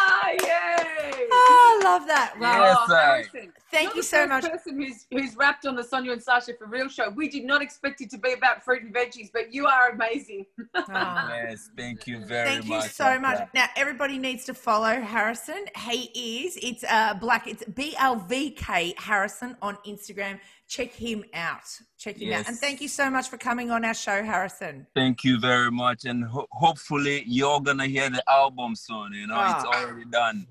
Yay. 1.76 1.82
Oh, 1.84 1.88
I 1.88 1.98
love 1.98 2.06
that. 2.08 2.34
Well, 2.38 2.60
Yes, 2.62 2.76
Oh. 2.88 2.94
Harrison, 2.94 3.52
Thank 3.70 3.88
you're 3.88 3.96
you 3.96 4.02
the 4.02 4.06
so 4.08 4.16
first 4.18 4.28
much. 4.28 4.52
person 4.52 4.80
who's 4.80 5.06
who's 5.10 5.36
rapped 5.36 5.66
on 5.66 5.74
the 5.76 5.84
Sonia 5.84 6.12
and 6.12 6.22
Sasha 6.22 6.52
for 6.58 6.66
Real 6.66 6.88
show. 6.88 7.10
We 7.10 7.28
did 7.28 7.44
not 7.44 7.62
expect 7.62 8.00
it 8.00 8.10
to 8.10 8.18
be 8.18 8.32
about 8.32 8.62
fruit 8.64 8.82
and 8.82 8.94
veggies, 8.94 9.30
but 9.32 9.52
you 9.52 9.66
are 9.66 9.90
amazing. 9.90 10.46
Oh. 10.74 10.82
Yes, 11.46 11.70
thank 11.76 12.06
you 12.06 12.24
very 12.24 12.44
much. 12.48 12.66
Thank 12.66 12.68
you 12.84 12.88
so 12.88 13.18
much. 13.20 13.34
Afra. 13.34 13.50
Now 13.54 13.66
everybody 13.76 14.18
needs 14.18 14.44
to 14.46 14.54
follow 14.54 15.00
Harrison. 15.00 15.64
He 15.76 16.44
is 16.44 16.56
it's 16.62 16.84
uh 16.84 17.14
black. 17.14 17.46
It's 17.46 17.64
B 17.64 17.94
L 17.98 18.16
V 18.16 18.50
K 18.52 18.94
Harrison 18.98 19.56
on 19.62 19.76
Instagram. 19.86 20.38
Check 20.68 20.92
him 20.92 21.24
out. 21.34 21.62
Check 21.98 22.16
him 22.16 22.32
out. 22.32 22.48
And 22.48 22.56
thank 22.58 22.80
you 22.80 22.88
so 22.88 23.08
much 23.10 23.28
for 23.28 23.36
coming 23.38 23.70
on 23.70 23.84
our 23.84 23.94
show, 23.94 24.22
Harrison. 24.24 24.86
Thank 24.96 25.22
you 25.22 25.38
very 25.38 25.70
much. 25.70 26.04
And 26.06 26.24
ho- 26.24 26.48
hopefully 26.50 27.22
you're 27.26 27.60
going 27.60 27.78
to 27.78 27.84
hear 27.86 28.10
the 28.10 28.22
album 28.28 28.74
soon. 28.74 29.12
You 29.12 29.28
know, 29.28 29.34
it's 29.40 29.64
Ah. 29.64 29.82
already 29.84 30.04
done. 30.06 30.46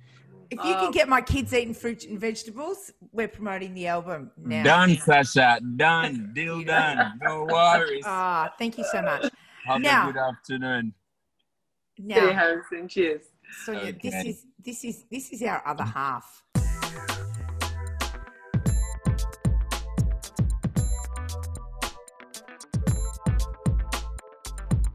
If 0.51 0.59
you 0.63 0.73
Oh. 0.75 0.81
can 0.83 0.91
get 0.91 1.07
my 1.09 1.21
kids 1.21 1.53
eating 1.53 1.73
fruit 1.73 2.05
and 2.05 2.19
vegetables, 2.19 2.91
we're 3.11 3.27
promoting 3.27 3.73
the 3.73 3.87
album 3.87 4.31
now. 4.37 4.63
Done, 4.63 4.95
Sasha. 4.97 5.59
Done. 5.75 6.31
Deal 6.33 6.63
done. 6.63 7.19
No 7.21 7.45
worries. 7.45 8.03
Ah, 8.07 8.53
thank 8.59 8.77
you 8.77 8.85
so 8.91 9.01
much. 9.01 9.31
Have 9.65 9.81
now- 9.81 10.09
a 10.09 10.13
good 10.13 10.19
afternoon. 10.19 10.93
Yeah, 11.97 12.25
Now, 12.25 12.33
Harrison. 12.33 12.87
Cheers. 12.89 13.23
Sonia, 13.63 13.93
this 13.93 14.13
is 14.25 14.45
this 14.63 14.83
is 14.83 15.05
this 15.09 15.31
is 15.31 15.41
our 15.43 15.61
other 15.65 15.83
half. 15.85 16.43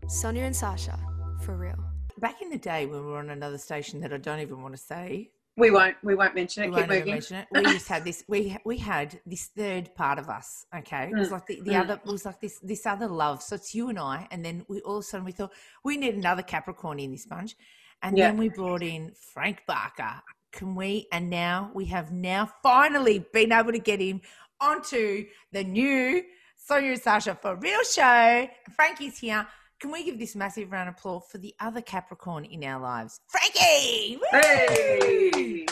Sonia 0.09 0.43
and 0.45 0.55
Sasha, 0.57 0.99
for 1.43 1.57
real. 1.57 1.79
Back 2.19 2.43
in 2.43 2.51
the 2.51 2.59
day 2.59 2.87
when 2.87 3.05
we 3.05 3.13
were 3.13 3.19
on 3.19 3.31
another 3.31 3.59
station 3.59 4.01
that 4.01 4.13
I 4.13 4.19
don't 4.19 4.41
even 4.41 4.61
want 4.63 4.75
to 4.75 4.81
say, 4.81 5.31
We 5.61 5.71
won't 5.71 5.97
we 6.03 6.15
won't 6.15 6.35
mention 6.35 6.65
it. 6.65 6.71
we 6.71 6.77
Keep 6.77 6.89
won't 6.89 6.91
moving. 7.01 7.15
mention 7.15 7.37
it. 7.37 7.47
We 7.55 7.63
just 7.65 7.89
had 7.89 8.05
this. 8.05 8.25
We 8.29 8.57
we 8.65 8.79
had 8.79 9.21
this 9.27 9.47
third 9.57 9.95
part 9.95 10.19
of 10.19 10.29
us. 10.29 10.67
Okay, 10.77 11.11
it 11.13 11.17
was 11.19 11.29
Mm, 11.29 11.33
like 11.33 11.47
the, 11.47 11.61
the 11.63 11.71
mm. 11.73 11.81
other. 11.81 11.95
It 12.05 12.11
was 12.11 12.25
like 12.25 12.41
this 12.41 12.59
this 12.61 12.87
other 12.87 13.07
love. 13.07 13.43
So 13.43 13.57
it's 13.57 13.75
you 13.75 13.89
and 13.89 13.99
I, 13.99 14.27
and 14.31 14.45
then 14.45 14.65
we 14.69 14.81
all 14.81 14.97
of 14.99 15.01
a 15.01 15.03
sudden 15.03 15.25
we 15.25 15.33
thought 15.33 15.53
we 15.85 15.97
need 15.97 16.15
another 16.15 16.43
Capricorn 16.43 16.99
in 16.99 17.11
this 17.13 17.27
bunch, 17.27 17.55
and 18.03 18.17
Yeah. 18.17 18.29
then 18.29 18.37
we 18.39 18.49
brought 18.49 18.83
in 18.83 19.13
Frank 19.33 19.63
Barker. 19.67 20.23
Can 20.53 20.75
we? 20.75 21.07
And 21.13 21.31
now 21.31 21.71
we 21.75 21.85
have 21.87 22.11
now 22.11 22.51
finally 22.63 23.25
been 23.33 23.53
able 23.53 23.73
to 23.73 23.79
get 23.79 24.01
him 24.01 24.21
onto 24.61 25.27
the 25.53 25.63
new 25.63 26.23
Sonia 26.57 26.93
and 26.93 27.01
Sasha 27.01 27.35
for 27.41 27.55
real 27.57 27.83
show. 27.85 28.49
Frankie's 28.75 29.19
here. 29.19 29.47
Can 29.81 29.91
we 29.93 30.05
give 30.05 30.19
this 30.19 30.37
massive 30.37 30.71
round 30.73 30.91
of 30.91 30.97
applause 30.97 31.23
for 31.31 31.39
the 31.39 31.55
other 31.59 31.81
Capricorn 31.81 32.45
in 32.45 32.63
our 32.65 32.79
lives, 32.79 33.21
Frankie? 33.55 34.17
Woo! 34.17 34.27
Hey. 34.41 35.67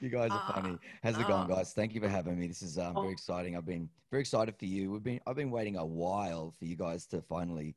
You 0.00 0.10
guys 0.10 0.30
are 0.30 0.42
Ah, 0.48 0.52
funny. 0.54 0.78
How's 1.02 1.16
it 1.16 1.24
ah. 1.24 1.28
going, 1.28 1.48
guys? 1.56 1.72
Thank 1.72 1.94
you 1.94 2.00
for 2.00 2.08
having 2.08 2.38
me. 2.38 2.46
This 2.46 2.62
is 2.62 2.78
um, 2.78 2.96
Oh. 2.96 3.02
very 3.02 3.12
exciting. 3.12 3.56
I've 3.56 3.66
been 3.66 3.88
very 4.10 4.20
excited 4.20 4.56
for 4.58 4.66
you. 4.66 4.90
We've 4.90 5.02
been 5.02 5.20
I've 5.26 5.36
been 5.36 5.50
waiting 5.50 5.76
a 5.76 5.84
while 5.84 6.52
for 6.58 6.64
you 6.64 6.76
guys 6.76 7.06
to 7.06 7.22
finally 7.22 7.74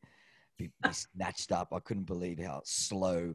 be, 0.57 0.69
be 0.83 0.89
snatched 0.91 1.51
up. 1.51 1.69
I 1.73 1.79
couldn't 1.79 2.03
believe 2.05 2.39
how 2.39 2.61
slow 2.65 3.33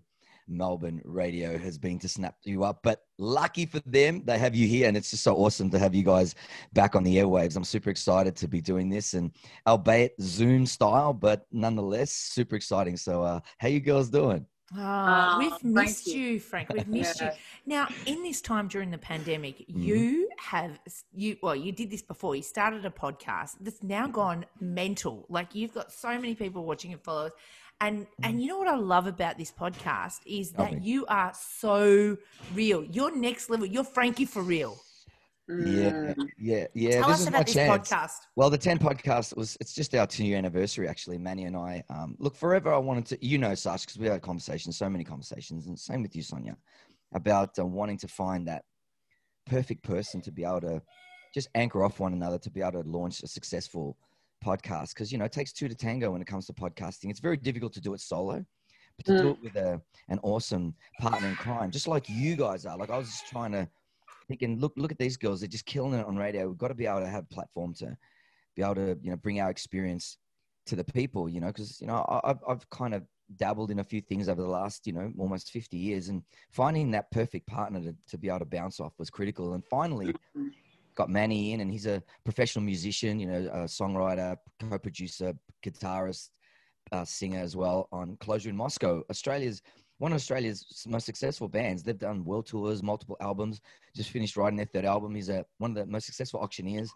Melbourne 0.48 1.00
radio 1.04 1.56
has 1.56 1.78
been 1.78 1.98
to 2.00 2.08
snap 2.08 2.34
you 2.44 2.64
up. 2.64 2.80
But 2.82 3.02
lucky 3.18 3.64
for 3.64 3.80
them, 3.86 4.22
they 4.24 4.38
have 4.38 4.54
you 4.54 4.66
here, 4.66 4.88
and 4.88 4.96
it's 4.96 5.10
just 5.10 5.22
so 5.22 5.36
awesome 5.36 5.70
to 5.70 5.78
have 5.78 5.94
you 5.94 6.02
guys 6.02 6.34
back 6.72 6.94
on 6.94 7.02
the 7.04 7.16
airwaves. 7.16 7.56
I'm 7.56 7.64
super 7.64 7.90
excited 7.90 8.36
to 8.36 8.48
be 8.48 8.60
doing 8.60 8.90
this, 8.90 9.14
and 9.14 9.30
albeit 9.66 10.14
Zoom 10.20 10.66
style, 10.66 11.12
but 11.14 11.46
nonetheless 11.52 12.12
super 12.12 12.56
exciting. 12.56 12.96
So, 12.96 13.22
uh, 13.22 13.40
how 13.58 13.68
you 13.68 13.80
girls 13.80 14.10
doing? 14.10 14.44
Ah, 14.76 15.34
Oh, 15.34 15.38
we've 15.38 15.64
missed 15.64 16.06
you. 16.06 16.18
you. 16.20 16.40
Frank. 16.40 16.68
We've 16.72 16.86
missed 17.00 17.20
Yeah. 17.20 17.32
you. 17.32 17.38
Now, 17.66 17.88
in 18.06 18.22
this 18.22 18.40
time 18.40 18.68
during 18.68 18.90
the 18.90 18.98
pandemic, 18.98 19.58
Mm-hmm. 19.68 19.82
you 19.82 20.28
have 20.38 20.78
you 21.12 21.36
well, 21.42 21.56
you 21.56 21.72
did 21.72 21.90
this 21.90 22.02
before. 22.02 22.34
You 22.36 22.42
started 22.42 22.84
a 22.86 22.90
podcast 22.90 23.56
that's 23.60 23.82
now 23.82 24.06
gone 24.06 24.44
mental. 24.60 25.26
Like 25.28 25.54
you've 25.54 25.74
got 25.74 25.92
so 25.92 26.08
many 26.14 26.34
people 26.34 26.64
watching 26.64 26.92
and 26.92 27.02
followers. 27.02 27.32
And 27.80 28.06
and 28.22 28.40
you 28.40 28.46
know 28.46 28.58
what 28.58 28.68
I 28.68 28.76
love 28.76 29.06
about 29.08 29.38
this 29.38 29.50
podcast 29.50 30.20
is 30.24 30.52
that 30.52 30.82
you 30.84 31.04
are 31.06 31.32
so 31.34 32.16
real. 32.54 32.84
You're 32.84 33.14
next 33.16 33.50
level. 33.50 33.66
You're 33.66 33.82
Frankie 33.84 34.24
for 34.24 34.42
real. 34.42 34.76
Yeah, 35.48 35.90
Mm. 35.90 36.28
yeah, 36.38 36.66
yeah. 36.74 37.00
Tell 37.00 37.08
this 37.08 37.20
is 37.20 37.30
my 37.30 37.42
this 37.42 37.54
chance. 37.54 37.90
podcast. 37.90 38.18
Well, 38.36 38.48
the 38.48 38.58
10 38.58 38.78
podcast 38.78 39.36
was, 39.36 39.56
it's 39.60 39.74
just 39.74 39.94
our 39.94 40.06
two 40.06 40.24
year 40.24 40.38
anniversary, 40.38 40.88
actually. 40.88 41.18
Manny 41.18 41.44
and 41.44 41.56
I, 41.56 41.82
um, 41.90 42.16
look, 42.18 42.36
forever 42.36 42.72
I 42.72 42.78
wanted 42.78 43.06
to, 43.06 43.26
you 43.26 43.38
know, 43.38 43.54
Sash, 43.54 43.84
because 43.84 43.98
we 43.98 44.06
had 44.06 44.22
conversations, 44.22 44.76
so 44.76 44.88
many 44.88 45.04
conversations, 45.04 45.66
and 45.66 45.78
same 45.78 46.02
with 46.02 46.14
you, 46.14 46.22
Sonia, 46.22 46.56
about 47.14 47.58
uh, 47.58 47.66
wanting 47.66 47.98
to 47.98 48.08
find 48.08 48.46
that 48.48 48.64
perfect 49.46 49.82
person 49.82 50.20
to 50.22 50.30
be 50.30 50.44
able 50.44 50.60
to 50.60 50.82
just 51.34 51.48
anchor 51.54 51.84
off 51.84 51.98
one 51.98 52.12
another 52.12 52.38
to 52.38 52.50
be 52.50 52.60
able 52.60 52.82
to 52.82 52.88
launch 52.88 53.22
a 53.22 53.26
successful 53.26 53.98
podcast. 54.44 54.90
Because, 54.94 55.10
you 55.10 55.18
know, 55.18 55.24
it 55.24 55.32
takes 55.32 55.52
two 55.52 55.68
to 55.68 55.74
tango 55.74 56.12
when 56.12 56.22
it 56.22 56.26
comes 56.26 56.46
to 56.46 56.52
podcasting. 56.52 57.10
It's 57.10 57.20
very 57.20 57.36
difficult 57.36 57.72
to 57.74 57.80
do 57.80 57.94
it 57.94 58.00
solo, 58.00 58.44
but 58.96 59.06
to 59.06 59.18
do 59.18 59.30
it 59.30 59.38
with 59.42 59.56
a, 59.56 59.80
an 60.08 60.20
awesome 60.22 60.74
partner 61.00 61.28
in 61.28 61.34
crime, 61.34 61.70
just 61.70 61.88
like 61.88 62.08
you 62.08 62.36
guys 62.36 62.64
are. 62.64 62.76
Like, 62.78 62.90
I 62.90 62.98
was 62.98 63.08
just 63.08 63.26
trying 63.28 63.52
to 63.52 63.68
thinking, 64.28 64.58
look, 64.58 64.72
look 64.76 64.92
at 64.92 64.98
these 64.98 65.16
girls. 65.16 65.40
They're 65.40 65.48
just 65.48 65.66
killing 65.66 65.98
it 65.98 66.06
on 66.06 66.16
radio. 66.16 66.48
We've 66.48 66.58
got 66.58 66.68
to 66.68 66.74
be 66.74 66.86
able 66.86 67.00
to 67.00 67.08
have 67.08 67.24
a 67.24 67.34
platform 67.34 67.74
to 67.74 67.96
be 68.56 68.62
able 68.62 68.76
to, 68.76 68.98
you 69.02 69.10
know, 69.10 69.16
bring 69.16 69.40
our 69.40 69.50
experience 69.50 70.18
to 70.66 70.76
the 70.76 70.84
people, 70.84 71.28
you 71.28 71.40
know, 71.40 71.48
because, 71.48 71.80
you 71.80 71.86
know, 71.86 72.04
I, 72.24 72.34
I've, 72.48 72.68
kind 72.70 72.94
of 72.94 73.02
dabbled 73.36 73.70
in 73.70 73.80
a 73.80 73.84
few 73.84 74.00
things 74.00 74.28
over 74.28 74.42
the 74.42 74.48
last, 74.48 74.86
you 74.86 74.92
know, 74.92 75.12
almost 75.18 75.50
50 75.50 75.76
years 75.76 76.08
and 76.08 76.22
finding 76.50 76.90
that 76.92 77.10
perfect 77.10 77.46
partner 77.46 77.80
to, 77.80 77.94
to 78.08 78.18
be 78.18 78.28
able 78.28 78.40
to 78.40 78.44
bounce 78.44 78.78
off 78.78 78.92
was 78.98 79.10
critical. 79.10 79.54
And 79.54 79.64
finally 79.64 80.14
got 80.94 81.10
Manny 81.10 81.52
in 81.52 81.60
and 81.60 81.70
he's 81.70 81.86
a 81.86 82.02
professional 82.24 82.64
musician, 82.64 83.18
you 83.18 83.26
know, 83.26 83.50
a 83.52 83.58
songwriter, 83.64 84.36
co-producer, 84.60 85.34
guitarist, 85.64 86.30
uh, 86.92 87.04
singer 87.04 87.38
as 87.38 87.56
well 87.56 87.88
on 87.92 88.16
Closure 88.20 88.50
in 88.50 88.56
Moscow, 88.56 89.02
Australia's 89.10 89.62
one 90.02 90.12
of 90.12 90.16
Australia's 90.16 90.84
most 90.88 91.06
successful 91.06 91.48
bands. 91.48 91.82
They've 91.82 91.96
done 92.08 92.24
world 92.24 92.46
tours, 92.46 92.82
multiple 92.82 93.16
albums. 93.20 93.60
Just 93.94 94.10
finished 94.10 94.36
writing 94.36 94.56
their 94.56 94.66
third 94.66 94.84
album. 94.84 95.14
He's 95.14 95.28
a, 95.28 95.44
one 95.58 95.70
of 95.70 95.76
the 95.76 95.86
most 95.86 96.06
successful 96.06 96.40
auctioneers 96.40 96.90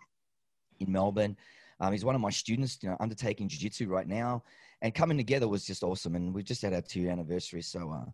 in 0.81 0.91
Melbourne. 0.91 1.37
Um, 1.79 1.93
he's 1.93 2.05
one 2.05 2.17
of 2.17 2.21
my 2.21 2.31
students, 2.31 2.79
you 2.83 2.89
know, 2.89 2.97
undertaking 2.99 3.49
jiu-jitsu 3.49 3.87
right 3.87 4.09
now. 4.09 4.43
And 4.83 4.93
coming 4.93 5.17
together 5.17 5.47
was 5.47 5.65
just 5.65 5.85
awesome. 5.85 6.17
And 6.17 6.35
we've 6.35 6.45
just 6.45 6.63
had 6.63 6.75
our 6.75 6.81
two-year 6.81 7.13
anniversary. 7.13 7.63
So 7.63 7.93
uh, 7.93 8.11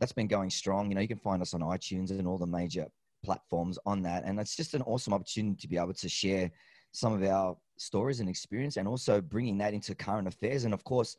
that's 0.00 0.12
been 0.12 0.26
going 0.26 0.50
strong. 0.50 0.88
You 0.88 0.96
know, 0.96 1.00
you 1.00 1.08
can 1.08 1.18
find 1.18 1.40
us 1.40 1.54
on 1.54 1.60
iTunes 1.60 2.10
and 2.10 2.26
all 2.26 2.38
the 2.38 2.46
major 2.46 2.86
platforms 3.24 3.78
on 3.86 4.02
that, 4.02 4.24
and 4.24 4.38
it's 4.38 4.56
just 4.56 4.74
an 4.74 4.82
awesome 4.82 5.14
opportunity 5.14 5.56
to 5.56 5.68
be 5.68 5.78
able 5.78 5.94
to 5.94 6.08
share 6.08 6.50
some 6.92 7.12
of 7.12 7.22
our 7.22 7.56
stories 7.78 8.20
and 8.20 8.28
experience, 8.28 8.76
and 8.76 8.86
also 8.86 9.20
bringing 9.20 9.58
that 9.58 9.74
into 9.74 9.94
current 9.94 10.28
affairs. 10.28 10.64
And 10.64 10.74
of 10.74 10.84
course, 10.84 11.16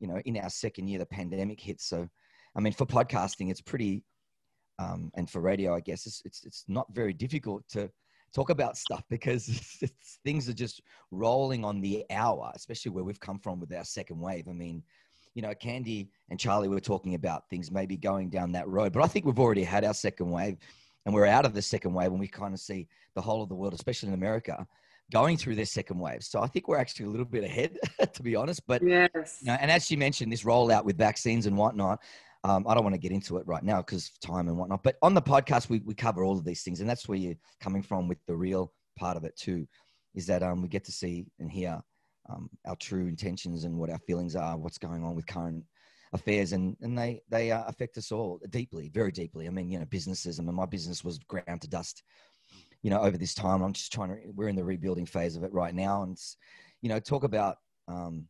you 0.00 0.08
know, 0.08 0.20
in 0.24 0.38
our 0.38 0.48
second 0.48 0.88
year, 0.88 0.98
the 0.98 1.06
pandemic 1.06 1.60
hit, 1.60 1.80
So, 1.80 2.08
I 2.54 2.60
mean, 2.60 2.72
for 2.72 2.86
podcasting, 2.86 3.50
it's 3.50 3.60
pretty, 3.60 4.04
um, 4.78 5.10
and 5.14 5.28
for 5.28 5.40
radio, 5.40 5.74
I 5.74 5.80
guess 5.80 6.06
it's 6.06 6.22
it's 6.24 6.44
it's 6.44 6.64
not 6.68 6.86
very 6.92 7.12
difficult 7.12 7.66
to 7.70 7.90
talk 8.34 8.50
about 8.50 8.76
stuff 8.76 9.04
because 9.08 9.48
it's, 9.80 10.18
things 10.24 10.48
are 10.48 10.54
just 10.54 10.82
rolling 11.10 11.64
on 11.64 11.80
the 11.80 12.04
hour, 12.10 12.50
especially 12.54 12.90
where 12.90 13.04
we've 13.04 13.20
come 13.20 13.38
from 13.38 13.60
with 13.60 13.72
our 13.72 13.84
second 13.84 14.18
wave. 14.18 14.48
I 14.48 14.52
mean, 14.52 14.82
you 15.34 15.42
know, 15.42 15.54
Candy 15.54 16.10
and 16.30 16.38
Charlie 16.38 16.68
were 16.68 16.80
talking 16.80 17.14
about 17.14 17.48
things 17.48 17.70
maybe 17.70 17.96
going 17.96 18.30
down 18.30 18.52
that 18.52 18.68
road, 18.68 18.92
but 18.92 19.02
I 19.02 19.06
think 19.06 19.24
we've 19.24 19.38
already 19.38 19.64
had 19.64 19.84
our 19.84 19.94
second 19.94 20.30
wave 20.30 20.58
and 21.04 21.14
we're 21.14 21.26
out 21.26 21.46
of 21.46 21.54
the 21.54 21.62
second 21.62 21.94
wave 21.94 22.10
and 22.10 22.20
we 22.20 22.28
kind 22.28 22.54
of 22.54 22.60
see 22.60 22.86
the 23.14 23.20
whole 23.20 23.42
of 23.42 23.48
the 23.48 23.54
world, 23.54 23.74
especially 23.74 24.08
in 24.08 24.14
America, 24.14 24.66
going 25.10 25.36
through 25.36 25.54
their 25.54 25.64
second 25.64 25.98
wave. 25.98 26.22
So 26.22 26.40
I 26.40 26.46
think 26.46 26.68
we're 26.68 26.78
actually 26.78 27.06
a 27.06 27.10
little 27.10 27.26
bit 27.26 27.44
ahead, 27.44 27.76
to 28.12 28.22
be 28.22 28.36
honest. 28.36 28.62
But 28.66 28.82
yes, 28.82 29.38
you 29.40 29.48
know, 29.48 29.58
and 29.60 29.70
as 29.70 29.90
you 29.90 29.98
mentioned, 29.98 30.32
this 30.32 30.44
rollout 30.44 30.84
with 30.84 30.96
vaccines 30.96 31.46
and 31.46 31.56
whatnot. 31.56 32.00
Um, 32.44 32.64
I 32.66 32.74
don't 32.74 32.82
want 32.82 32.94
to 32.94 33.00
get 33.00 33.12
into 33.12 33.36
it 33.36 33.46
right 33.46 33.62
now 33.62 33.78
because 33.78 34.10
time 34.20 34.48
and 34.48 34.58
whatnot. 34.58 34.82
But 34.82 34.96
on 35.02 35.14
the 35.14 35.22
podcast, 35.22 35.68
we, 35.68 35.80
we 35.84 35.94
cover 35.94 36.24
all 36.24 36.36
of 36.36 36.44
these 36.44 36.62
things, 36.62 36.80
and 36.80 36.90
that's 36.90 37.08
where 37.08 37.18
you're 37.18 37.36
coming 37.60 37.82
from 37.82 38.08
with 38.08 38.18
the 38.26 38.36
real 38.36 38.72
part 38.96 39.16
of 39.16 39.24
it 39.24 39.36
too, 39.36 39.66
is 40.14 40.26
that 40.26 40.42
um, 40.42 40.60
we 40.60 40.68
get 40.68 40.84
to 40.84 40.92
see 40.92 41.26
and 41.38 41.50
hear 41.50 41.80
um, 42.28 42.50
our 42.66 42.76
true 42.76 43.06
intentions 43.06 43.64
and 43.64 43.76
what 43.76 43.90
our 43.90 43.98
feelings 43.98 44.34
are, 44.34 44.56
what's 44.56 44.78
going 44.78 45.04
on 45.04 45.14
with 45.14 45.26
current 45.26 45.64
affairs, 46.12 46.52
and 46.52 46.76
and 46.80 46.98
they 46.98 47.22
they 47.28 47.50
uh, 47.50 47.64
affect 47.66 47.96
us 47.96 48.12
all 48.12 48.40
deeply, 48.50 48.90
very 48.92 49.12
deeply. 49.12 49.46
I 49.46 49.50
mean, 49.50 49.70
you 49.70 49.78
know, 49.78 49.86
businesses. 49.86 50.38
I 50.38 50.42
mean, 50.42 50.54
my 50.54 50.66
business 50.66 51.04
was 51.04 51.18
ground 51.18 51.62
to 51.62 51.68
dust, 51.68 52.02
you 52.82 52.90
know, 52.90 53.00
over 53.00 53.16
this 53.16 53.34
time. 53.34 53.62
I'm 53.62 53.72
just 53.72 53.92
trying 53.92 54.10
to. 54.10 54.16
We're 54.34 54.48
in 54.48 54.56
the 54.56 54.64
rebuilding 54.64 55.06
phase 55.06 55.36
of 55.36 55.44
it 55.44 55.52
right 55.52 55.74
now, 55.74 56.02
and 56.02 56.18
you 56.80 56.88
know, 56.88 56.98
talk 56.98 57.24
about, 57.24 57.56
um, 57.88 58.26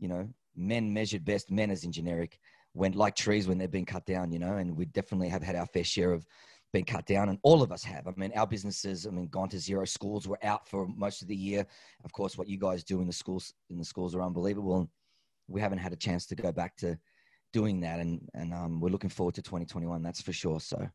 you 0.00 0.08
know, 0.08 0.28
men 0.56 0.92
measured 0.92 1.24
best, 1.24 1.50
men 1.50 1.70
as 1.70 1.84
in 1.84 1.92
generic 1.92 2.38
went 2.78 2.94
like 2.94 3.16
trees 3.16 3.48
when 3.48 3.58
they've 3.58 3.70
been 3.70 3.84
cut 3.84 4.06
down, 4.06 4.32
you 4.32 4.38
know, 4.38 4.56
and 4.56 4.76
we 4.76 4.86
definitely 4.86 5.28
have 5.28 5.42
had 5.42 5.56
our 5.56 5.66
fair 5.66 5.84
share 5.84 6.12
of 6.12 6.26
being 6.72 6.84
cut 6.84 7.06
down, 7.06 7.28
and 7.28 7.38
all 7.42 7.62
of 7.62 7.72
us 7.72 7.82
have. 7.82 8.06
I 8.06 8.12
mean, 8.16 8.32
our 8.36 8.46
businesses, 8.46 9.06
I 9.06 9.10
mean, 9.10 9.26
gone 9.28 9.48
to 9.50 9.58
zero. 9.58 9.84
Schools 9.84 10.28
were 10.28 10.38
out 10.42 10.68
for 10.68 10.86
most 10.86 11.22
of 11.22 11.28
the 11.28 11.36
year. 11.36 11.66
Of 12.04 12.12
course, 12.12 12.36
what 12.36 12.48
you 12.48 12.58
guys 12.58 12.84
do 12.84 13.00
in 13.00 13.06
the 13.06 13.12
schools 13.12 13.52
in 13.70 13.78
the 13.78 13.84
schools 13.84 14.14
are 14.14 14.22
unbelievable, 14.22 14.78
and 14.78 14.88
we 15.48 15.60
haven't 15.60 15.78
had 15.78 15.92
a 15.92 15.96
chance 15.96 16.26
to 16.26 16.34
go 16.34 16.52
back 16.52 16.76
to 16.78 16.98
doing 17.52 17.80
that, 17.80 18.00
and 18.00 18.28
and 18.34 18.52
um, 18.52 18.80
we're 18.80 18.90
looking 18.90 19.10
forward 19.10 19.34
to 19.36 19.42
2021. 19.42 20.02
That's 20.02 20.20
for 20.20 20.32
sure. 20.32 20.60
So, 20.60 20.86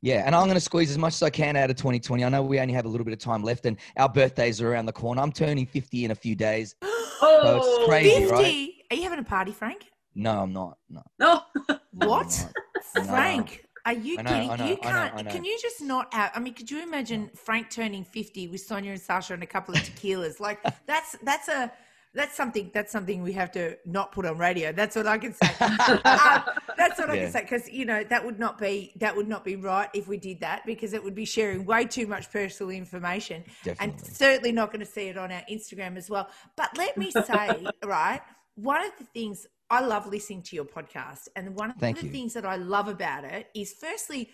yeah, 0.00 0.22
and 0.24 0.34
I'm 0.34 0.44
going 0.44 0.54
to 0.54 0.60
squeeze 0.60 0.90
as 0.90 0.98
much 0.98 1.14
as 1.14 1.22
I 1.22 1.30
can 1.30 1.56
out 1.56 1.70
of 1.70 1.76
2020. 1.76 2.24
I 2.24 2.28
know 2.30 2.42
we 2.42 2.58
only 2.58 2.74
have 2.74 2.86
a 2.86 2.88
little 2.88 3.04
bit 3.04 3.12
of 3.12 3.20
time 3.20 3.42
left, 3.42 3.66
and 3.66 3.76
our 3.98 4.08
birthdays 4.08 4.62
are 4.62 4.72
around 4.72 4.86
the 4.86 4.92
corner. 4.92 5.20
I'm 5.20 5.32
turning 5.32 5.66
50 5.66 6.06
in 6.06 6.10
a 6.10 6.14
few 6.14 6.34
days. 6.34 6.74
Oh, 6.82 7.40
so 7.42 7.56
it's 7.58 7.86
crazy, 7.86 8.20
50. 8.20 8.32
right? 8.32 8.68
Are 8.90 8.96
you 8.96 9.02
having 9.02 9.18
a 9.18 9.24
party, 9.24 9.52
Frank? 9.52 9.84
No, 10.18 10.40
I'm 10.40 10.52
not. 10.52 10.78
No. 10.90 11.02
No. 11.20 11.42
What? 11.92 12.46
No, 12.96 13.02
no. 13.02 13.08
Frank, 13.08 13.64
are 13.86 13.92
you 13.92 14.16
know, 14.16 14.22
kidding? 14.24 14.56
Know, 14.56 14.66
you 14.66 14.76
can't. 14.78 15.14
I 15.14 15.22
know. 15.22 15.30
Can 15.30 15.44
you 15.44 15.56
just 15.62 15.80
not 15.80 16.12
have? 16.12 16.32
I 16.34 16.40
mean, 16.40 16.54
could 16.54 16.68
you 16.68 16.82
imagine 16.82 17.30
Frank 17.36 17.70
turning 17.70 18.04
fifty 18.04 18.48
with 18.48 18.60
Sonia 18.60 18.90
and 18.90 19.00
Sasha 19.00 19.34
and 19.34 19.44
a 19.44 19.46
couple 19.46 19.74
of 19.74 19.80
tequilas? 19.80 20.40
like 20.40 20.58
that's 20.86 21.16
that's 21.22 21.48
a 21.48 21.70
that's 22.14 22.36
something 22.36 22.72
that's 22.74 22.90
something 22.90 23.22
we 23.22 23.32
have 23.34 23.52
to 23.52 23.76
not 23.86 24.10
put 24.10 24.26
on 24.26 24.38
radio. 24.38 24.72
That's 24.72 24.96
what 24.96 25.06
I 25.06 25.18
can 25.18 25.34
say. 25.34 25.50
Um, 25.60 25.78
that's 26.76 26.98
what 26.98 27.10
I 27.10 27.14
Yeah. 27.14 27.22
can 27.22 27.30
say 27.32 27.42
because 27.42 27.68
you 27.70 27.84
know 27.84 28.02
that 28.02 28.24
would 28.24 28.40
not 28.40 28.58
be 28.58 28.92
that 28.96 29.14
would 29.14 29.28
not 29.28 29.44
be 29.44 29.54
right 29.54 29.88
if 29.94 30.08
we 30.08 30.16
did 30.16 30.40
that 30.40 30.66
because 30.66 30.94
it 30.94 31.04
would 31.04 31.14
be 31.14 31.24
sharing 31.24 31.64
way 31.64 31.84
too 31.84 32.08
much 32.08 32.32
personal 32.32 32.70
information 32.70 33.44
and 33.78 33.94
certainly 34.04 34.50
not 34.50 34.72
going 34.72 34.80
to 34.80 34.90
see 34.90 35.08
it 35.08 35.16
on 35.16 35.30
our 35.30 35.42
Instagram 35.48 35.96
as 35.96 36.10
well. 36.10 36.28
But 36.56 36.76
let 36.76 36.96
me 36.96 37.12
say, 37.12 37.66
right, 37.84 38.20
one 38.56 38.84
of 38.84 38.90
the 38.98 39.04
things 39.04 39.46
I 39.70 39.80
love 39.80 40.06
listening 40.06 40.42
to 40.44 40.56
your 40.56 40.64
podcast, 40.64 41.28
and 41.36 41.54
one 41.54 41.70
of 41.70 41.76
Thank 41.76 42.00
the 42.00 42.06
you. 42.06 42.12
things 42.12 42.32
that 42.34 42.46
I 42.46 42.56
love 42.56 42.88
about 42.88 43.24
it 43.24 43.48
is, 43.54 43.74
firstly, 43.74 44.30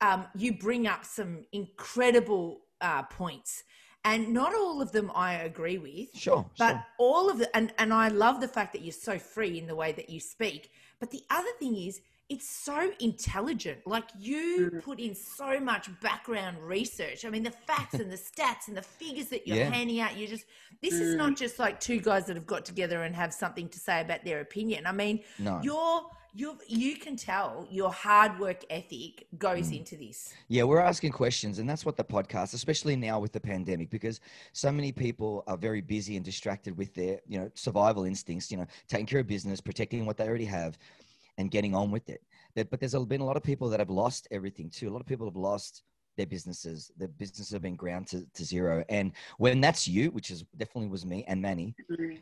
um, 0.00 0.26
you 0.34 0.56
bring 0.56 0.86
up 0.86 1.04
some 1.04 1.44
incredible 1.52 2.60
uh, 2.80 3.02
points, 3.02 3.64
and 4.04 4.32
not 4.32 4.54
all 4.54 4.80
of 4.80 4.92
them 4.92 5.12
I 5.14 5.34
agree 5.34 5.78
with. 5.78 6.08
Sure, 6.14 6.46
But 6.58 6.72
sure. 6.72 6.86
all 6.98 7.28
of 7.28 7.38
the, 7.38 7.54
and, 7.54 7.72
and 7.78 7.92
I 7.92 8.08
love 8.08 8.40
the 8.40 8.48
fact 8.48 8.72
that 8.72 8.82
you're 8.82 8.92
so 8.92 9.18
free 9.18 9.58
in 9.58 9.66
the 9.66 9.74
way 9.74 9.92
that 9.92 10.08
you 10.08 10.20
speak. 10.20 10.70
But 11.00 11.10
the 11.10 11.24
other 11.28 11.50
thing 11.58 11.76
is, 11.76 12.00
it's 12.28 12.48
so 12.48 12.90
intelligent. 13.00 13.78
Like 13.86 14.04
you 14.18 14.80
put 14.84 14.98
in 14.98 15.14
so 15.14 15.60
much 15.60 15.88
background 16.00 16.58
research. 16.60 17.24
I 17.24 17.30
mean, 17.30 17.44
the 17.44 17.52
facts 17.52 17.94
and 17.94 18.10
the 18.10 18.16
stats 18.16 18.66
and 18.68 18.76
the 18.76 18.82
figures 18.82 19.26
that 19.26 19.46
you're 19.46 19.56
Yeah. 19.58 19.70
handing 19.70 20.00
out. 20.00 20.16
You 20.16 20.26
just, 20.26 20.44
this 20.82 20.94
is 20.94 21.14
not 21.14 21.36
just 21.36 21.58
like 21.58 21.78
two 21.78 22.00
guys 22.00 22.26
that 22.26 22.34
have 22.36 22.46
got 22.46 22.64
together 22.64 23.02
and 23.04 23.14
have 23.14 23.32
something 23.32 23.68
to 23.68 23.78
say 23.78 24.00
about 24.00 24.24
their 24.24 24.40
opinion. 24.40 24.86
I 24.86 24.92
mean, 24.92 25.20
No. 25.38 25.60
you're, 25.62 26.02
you 26.34 26.58
you 26.68 26.96
can 26.96 27.16
tell 27.16 27.66
your 27.70 27.90
hard 27.90 28.38
work 28.38 28.62
ethic 28.68 29.26
goes 29.38 29.70
Mm. 29.70 29.78
into 29.78 29.96
this. 29.96 30.34
Yeah, 30.48 30.64
we're 30.64 30.80
asking 30.80 31.12
questions, 31.12 31.58
and 31.60 31.66
that's 31.70 31.86
what 31.86 31.96
the 31.96 32.04
podcast, 32.04 32.52
especially 32.52 32.94
now 32.96 33.20
with 33.20 33.32
the 33.32 33.40
pandemic, 33.40 33.88
because 33.88 34.20
so 34.52 34.70
many 34.70 34.92
people 34.92 35.44
are 35.46 35.56
very 35.56 35.80
busy 35.80 36.16
and 36.16 36.24
distracted 36.24 36.76
with 36.76 36.92
their, 36.92 37.20
you 37.26 37.38
know, 37.38 37.50
survival 37.54 38.04
instincts. 38.04 38.50
You 38.50 38.58
know, 38.58 38.66
taking 38.88 39.06
care 39.06 39.20
of 39.20 39.26
business, 39.28 39.60
protecting 39.62 40.04
what 40.04 40.18
they 40.18 40.26
already 40.28 40.44
have, 40.44 40.76
and 41.38 41.50
getting 41.50 41.74
on 41.74 41.90
with 41.90 42.08
it. 42.08 42.22
That- 42.54 42.70
But 42.70 42.80
there's 42.80 42.94
been 42.94 43.20
a 43.20 43.24
lot 43.24 43.36
of 43.36 43.42
people 43.42 43.68
that 43.70 43.80
have 43.80 43.90
lost 43.90 44.28
everything 44.30 44.70
too. 44.70 44.88
A 44.88 44.92
lot 44.92 45.00
of 45.00 45.06
people 45.06 45.26
have 45.26 45.36
lost 45.36 45.82
their 46.16 46.26
businesses. 46.26 46.90
Their 46.96 47.08
businesses 47.08 47.52
have 47.52 47.62
been 47.62 47.76
ground 47.76 48.06
to, 48.08 48.26
to 48.34 48.44
zero. 48.44 48.84
And 48.88 49.12
when 49.38 49.60
that's 49.60 49.86
you, 49.86 50.10
which 50.10 50.30
is 50.30 50.44
definitely 50.56 50.88
was 50.88 51.04
me 51.04 51.24
and 51.28 51.40
Manny, 51.40 51.74
mm-hmm. 51.90 52.16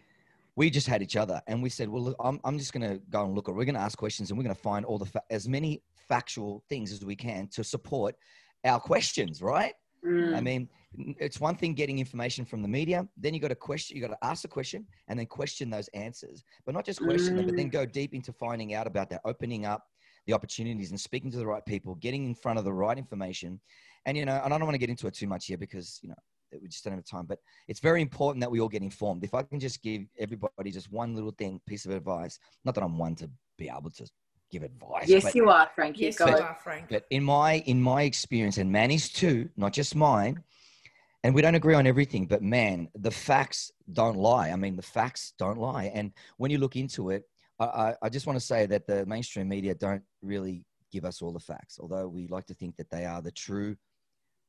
we 0.57 0.71
just 0.71 0.87
had 0.87 1.03
each 1.03 1.17
other 1.17 1.41
and 1.47 1.63
we 1.63 1.69
said, 1.69 1.89
well, 1.89 2.03
look, 2.03 2.17
I'm, 2.21 2.41
I'm 2.45 2.59
just 2.59 2.73
going 2.73 2.89
to 2.89 3.01
go 3.11 3.25
and 3.25 3.35
look 3.35 3.49
at, 3.49 3.55
we're 3.55 3.65
going 3.65 3.77
to 3.77 3.81
ask 3.81 3.97
questions 3.97 4.31
and 4.31 4.39
we're 4.39 4.45
going 4.45 4.55
to 4.57 4.61
find 4.61 4.85
all 4.85 4.99
the, 4.99 5.07
fa- 5.07 5.23
as 5.31 5.49
many 5.49 5.83
factual 6.09 6.65
things 6.69 6.93
as 6.93 7.05
we 7.05 7.17
can 7.17 7.49
to 7.49 7.63
support 7.63 8.17
our 8.65 8.81
questions, 8.81 9.43
right? 9.43 9.75
Mm. 10.05 10.37
I 10.37 10.41
mean, 10.41 10.69
it's 11.19 11.41
one 11.41 11.57
thing 11.57 11.75
getting 11.75 11.99
information 11.99 12.45
from 12.45 12.63
the 12.63 12.69
media. 12.69 13.09
Then 13.17 13.35
you 13.35 13.41
got 13.41 13.49
to 13.49 13.55
question, 13.55 13.97
you 13.97 14.03
got 14.03 14.15
to 14.15 14.25
ask 14.25 14.43
the 14.43 14.49
question 14.49 14.87
and 15.09 15.19
then 15.19 15.27
question 15.27 15.71
those 15.71 15.89
answers, 15.89 16.45
but 16.67 16.75
not 16.75 16.85
just 16.85 17.01
question 17.01 17.37
them, 17.37 17.47
but 17.47 17.57
then 17.57 17.69
mm. 17.69 17.73
go 17.73 17.87
deep 17.87 18.15
into 18.15 18.33
finding 18.33 18.75
out 18.75 18.87
about 18.87 19.11
that, 19.11 19.23
opening 19.25 19.67
up 19.67 19.85
the 20.27 20.33
opportunities 20.33 20.91
and 20.91 21.01
speaking 21.01 21.31
to 21.31 21.39
the 21.39 21.47
right 21.47 21.65
people, 21.67 21.95
getting 21.97 22.25
in 22.25 22.35
front 22.35 22.59
of 22.59 22.65
the 22.65 22.73
right 22.73 22.99
information. 22.99 23.61
And, 24.07 24.17
you 24.17 24.25
know, 24.25 24.41
and 24.45 24.53
I 24.53 24.59
don't 24.59 24.67
want 24.67 24.75
to 24.75 24.79
get 24.79 24.91
into 24.91 25.07
it 25.07 25.15
too 25.15 25.27
much 25.27 25.47
here 25.47 25.59
because, 25.59 25.99
you 26.03 26.09
know, 26.09 26.15
we 26.61 26.69
just 26.69 26.85
don't 26.85 26.95
have 26.95 27.05
time, 27.05 27.27
but 27.27 27.39
it's 27.67 27.81
very 27.81 28.01
important 28.01 28.41
that 28.41 28.51
we 28.51 28.61
all 28.61 28.69
get 28.69 28.83
informed. 28.83 29.25
If 29.25 29.35
I 29.35 29.43
can 29.43 29.59
just 29.59 29.83
give 29.83 30.03
everybody 30.19 30.71
just 30.71 30.93
one 30.93 31.15
little 31.15 31.33
thing, 31.33 31.61
piece 31.67 31.85
of 31.85 31.91
advice, 31.91 32.39
not 32.65 32.75
that 32.77 32.85
I'm 32.85 32.97
one 32.97 33.17
to 33.17 33.31
be 33.59 33.69
able 33.69 33.91
to 33.91 34.09
give 34.55 34.63
advice. 34.63 35.09
Yes, 35.09 35.25
but- 35.25 35.35
you 35.35 35.51
are, 35.51 35.69
Frankie. 35.75 36.05
Yes, 36.05 36.17
Go. 36.17 36.27
you 36.27 36.37
are, 36.37 36.57
Frank. 36.63 36.89
but 36.89 37.05
in 37.11 37.25
my 37.25 37.55
in 37.67 37.83
my 37.83 38.03
experience, 38.03 38.59
and 38.59 38.71
Manny's 38.71 39.09
too, 39.09 39.49
not 39.57 39.73
just 39.73 39.95
mine, 39.97 40.43
and 41.25 41.35
we 41.35 41.43
don't 41.43 41.57
agree 41.57 41.75
on 41.75 41.87
everything, 41.87 42.27
but 42.27 42.43
man, 42.43 42.89
the 42.95 43.11
facts 43.11 43.73
don't 43.93 44.17
lie. 44.17 44.51
I 44.51 44.57
mean, 44.57 44.77
the 44.77 44.83
facts 44.83 45.35
don't 45.39 45.59
lie. 45.59 45.91
And 45.95 46.13
when 46.37 46.51
you 46.51 46.59
look 46.59 46.77
into 46.77 47.11
it, 47.11 47.25
I, 47.59 47.65
I, 47.65 47.95
I 48.03 48.09
just 48.09 48.27
want 48.27 48.39
to 48.39 48.45
say 48.45 48.67
that 48.67 48.87
the 48.87 49.05
mainstream 49.07 49.49
media 49.49 49.75
don't 49.75 50.03
really 50.23 50.65
give 50.93 51.05
us 51.05 51.21
all 51.21 51.33
the 51.33 51.41
facts, 51.41 51.79
although 51.81 52.07
we 52.07 52.29
like 52.29 52.47
to 52.47 52.55
think 52.55 52.77
that 52.77 52.91
they 52.91 53.05
are 53.05 53.21
the 53.21 53.33
true 53.33 53.77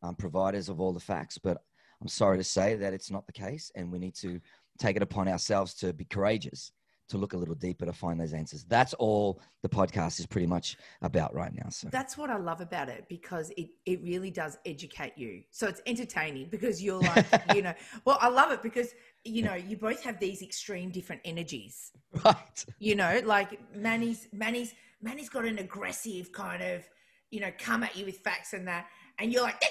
um, 0.04 0.16
providers 0.16 0.70
of 0.70 0.80
all 0.80 0.94
the 0.94 1.00
facts. 1.00 1.38
But 1.40 1.58
I'm 2.02 2.08
sorry 2.08 2.38
to 2.38 2.44
say 2.44 2.76
that 2.76 2.94
it's 2.94 3.10
not 3.10 3.26
the 3.26 3.34
case, 3.34 3.72
and 3.76 3.92
we 3.92 3.98
need 3.98 4.16
to 4.16 4.40
take 4.78 4.96
it 4.98 5.02
upon 5.02 5.28
ourselves 5.28 5.74
to 5.76 5.94
be 5.94 6.06
courageous, 6.06 6.72
to 7.10 7.18
look 7.18 7.34
a 7.34 7.38
little 7.38 7.56
deeper 7.56 7.86
to 7.86 7.94
find 7.94 8.20
those 8.20 8.34
answers. 8.34 8.64
That's 8.64 8.94
all 8.96 9.42
the 9.62 9.70
podcast 9.70 10.20
is 10.20 10.26
pretty 10.26 10.48
much 10.48 10.78
about 11.02 11.34
right 11.34 11.54
now. 11.54 11.70
So. 11.70 11.90
That's 11.92 12.18
what 12.18 12.30
I 12.30 12.38
love 12.38 12.62
about 12.62 12.90
it 12.90 13.06
because 13.10 13.52
it, 13.58 13.70
it 13.86 14.02
really 14.04 14.32
does 14.32 14.58
educate 14.66 15.14
you. 15.16 15.44
So 15.52 15.68
it's 15.68 15.82
entertaining 15.86 16.48
because 16.50 16.82
you're 16.82 17.02
like, 17.02 17.26
you 17.56 17.62
know, 17.62 17.74
well, 18.06 18.18
I 18.22 18.30
love 18.30 18.52
it 18.52 18.64
because, 18.64 18.94
you 19.24 19.44
know, 19.44 19.56
you 19.56 19.78
both 19.78 20.04
have 20.04 20.20
these 20.20 20.42
extreme 20.42 20.90
different 20.90 21.22
energies. 21.26 21.92
Right. 22.24 22.66
You 22.80 22.96
know, 22.96 23.22
like 23.26 23.60
Manny's 23.76 24.28
Manny's 24.32 24.74
Manny's 25.02 25.30
got 25.30 25.46
an 25.46 25.60
aggressive 25.60 26.32
kind 26.32 26.64
of, 26.64 26.88
you 27.30 27.40
know, 27.40 27.52
come 27.60 27.84
at 27.84 27.96
you 27.96 28.06
with 28.06 28.18
facts 28.18 28.54
and 28.54 28.68
that, 28.68 28.88
and 29.20 29.32
you're 29.32 29.44
like, 29.44 29.62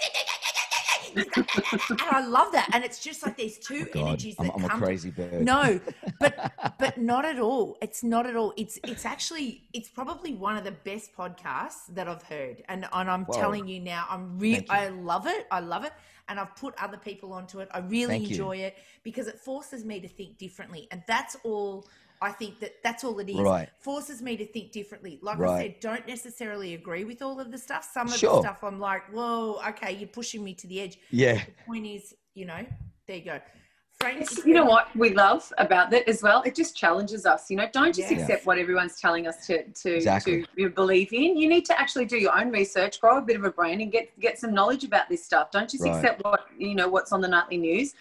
and 1.17 2.01
I 2.01 2.27
love 2.27 2.53
that. 2.53 2.71
And 2.73 2.85
it's 2.85 3.01
just 3.01 3.23
like 3.25 3.37
these 3.37 3.59
two 3.59 3.87
oh, 3.89 3.93
God, 3.93 4.07
energies 4.09 4.37
I'm, 4.39 4.47
that 4.47 4.55
I'm 4.57 4.65
a 4.65 4.69
crazy 4.71 5.11
bird. 5.11 5.45
no, 5.45 5.81
but 6.21 6.53
but 6.79 6.99
not 6.99 7.25
at 7.25 7.39
all. 7.39 7.77
It's 7.83 8.03
not 8.03 8.27
at 8.27 8.37
all. 8.37 8.53
It's 8.57 8.79
it's 8.85 9.05
actually 9.05 9.65
it's 9.73 9.89
probably 9.89 10.35
one 10.35 10.57
of 10.57 10.65
the 10.65 10.73
best 10.73 11.15
podcasts 11.17 11.87
that 11.91 12.09
I've 12.09 12.23
heard, 12.23 12.63
and 12.69 12.87
and 12.93 13.11
I'm 13.11 13.25
Whoa. 13.25 13.39
telling 13.39 13.69
you 13.69 13.81
now, 13.81 14.07
I'm 14.09 14.39
real. 14.39 14.57
Thank 14.57 14.69
you. 14.69 14.77
I 14.77 14.89
love 14.89 15.27
it. 15.27 15.47
I 15.51 15.61
love 15.61 15.85
it. 15.85 15.93
and 16.29 16.41
I've 16.41 16.55
put 16.57 16.75
other 16.81 16.97
people 16.97 17.33
onto 17.33 17.61
it. 17.61 17.69
I 17.73 17.81
really 17.81 18.07
Thank 18.07 18.23
you. 18.25 18.29
enjoy 18.31 18.57
it 18.57 18.77
because 19.03 19.27
it 19.27 19.39
forces 19.39 19.85
me 19.85 20.01
to 20.01 20.09
think 20.09 20.39
differently. 20.39 20.89
And 20.91 21.03
that's 21.07 21.37
all 21.45 21.87
I 22.25 22.33
think 22.33 22.59
that 22.61 22.83
that's 22.83 23.05
all 23.05 23.19
it 23.19 23.29
is. 23.29 23.37
Right. 23.37 23.69
Forces 23.79 24.23
me 24.23 24.37
to 24.39 24.47
think 24.47 24.73
differently. 24.73 25.19
Like 25.21 25.39
I 25.41 25.63
said, 25.63 25.81
don't 25.81 26.07
necessarily 26.09 26.73
agree 26.75 27.05
with 27.05 27.21
all 27.21 27.39
of 27.39 27.51
the 27.53 27.59
stuff. 27.59 27.89
Some 27.93 28.09
of 28.09 28.15
Sure. 28.15 28.37
the 28.37 28.41
stuff 28.43 28.65
I'm 28.65 28.81
like, 28.81 29.03
whoa, 29.13 29.61
okay, 29.69 29.93
you're 29.93 30.09
pushing 30.09 30.43
me 30.43 30.55
to 30.55 30.67
the 30.67 30.81
edge. 30.81 30.99
Yeah. 31.11 31.35
The 31.35 31.53
point 31.67 31.87
is, 31.87 32.15
you 32.35 32.47
know, 32.47 32.65
there 33.07 33.17
you 33.17 33.25
go. 33.25 33.41
Frank, 34.01 34.29
You 34.45 34.55
know 34.55 34.65
what 34.65 34.95
we 34.97 35.11
love 35.11 35.53
about 35.59 35.91
that 35.91 36.09
as 36.09 36.21
well? 36.23 36.43
It 36.43 36.55
just 36.57 36.77
challenges 36.77 37.27
us. 37.27 37.49
You 37.51 37.57
know, 37.59 37.69
don't 37.73 37.95
just 37.95 38.11
Yeah. 38.11 38.19
accept 38.19 38.45
what 38.45 38.59
everyone's 38.59 38.99
telling 39.01 39.27
us 39.29 39.47
to 39.47 39.63
to, 39.83 39.95
Exactly. 39.97 40.45
to 40.59 40.71
believe 40.71 41.13
in. 41.13 41.37
You 41.37 41.49
need 41.49 41.65
to 41.67 41.81
actually 41.81 42.07
do 42.07 42.19
your 42.19 42.37
own 42.37 42.51
research, 42.51 43.01
grow 43.01 43.19
a 43.19 43.23
bit 43.23 43.37
of 43.37 43.45
a 43.45 43.51
brain, 43.51 43.81
and 43.83 43.93
get 43.93 44.19
get 44.19 44.39
some 44.39 44.53
knowledge 44.53 44.83
about 44.85 45.09
this 45.09 45.25
stuff. 45.25 45.51
Don't 45.53 45.71
just 45.71 45.85
Right. 45.85 45.95
accept 45.95 46.25
what 46.25 46.41
you 46.59 46.75
know 46.75 46.89
what's 46.89 47.13
on 47.13 47.21
the 47.21 47.29
nightly 47.29 47.57
news. 47.57 47.95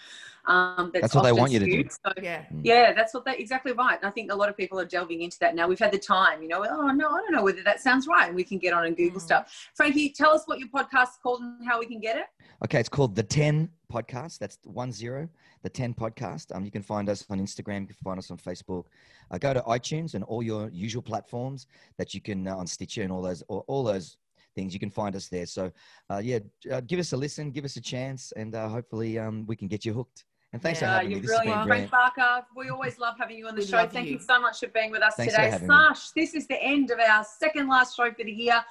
Um, 0.46 0.92
that's, 0.94 1.04
That's 1.04 1.16
what 1.16 1.24
they 1.24 1.30
often 1.30 1.40
want 1.40 1.52
you 1.54 1.60
to 1.60 1.66
do. 1.66 1.90
So, 1.90 2.12
Yeah. 2.22 2.44
yeah, 2.64 2.92
that's 2.92 3.14
what 3.14 3.24
they 3.24 3.38
exactly 3.38 3.72
right. 3.72 3.98
And 3.98 4.06
I 4.06 4.12
think 4.12 4.30
a 4.30 4.36
lot 4.36 4.50
of 4.50 4.58
people 4.58 4.78
are 4.78 4.86
delving 4.86 5.22
into 5.22 5.40
that 5.40 5.56
now. 5.56 5.70
We've 5.70 5.80
had 5.80 5.94
the 5.94 5.98
time, 5.98 6.42
you 6.42 6.50
know. 6.50 6.66
Oh 6.70 6.88
no, 6.92 7.08
I 7.08 7.22
don't 7.22 7.32
know 7.32 7.44
whether 7.44 7.64
that 7.64 7.80
sounds 7.80 8.08
right, 8.08 8.28
and 8.28 8.36
we 8.36 8.44
can 8.44 8.58
get 8.58 8.74
on 8.74 8.86
and 8.86 8.96
Google 8.98 9.22
Mm. 9.22 9.24
stuff. 9.24 9.70
Frankie, 9.74 10.10
tell 10.10 10.32
us 10.32 10.44
what 10.46 10.60
your 10.60 10.68
podcast 10.68 11.12
is 11.12 11.18
called 11.24 11.40
and 11.42 11.66
how 11.66 11.80
we 11.80 11.86
can 11.86 12.02
get 12.02 12.18
it. 12.18 12.26
Okay, 12.66 12.80
it's 12.80 12.90
called 12.90 13.16
the 13.16 13.24
Ten 13.24 13.70
Podcast. 13.92 14.38
That's 14.40 14.58
one 14.64 14.92
zero, 14.92 15.30
the 15.62 15.70
Ten 15.70 15.94
Podcast. 15.94 16.54
Um, 16.54 16.66
you 16.66 16.72
can 16.72 16.82
find 16.84 17.08
us 17.10 17.26
on 17.30 17.40
Instagram. 17.40 17.82
You 17.82 17.88
can 17.88 17.96
find 18.04 18.20
us 18.20 18.30
on 18.30 18.38
Facebook. 18.38 18.86
Uh, 19.32 19.38
go 19.38 19.54
to 19.54 19.62
iTunes 19.62 20.14
and 20.14 20.26
all 20.26 20.44
your 20.44 20.70
usual 20.72 21.02
platforms 21.02 21.68
that 21.98 22.14
you 22.14 22.20
can 22.20 22.48
uh, 22.50 22.56
on 22.58 22.68
Stitcher 22.68 23.04
and 23.04 23.12
all 23.14 23.22
those 23.22 23.44
all, 23.44 23.64
all 23.68 23.84
those 23.84 24.18
things. 24.56 24.74
You 24.74 24.80
can 24.80 24.90
find 24.92 25.16
us 25.16 25.30
there. 25.30 25.46
So, 25.46 25.72
uh, 26.10 26.22
yeah, 26.24 26.40
uh, 26.72 26.82
give 26.82 27.00
us 27.00 27.14
a 27.14 27.18
listen, 27.18 27.50
give 27.52 27.66
us 27.66 27.76
a 27.78 27.82
chance, 27.82 28.34
and 28.36 28.54
uh, 28.56 28.68
hopefully 28.68 29.18
um, 29.18 29.46
we 29.48 29.56
can 29.56 29.68
get 29.70 29.86
you 29.86 29.94
hooked. 29.94 30.26
And 30.54 30.62
thanks 30.62 30.80
for 30.80 30.86
having 30.86 31.10
you're 31.10 31.20
This 31.20 31.32
has 31.32 31.40
been 31.40 31.46
brilliant. 31.48 31.68
brilliant. 31.68 31.90
Frank 31.90 32.16
Barker, 32.16 32.46
we 32.56 32.70
always 32.70 33.00
love 33.00 33.16
having 33.18 33.38
you 33.40 33.48
on 33.48 33.56
the 33.56 33.62
We 33.62 33.68
show. 33.68 33.88
Thank 33.88 34.08
you. 34.08 34.14
you. 34.14 34.20
so 34.20 34.40
much 34.40 34.60
for 34.60 34.68
being 34.68 34.92
with 34.92 35.02
us 35.02 35.16
Thanks 35.16 35.34
today. 35.34 35.50
having 35.50 35.68
me. 35.68 35.76
Sash, 35.76 36.12
this 36.12 36.36
is 36.36 36.46
the 36.46 36.62
end 36.62 36.92
of 36.92 37.00
our 37.00 37.24
second 37.24 37.68
last 37.68 37.98
show 37.98 38.12
for 38.12 38.24
the 38.24 38.32
year. 38.32 38.64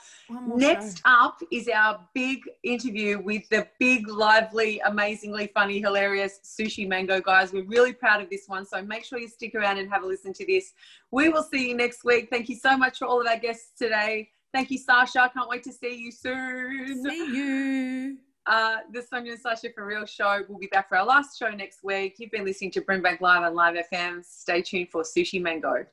Next 0.54 0.98
show. 0.98 1.02
up 1.06 1.40
is 1.50 1.68
our 1.74 2.06
big 2.14 2.48
interview 2.62 3.18
with 3.18 3.48
the 3.48 3.66
big, 3.80 4.06
lively, 4.06 4.78
amazingly 4.86 5.48
funny, 5.48 5.80
hilarious 5.80 6.38
Sushi 6.44 6.86
Mango 6.86 7.20
guys. 7.20 7.52
We're 7.52 7.64
really 7.64 7.92
proud 7.92 8.22
of 8.22 8.30
this 8.30 8.44
one, 8.46 8.64
so 8.64 8.80
make 8.80 9.04
sure 9.04 9.18
you 9.18 9.26
stick 9.26 9.56
around 9.56 9.78
and 9.78 9.90
have 9.90 10.04
a 10.04 10.06
listen 10.06 10.32
to 10.34 10.46
this. 10.46 10.74
We 11.10 11.30
will 11.30 11.42
see 11.42 11.68
you 11.70 11.76
next 11.76 12.04
week. 12.04 12.28
Thank 12.30 12.48
you 12.48 12.54
so 12.54 12.76
much 12.76 12.98
for 12.98 13.06
all 13.06 13.20
of 13.20 13.26
our 13.26 13.38
guests 13.38 13.76
today. 13.76 14.30
Thank 14.54 14.70
you, 14.70 14.78
Sasha. 14.78 15.22
I 15.22 15.28
can't 15.28 15.48
wait 15.48 15.64
to 15.64 15.72
see 15.72 15.96
you 15.96 16.12
soon. 16.12 17.02
See 17.02 17.26
you. 17.34 18.18
Uh, 18.46 18.78
the 18.92 19.00
Sonia 19.02 19.32
and 19.32 19.40
Sasha 19.40 19.68
for 19.72 19.86
Real 19.86 20.04
show 20.04 20.42
We'll 20.48 20.58
be 20.58 20.66
back 20.66 20.88
for 20.88 20.96
our 20.96 21.06
last 21.06 21.38
show 21.38 21.50
next 21.50 21.84
week. 21.84 22.16
You've 22.18 22.32
been 22.32 22.44
listening 22.44 22.72
to 22.72 22.80
Brimbank 22.80 23.20
Live 23.20 23.42
on 23.42 23.54
Live 23.54 23.76
FM. 23.92 24.24
Stay 24.24 24.62
tuned 24.62 24.88
for 24.90 25.02
Sushi 25.02 25.40
Mango. 25.40 25.86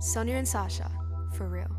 Sonia 0.00 0.36
and 0.36 0.48
Sasha, 0.48 0.90
for 1.36 1.48
real. 1.48 1.75